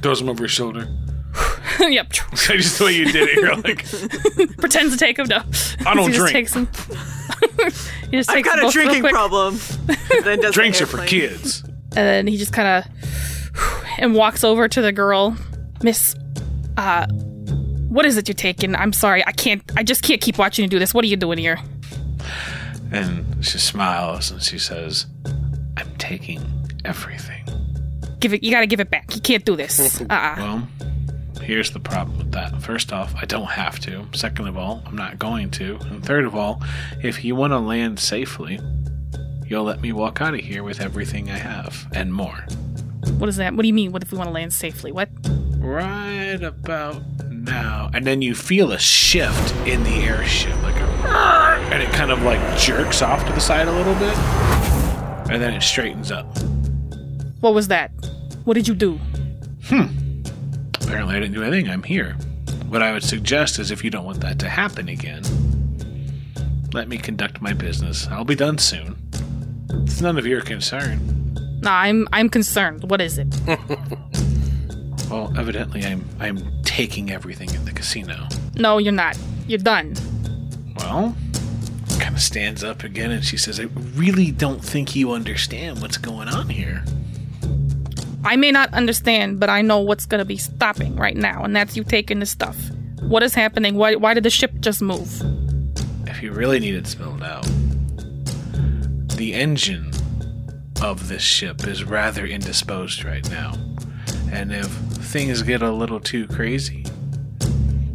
Throws 0.00 0.20
them 0.20 0.28
over 0.28 0.44
his 0.44 0.52
shoulder. 0.52 0.88
yep. 1.80 2.10
just 2.34 2.78
the 2.78 2.84
way 2.84 2.92
you 2.92 3.10
did 3.10 3.28
it, 3.28 3.36
you're 3.36 3.56
like, 3.56 4.56
Pretends 4.58 4.92
to 4.92 4.98
take 4.98 5.16
them. 5.16 5.26
No. 5.28 5.42
I 5.86 5.94
don't 5.94 6.10
he 6.10 6.16
just 6.16 6.32
takes 6.32 6.54
them. 6.54 6.68
he 8.10 8.16
just 8.16 8.30
I've 8.30 8.36
takes 8.36 8.48
got 8.48 8.64
a 8.64 8.70
drinking 8.70 9.02
problem. 9.04 9.58
then 10.22 10.40
does 10.40 10.54
drinks 10.54 10.80
are 10.80 10.86
for 10.86 11.04
kids. 11.06 11.62
And 11.96 12.06
then 12.06 12.26
he 12.26 12.36
just 12.36 12.52
kind 12.52 12.84
of 12.84 12.92
and 13.98 14.14
walks 14.14 14.44
over 14.44 14.68
to 14.68 14.82
the 14.82 14.92
girl. 14.92 15.36
Miss, 15.82 16.14
uh, 16.76 17.06
what 17.88 18.06
is 18.06 18.16
it 18.16 18.28
you're 18.28 18.34
taking? 18.34 18.74
I'm 18.74 18.92
sorry, 18.92 19.24
I 19.26 19.32
can't. 19.32 19.62
I 19.76 19.82
just 19.82 20.02
can't 20.02 20.20
keep 20.20 20.38
watching 20.38 20.64
you 20.64 20.68
do 20.68 20.78
this. 20.78 20.94
What 20.94 21.04
are 21.04 21.08
you 21.08 21.16
doing 21.16 21.38
here? 21.38 21.58
And 22.92 23.44
she 23.44 23.58
smiles 23.58 24.30
and 24.30 24.42
she 24.42 24.58
says, 24.58 25.06
I'm 25.76 25.96
taking 25.98 26.42
everything. 26.84 27.44
Give 28.24 28.32
it. 28.32 28.42
You 28.42 28.50
gotta 28.50 28.66
give 28.66 28.80
it 28.80 28.88
back. 28.88 29.14
You 29.14 29.20
can't 29.20 29.44
do 29.44 29.54
this. 29.54 30.00
Uh. 30.08 30.14
uh 30.14 30.34
Well, 30.38 30.68
here's 31.42 31.72
the 31.72 31.78
problem 31.78 32.16
with 32.16 32.32
that. 32.32 32.62
First 32.62 32.90
off, 32.90 33.14
I 33.14 33.26
don't 33.26 33.50
have 33.50 33.78
to. 33.80 34.06
Second 34.14 34.48
of 34.48 34.56
all, 34.56 34.82
I'm 34.86 34.96
not 34.96 35.18
going 35.18 35.50
to. 35.50 35.76
And 35.90 36.02
third 36.02 36.24
of 36.24 36.34
all, 36.34 36.62
if 37.02 37.22
you 37.22 37.34
want 37.34 37.52
to 37.52 37.58
land 37.58 38.00
safely, 38.00 38.58
you'll 39.46 39.64
let 39.64 39.82
me 39.82 39.92
walk 39.92 40.22
out 40.22 40.32
of 40.32 40.40
here 40.40 40.62
with 40.62 40.80
everything 40.80 41.30
I 41.30 41.36
have 41.36 41.86
and 41.92 42.14
more. 42.14 42.46
What 43.18 43.28
is 43.28 43.36
that? 43.36 43.52
What 43.52 43.60
do 43.60 43.68
you 43.68 43.74
mean? 43.74 43.92
What 43.92 44.02
if 44.02 44.10
we 44.10 44.16
want 44.16 44.28
to 44.28 44.34
land 44.34 44.54
safely? 44.54 44.90
What? 44.90 45.10
Right 45.58 46.42
about 46.42 47.02
now. 47.30 47.90
And 47.92 48.06
then 48.06 48.22
you 48.22 48.34
feel 48.34 48.72
a 48.72 48.78
shift 48.78 49.54
in 49.68 49.84
the 49.84 49.96
airship, 49.96 50.54
like 50.62 50.76
a 50.76 50.86
and 51.74 51.82
it 51.82 51.92
kind 51.92 52.10
of 52.10 52.22
like 52.22 52.40
jerks 52.58 53.02
off 53.02 53.26
to 53.26 53.34
the 53.34 53.40
side 53.40 53.68
a 53.68 53.72
little 53.72 53.94
bit. 53.96 54.16
And 55.30 55.42
then 55.42 55.52
it 55.52 55.60
straightens 55.60 56.10
up. 56.10 56.34
What 57.44 57.52
was 57.52 57.68
that? 57.68 57.90
What 58.44 58.54
did 58.54 58.66
you 58.66 58.74
do? 58.74 58.96
Hmm. 59.64 59.88
Apparently, 60.80 61.14
I 61.14 61.20
didn't 61.20 61.34
do 61.34 61.42
anything. 61.42 61.68
I'm 61.68 61.82
here. 61.82 62.14
What 62.70 62.80
I 62.80 62.90
would 62.90 63.02
suggest 63.02 63.58
is 63.58 63.70
if 63.70 63.84
you 63.84 63.90
don't 63.90 64.06
want 64.06 64.22
that 64.22 64.38
to 64.38 64.48
happen 64.48 64.88
again, 64.88 65.22
let 66.72 66.88
me 66.88 66.96
conduct 66.96 67.42
my 67.42 67.52
business. 67.52 68.08
I'll 68.08 68.24
be 68.24 68.34
done 68.34 68.56
soon. 68.56 68.96
It's 69.82 70.00
none 70.00 70.16
of 70.16 70.26
your 70.26 70.40
concern. 70.40 70.98
Nah, 71.60 71.80
I'm 71.80 72.08
I'm 72.14 72.30
concerned. 72.30 72.88
What 72.90 73.02
is 73.02 73.18
it? 73.18 73.28
Well, 75.10 75.30
evidently, 75.36 75.84
I'm 75.84 76.02
I'm 76.18 76.38
taking 76.62 77.10
everything 77.10 77.54
in 77.54 77.66
the 77.66 77.72
casino. 77.72 78.26
No, 78.56 78.78
you're 78.78 78.90
not. 78.90 79.18
You're 79.46 79.58
done. 79.58 79.94
Well, 80.78 81.14
kind 82.00 82.14
of 82.14 82.22
stands 82.22 82.64
up 82.64 82.84
again 82.84 83.10
and 83.10 83.22
she 83.22 83.36
says, 83.36 83.60
"I 83.60 83.64
really 83.94 84.30
don't 84.30 84.64
think 84.64 84.96
you 84.96 85.12
understand 85.12 85.82
what's 85.82 85.98
going 85.98 86.28
on 86.28 86.48
here." 86.48 86.82
I 88.24 88.36
may 88.36 88.50
not 88.50 88.72
understand, 88.72 89.38
but 89.38 89.50
I 89.50 89.62
know 89.62 89.80
what's 89.80 90.06
gonna 90.06 90.24
be 90.24 90.36
stopping 90.36 90.96
right 90.96 91.16
now, 91.16 91.44
and 91.44 91.54
that's 91.54 91.76
you 91.76 91.84
taking 91.84 92.20
the 92.20 92.26
stuff. 92.26 92.56
What 93.00 93.22
is 93.22 93.34
happening? 93.34 93.76
Why 93.76 93.96
why 93.96 94.14
did 94.14 94.24
the 94.24 94.30
ship 94.30 94.52
just 94.60 94.80
move? 94.80 95.22
If 96.06 96.22
you 96.22 96.32
really 96.32 96.58
need 96.58 96.74
it 96.74 96.86
spelled 96.86 97.22
out, 97.22 97.46
the 99.16 99.34
engine 99.34 99.90
of 100.82 101.08
this 101.08 101.22
ship 101.22 101.66
is 101.66 101.84
rather 101.84 102.26
indisposed 102.26 103.04
right 103.04 103.28
now. 103.30 103.54
And 104.30 104.52
if 104.52 104.66
things 104.66 105.42
get 105.42 105.62
a 105.62 105.70
little 105.70 106.00
too 106.00 106.26
crazy, 106.26 106.84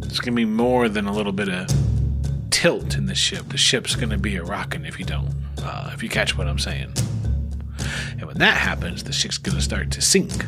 it's 0.02 0.18
going 0.18 0.32
to 0.32 0.36
be 0.36 0.44
more 0.44 0.88
than 0.88 1.06
a 1.06 1.12
little 1.12 1.32
bit 1.32 1.48
of 1.48 1.68
tilt 2.50 2.96
in 2.96 3.06
the 3.06 3.14
ship. 3.14 3.48
The 3.50 3.58
ship's 3.58 3.94
going 3.94 4.10
to 4.10 4.18
be 4.18 4.36
a 4.36 4.42
rockin' 4.42 4.84
if 4.84 4.98
you 4.98 5.04
don't, 5.04 5.32
uh, 5.62 5.90
if 5.92 6.02
you 6.02 6.08
catch 6.08 6.36
what 6.36 6.48
I'm 6.48 6.58
saying. 6.58 6.92
And 8.20 8.28
when 8.28 8.38
that 8.38 8.58
happens, 8.58 9.02
the 9.02 9.12
ship's 9.12 9.38
going 9.38 9.56
to 9.56 9.62
start 9.62 9.90
to 9.92 10.02
sink. 10.02 10.44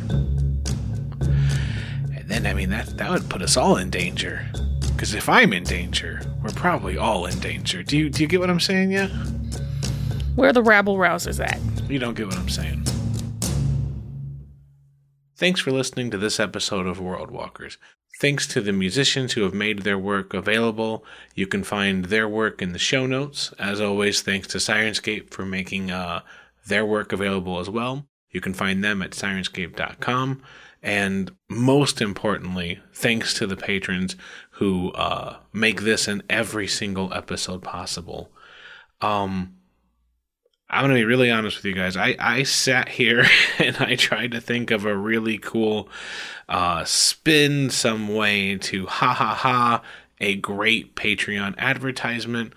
And 1.20 2.24
then, 2.26 2.46
I 2.46 2.52
mean, 2.52 2.68
that, 2.68 2.98
that 2.98 3.10
would 3.10 3.30
put 3.30 3.40
us 3.40 3.56
all 3.56 3.76
in 3.78 3.88
danger. 3.88 4.46
Because 4.92 5.14
if 5.14 5.26
I'm 5.26 5.54
in 5.54 5.64
danger, 5.64 6.20
we're 6.42 6.50
probably 6.50 6.98
all 6.98 7.24
in 7.24 7.38
danger. 7.40 7.82
Do 7.82 7.96
you, 7.96 8.10
do 8.10 8.22
you 8.22 8.28
get 8.28 8.40
what 8.40 8.50
I'm 8.50 8.60
saying 8.60 8.92
yet? 8.92 9.08
Where 10.36 10.52
the 10.52 10.62
rabble 10.62 10.98
rousers 10.98 11.42
at? 11.42 11.58
You 11.90 11.98
don't 11.98 12.14
get 12.14 12.26
what 12.26 12.36
I'm 12.36 12.48
saying. 12.50 12.84
Thanks 15.36 15.60
for 15.60 15.72
listening 15.72 16.10
to 16.10 16.18
this 16.18 16.38
episode 16.38 16.86
of 16.86 17.00
World 17.00 17.30
Walkers. 17.30 17.78
thanks 18.20 18.46
to 18.46 18.60
the 18.60 18.72
musicians 18.72 19.32
who 19.32 19.42
have 19.42 19.54
made 19.54 19.80
their 19.80 19.98
work 19.98 20.32
available. 20.32 21.04
You 21.34 21.46
can 21.48 21.64
find 21.64 22.04
their 22.04 22.28
work 22.28 22.62
in 22.62 22.72
the 22.72 22.78
show 22.78 23.06
notes. 23.06 23.52
As 23.58 23.80
always, 23.80 24.20
thanks 24.22 24.46
to 24.48 24.58
Syrinscape 24.58 25.30
for 25.30 25.44
making 25.44 25.90
uh, 25.90 26.20
their 26.66 26.84
work 26.84 27.12
available 27.12 27.58
as 27.58 27.68
well. 27.68 28.06
You 28.30 28.40
can 28.40 28.54
find 28.54 28.82
them 28.82 29.02
at 29.02 29.10
syrinscape.com. 29.10 30.42
And 30.82 31.30
most 31.48 32.00
importantly, 32.00 32.80
thanks 32.92 33.34
to 33.34 33.46
the 33.46 33.56
patrons 33.56 34.16
who 34.52 34.90
uh, 34.92 35.36
make 35.52 35.82
this 35.82 36.08
and 36.08 36.22
every 36.28 36.66
single 36.66 37.12
episode 37.14 37.62
possible. 37.62 38.32
Um, 39.00 39.56
I'm 40.68 40.84
gonna 40.84 40.94
be 40.94 41.04
really 41.04 41.30
honest 41.30 41.58
with 41.58 41.66
you 41.66 41.74
guys. 41.74 41.96
I, 41.96 42.16
I 42.18 42.42
sat 42.42 42.88
here 42.88 43.26
and 43.58 43.76
I 43.76 43.94
tried 43.94 44.32
to 44.32 44.40
think 44.40 44.70
of 44.70 44.84
a 44.84 44.96
really 44.96 45.38
cool 45.38 45.88
uh, 46.48 46.84
spin, 46.84 47.70
some 47.70 48.08
way 48.08 48.56
to 48.56 48.86
ha 48.86 49.12
ha 49.12 49.34
ha 49.34 49.82
a 50.18 50.36
great 50.36 50.96
Patreon 50.96 51.58
advertisement, 51.58 52.54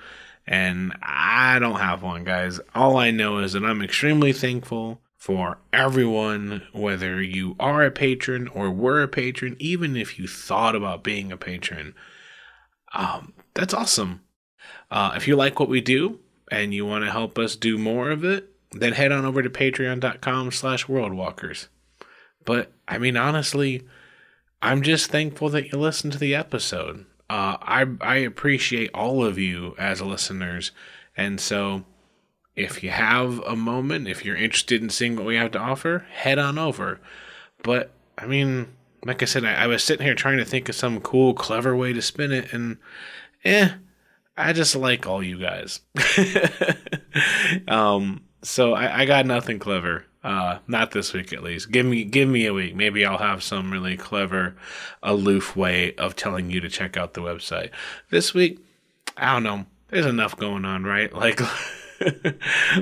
and 0.48 0.94
I 1.02 1.60
don't 1.60 1.80
have 1.80 2.04
one, 2.04 2.24
guys. 2.24 2.60
All 2.74 2.98
I 2.98 3.12
know 3.12 3.40
is 3.40 3.54
that 3.54 3.66
I'm 3.66 3.82
extremely 3.82 4.32
thankful 4.32 5.02
for 5.18 5.58
everyone, 5.74 6.62
whether 6.72 7.22
you 7.22 7.56
are 7.60 7.84
a 7.84 7.90
patron 7.90 8.48
or 8.50 8.70
were 8.70 9.02
a 9.02 9.08
patron, 9.08 9.56
even 9.60 9.96
if 9.98 10.20
you 10.20 10.28
thought 10.28 10.76
about 10.76 11.04
being 11.04 11.32
a 11.32 11.38
patron. 11.38 11.96
Um, 12.94 13.34
that's 13.56 13.74
awesome. 13.74 14.22
Uh, 14.92 15.14
if 15.16 15.28
you 15.28 15.36
like 15.36 15.60
what 15.60 15.70
we 15.70 15.82
do 15.82 16.20
and 16.52 16.74
you 16.74 16.86
want 16.86 17.06
to 17.06 17.12
help 17.12 17.40
us 17.40 17.56
do 17.56 17.78
more 17.78 18.12
of 18.12 18.24
it, 18.24 18.50
then 18.72 18.94
head 18.94 19.12
on 19.12 19.26
over 19.26 19.42
to 19.42 19.50
patreon.com 19.50 20.52
slash 20.52 20.86
worldwalkers. 20.86 21.70
But 22.46 22.72
I 22.88 23.00
mean, 23.00 23.18
honestly, 23.18 23.82
I'm 24.62 24.84
just 24.84 25.10
thankful 25.10 25.50
that 25.50 25.72
you 25.72 25.80
listened 25.80 26.14
to 26.14 26.20
the 26.20 26.36
episode. 26.36 27.06
Uh, 27.30 27.58
I 27.62 27.86
I 28.02 28.16
appreciate 28.18 28.92
all 28.94 29.26
of 29.26 29.38
you 29.38 29.76
as 29.78 30.02
listeners, 30.02 30.72
and 31.18 31.40
so 31.40 31.84
if 32.56 32.84
you 32.84 32.92
have 32.92 33.40
a 33.40 33.56
moment, 33.56 34.08
if 34.08 34.24
you're 34.24 34.36
interested 34.36 34.82
in 34.82 34.90
seeing 34.90 35.16
what 35.16 35.26
we 35.26 35.36
have 35.36 35.52
to 35.52 35.60
offer, 35.60 36.06
head 36.12 36.40
on 36.40 36.58
over. 36.58 37.00
But 37.64 37.92
I 38.18 38.28
mean, 38.28 38.68
like 39.04 39.22
I 39.22 39.26
said, 39.26 39.44
I, 39.44 39.54
I 39.54 39.68
was 39.68 39.84
sitting 39.84 40.06
here 40.06 40.16
trying 40.16 40.38
to 40.38 40.46
think 40.46 40.70
of 40.70 40.76
some 40.76 41.02
cool, 41.02 41.34
clever 41.34 41.76
way 41.76 41.94
to 41.94 42.02
spin 42.02 42.32
it, 42.32 42.54
and 42.54 42.78
eh, 43.44 43.72
I 44.38 44.54
just 44.54 44.76
like 44.76 45.08
all 45.08 45.24
you 45.24 45.40
guys. 45.40 45.82
um, 47.68 48.24
so 48.42 48.74
I, 48.74 49.02
I 49.02 49.06
got 49.06 49.26
nothing 49.26 49.60
clever. 49.60 50.06
Uh, 50.26 50.58
not 50.68 50.90
this 50.90 51.14
week 51.14 51.32
at 51.34 51.44
least. 51.44 51.70
Give 51.70 51.86
me 51.86 52.04
give 52.04 52.28
me 52.28 52.48
a 52.48 52.54
week. 52.54 52.76
Maybe 52.76 53.06
I'll 53.06 53.20
have 53.20 53.44
some 53.44 53.70
really 53.70 53.96
clever, 53.96 54.56
aloof 55.04 55.56
way 55.56 55.94
of 55.98 56.16
telling 56.16 56.50
you 56.50 56.60
to 56.62 56.68
check 56.68 56.98
out 56.98 57.14
the 57.14 57.22
website. 57.22 57.70
This 58.10 58.34
week, 58.34 58.60
I 59.16 59.34
don't 59.34 59.44
know. 59.44 59.68
There's 59.90 60.08
enough 60.08 60.36
going 60.36 60.66
on, 60.66 60.84
right? 60.84 61.14
Like 61.26 61.40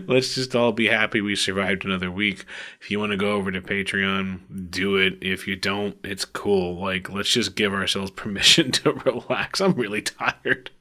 let's 0.08 0.34
just 0.34 0.56
all 0.56 0.72
be 0.72 0.88
happy 0.88 1.20
we 1.20 1.36
survived 1.36 1.84
another 1.84 2.10
week. 2.10 2.46
If 2.80 2.90
you 2.90 2.98
want 2.98 3.12
to 3.12 3.18
go 3.18 3.34
over 3.34 3.52
to 3.52 3.62
Patreon, 3.62 4.72
do 4.72 4.96
it. 4.96 5.18
If 5.22 5.46
you 5.46 5.58
don't, 5.58 5.98
it's 6.02 6.24
cool. 6.24 6.80
Like 6.80 7.10
let's 7.10 7.30
just 7.30 7.56
give 7.56 7.74
ourselves 7.74 8.12
permission 8.16 8.72
to 8.72 8.94
relax. 8.94 9.60
I'm 9.60 9.74
really 9.74 10.02
tired. 10.02 10.72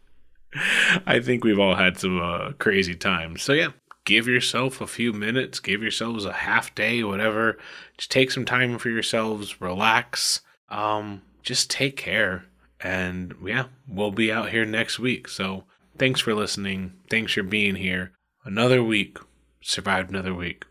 I 1.06 1.18
think 1.20 1.42
we've 1.42 1.58
all 1.58 1.74
had 1.74 1.98
some 1.98 2.20
uh, 2.20 2.52
crazy 2.52 2.94
times. 2.94 3.42
So 3.42 3.52
yeah, 3.52 3.70
give 4.04 4.26
yourself 4.26 4.80
a 4.80 4.86
few 4.86 5.12
minutes, 5.12 5.60
give 5.60 5.82
yourselves 5.82 6.24
a 6.24 6.32
half 6.32 6.74
day, 6.74 7.02
whatever. 7.04 7.58
Just 7.96 8.10
take 8.10 8.30
some 8.30 8.44
time 8.44 8.78
for 8.78 8.88
yourselves, 8.88 9.60
relax. 9.60 10.40
Um, 10.68 11.22
just 11.42 11.70
take 11.70 11.96
care. 11.96 12.46
And 12.80 13.34
yeah, 13.44 13.66
we'll 13.86 14.10
be 14.10 14.32
out 14.32 14.50
here 14.50 14.64
next 14.64 14.98
week. 14.98 15.28
So 15.28 15.64
thanks 15.98 16.20
for 16.20 16.34
listening. 16.34 16.94
Thanks 17.10 17.32
for 17.32 17.42
being 17.42 17.76
here. 17.76 18.12
Another 18.44 18.82
week. 18.82 19.18
Survived 19.62 20.10
another 20.10 20.34
week. 20.34 20.64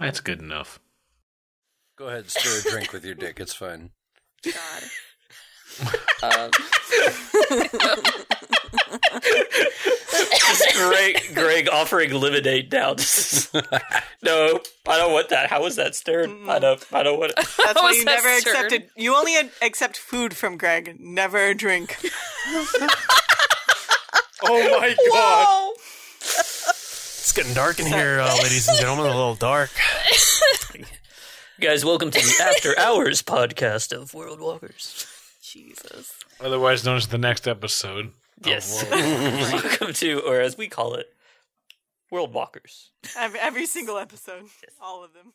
That's 0.00 0.20
good 0.20 0.40
enough. 0.40 0.80
Go 1.96 2.06
ahead, 2.06 2.20
and 2.20 2.30
stir 2.30 2.68
a 2.68 2.72
drink 2.72 2.92
with 2.92 3.04
your 3.04 3.16
dick. 3.16 3.40
It's 3.40 3.54
fine. 3.54 3.90
Um, 6.20 6.50
Greg, 10.74 11.16
Greg 11.34 11.68
offering 11.70 12.12
lemonade 12.12 12.72
now. 12.72 12.90
no, 14.22 14.60
I 14.86 14.98
don't 14.98 15.12
want 15.12 15.28
that. 15.30 15.48
How 15.50 15.62
was 15.62 15.76
that 15.76 15.94
stirred? 15.94 16.30
I 16.48 16.58
don't. 16.58 16.84
I 16.92 17.02
don't 17.02 17.18
want. 17.18 17.32
It. 17.32 17.36
That's 17.36 17.56
How 17.56 17.82
why 17.82 17.92
you 17.92 18.04
that 18.04 18.22
never 18.22 18.40
stirred? 18.40 18.54
accepted. 18.66 18.90
You 18.96 19.14
only 19.16 19.36
accept 19.62 19.96
food 19.96 20.34
from 20.36 20.56
Greg, 20.56 20.96
never 20.98 21.46
a 21.46 21.54
drink. 21.54 21.96
Oh 24.40 24.80
my 24.80 24.90
god. 24.90 24.96
Whoa! 25.08 25.72
It's 26.20 27.32
getting 27.32 27.54
dark 27.54 27.80
in 27.80 27.86
here, 27.86 28.20
uh, 28.20 28.36
ladies 28.36 28.68
and 28.68 28.78
gentlemen. 28.78 29.06
A 29.06 29.08
little 29.08 29.34
dark. 29.34 29.70
Guys, 31.60 31.84
welcome 31.84 32.12
to 32.12 32.20
the 32.20 32.44
After 32.44 32.78
Hours 32.78 33.20
podcast 33.20 33.92
of 33.92 34.14
World 34.14 34.40
Walkers. 34.40 35.06
Jesus. 35.42 36.14
Otherwise 36.40 36.84
known 36.84 36.98
as 36.98 37.08
the 37.08 37.18
next 37.18 37.48
episode. 37.48 38.12
Oh, 38.44 38.48
yes, 38.48 38.84
welcome 39.52 39.92
to, 39.94 40.20
or 40.20 40.40
as 40.40 40.56
we 40.56 40.68
call 40.68 40.94
it, 40.94 41.06
World 42.10 42.32
Walkers. 42.32 42.90
Every, 43.16 43.40
every 43.40 43.66
single 43.66 43.98
episode, 43.98 44.44
all 44.80 45.02
of 45.04 45.12
them. 45.12 45.32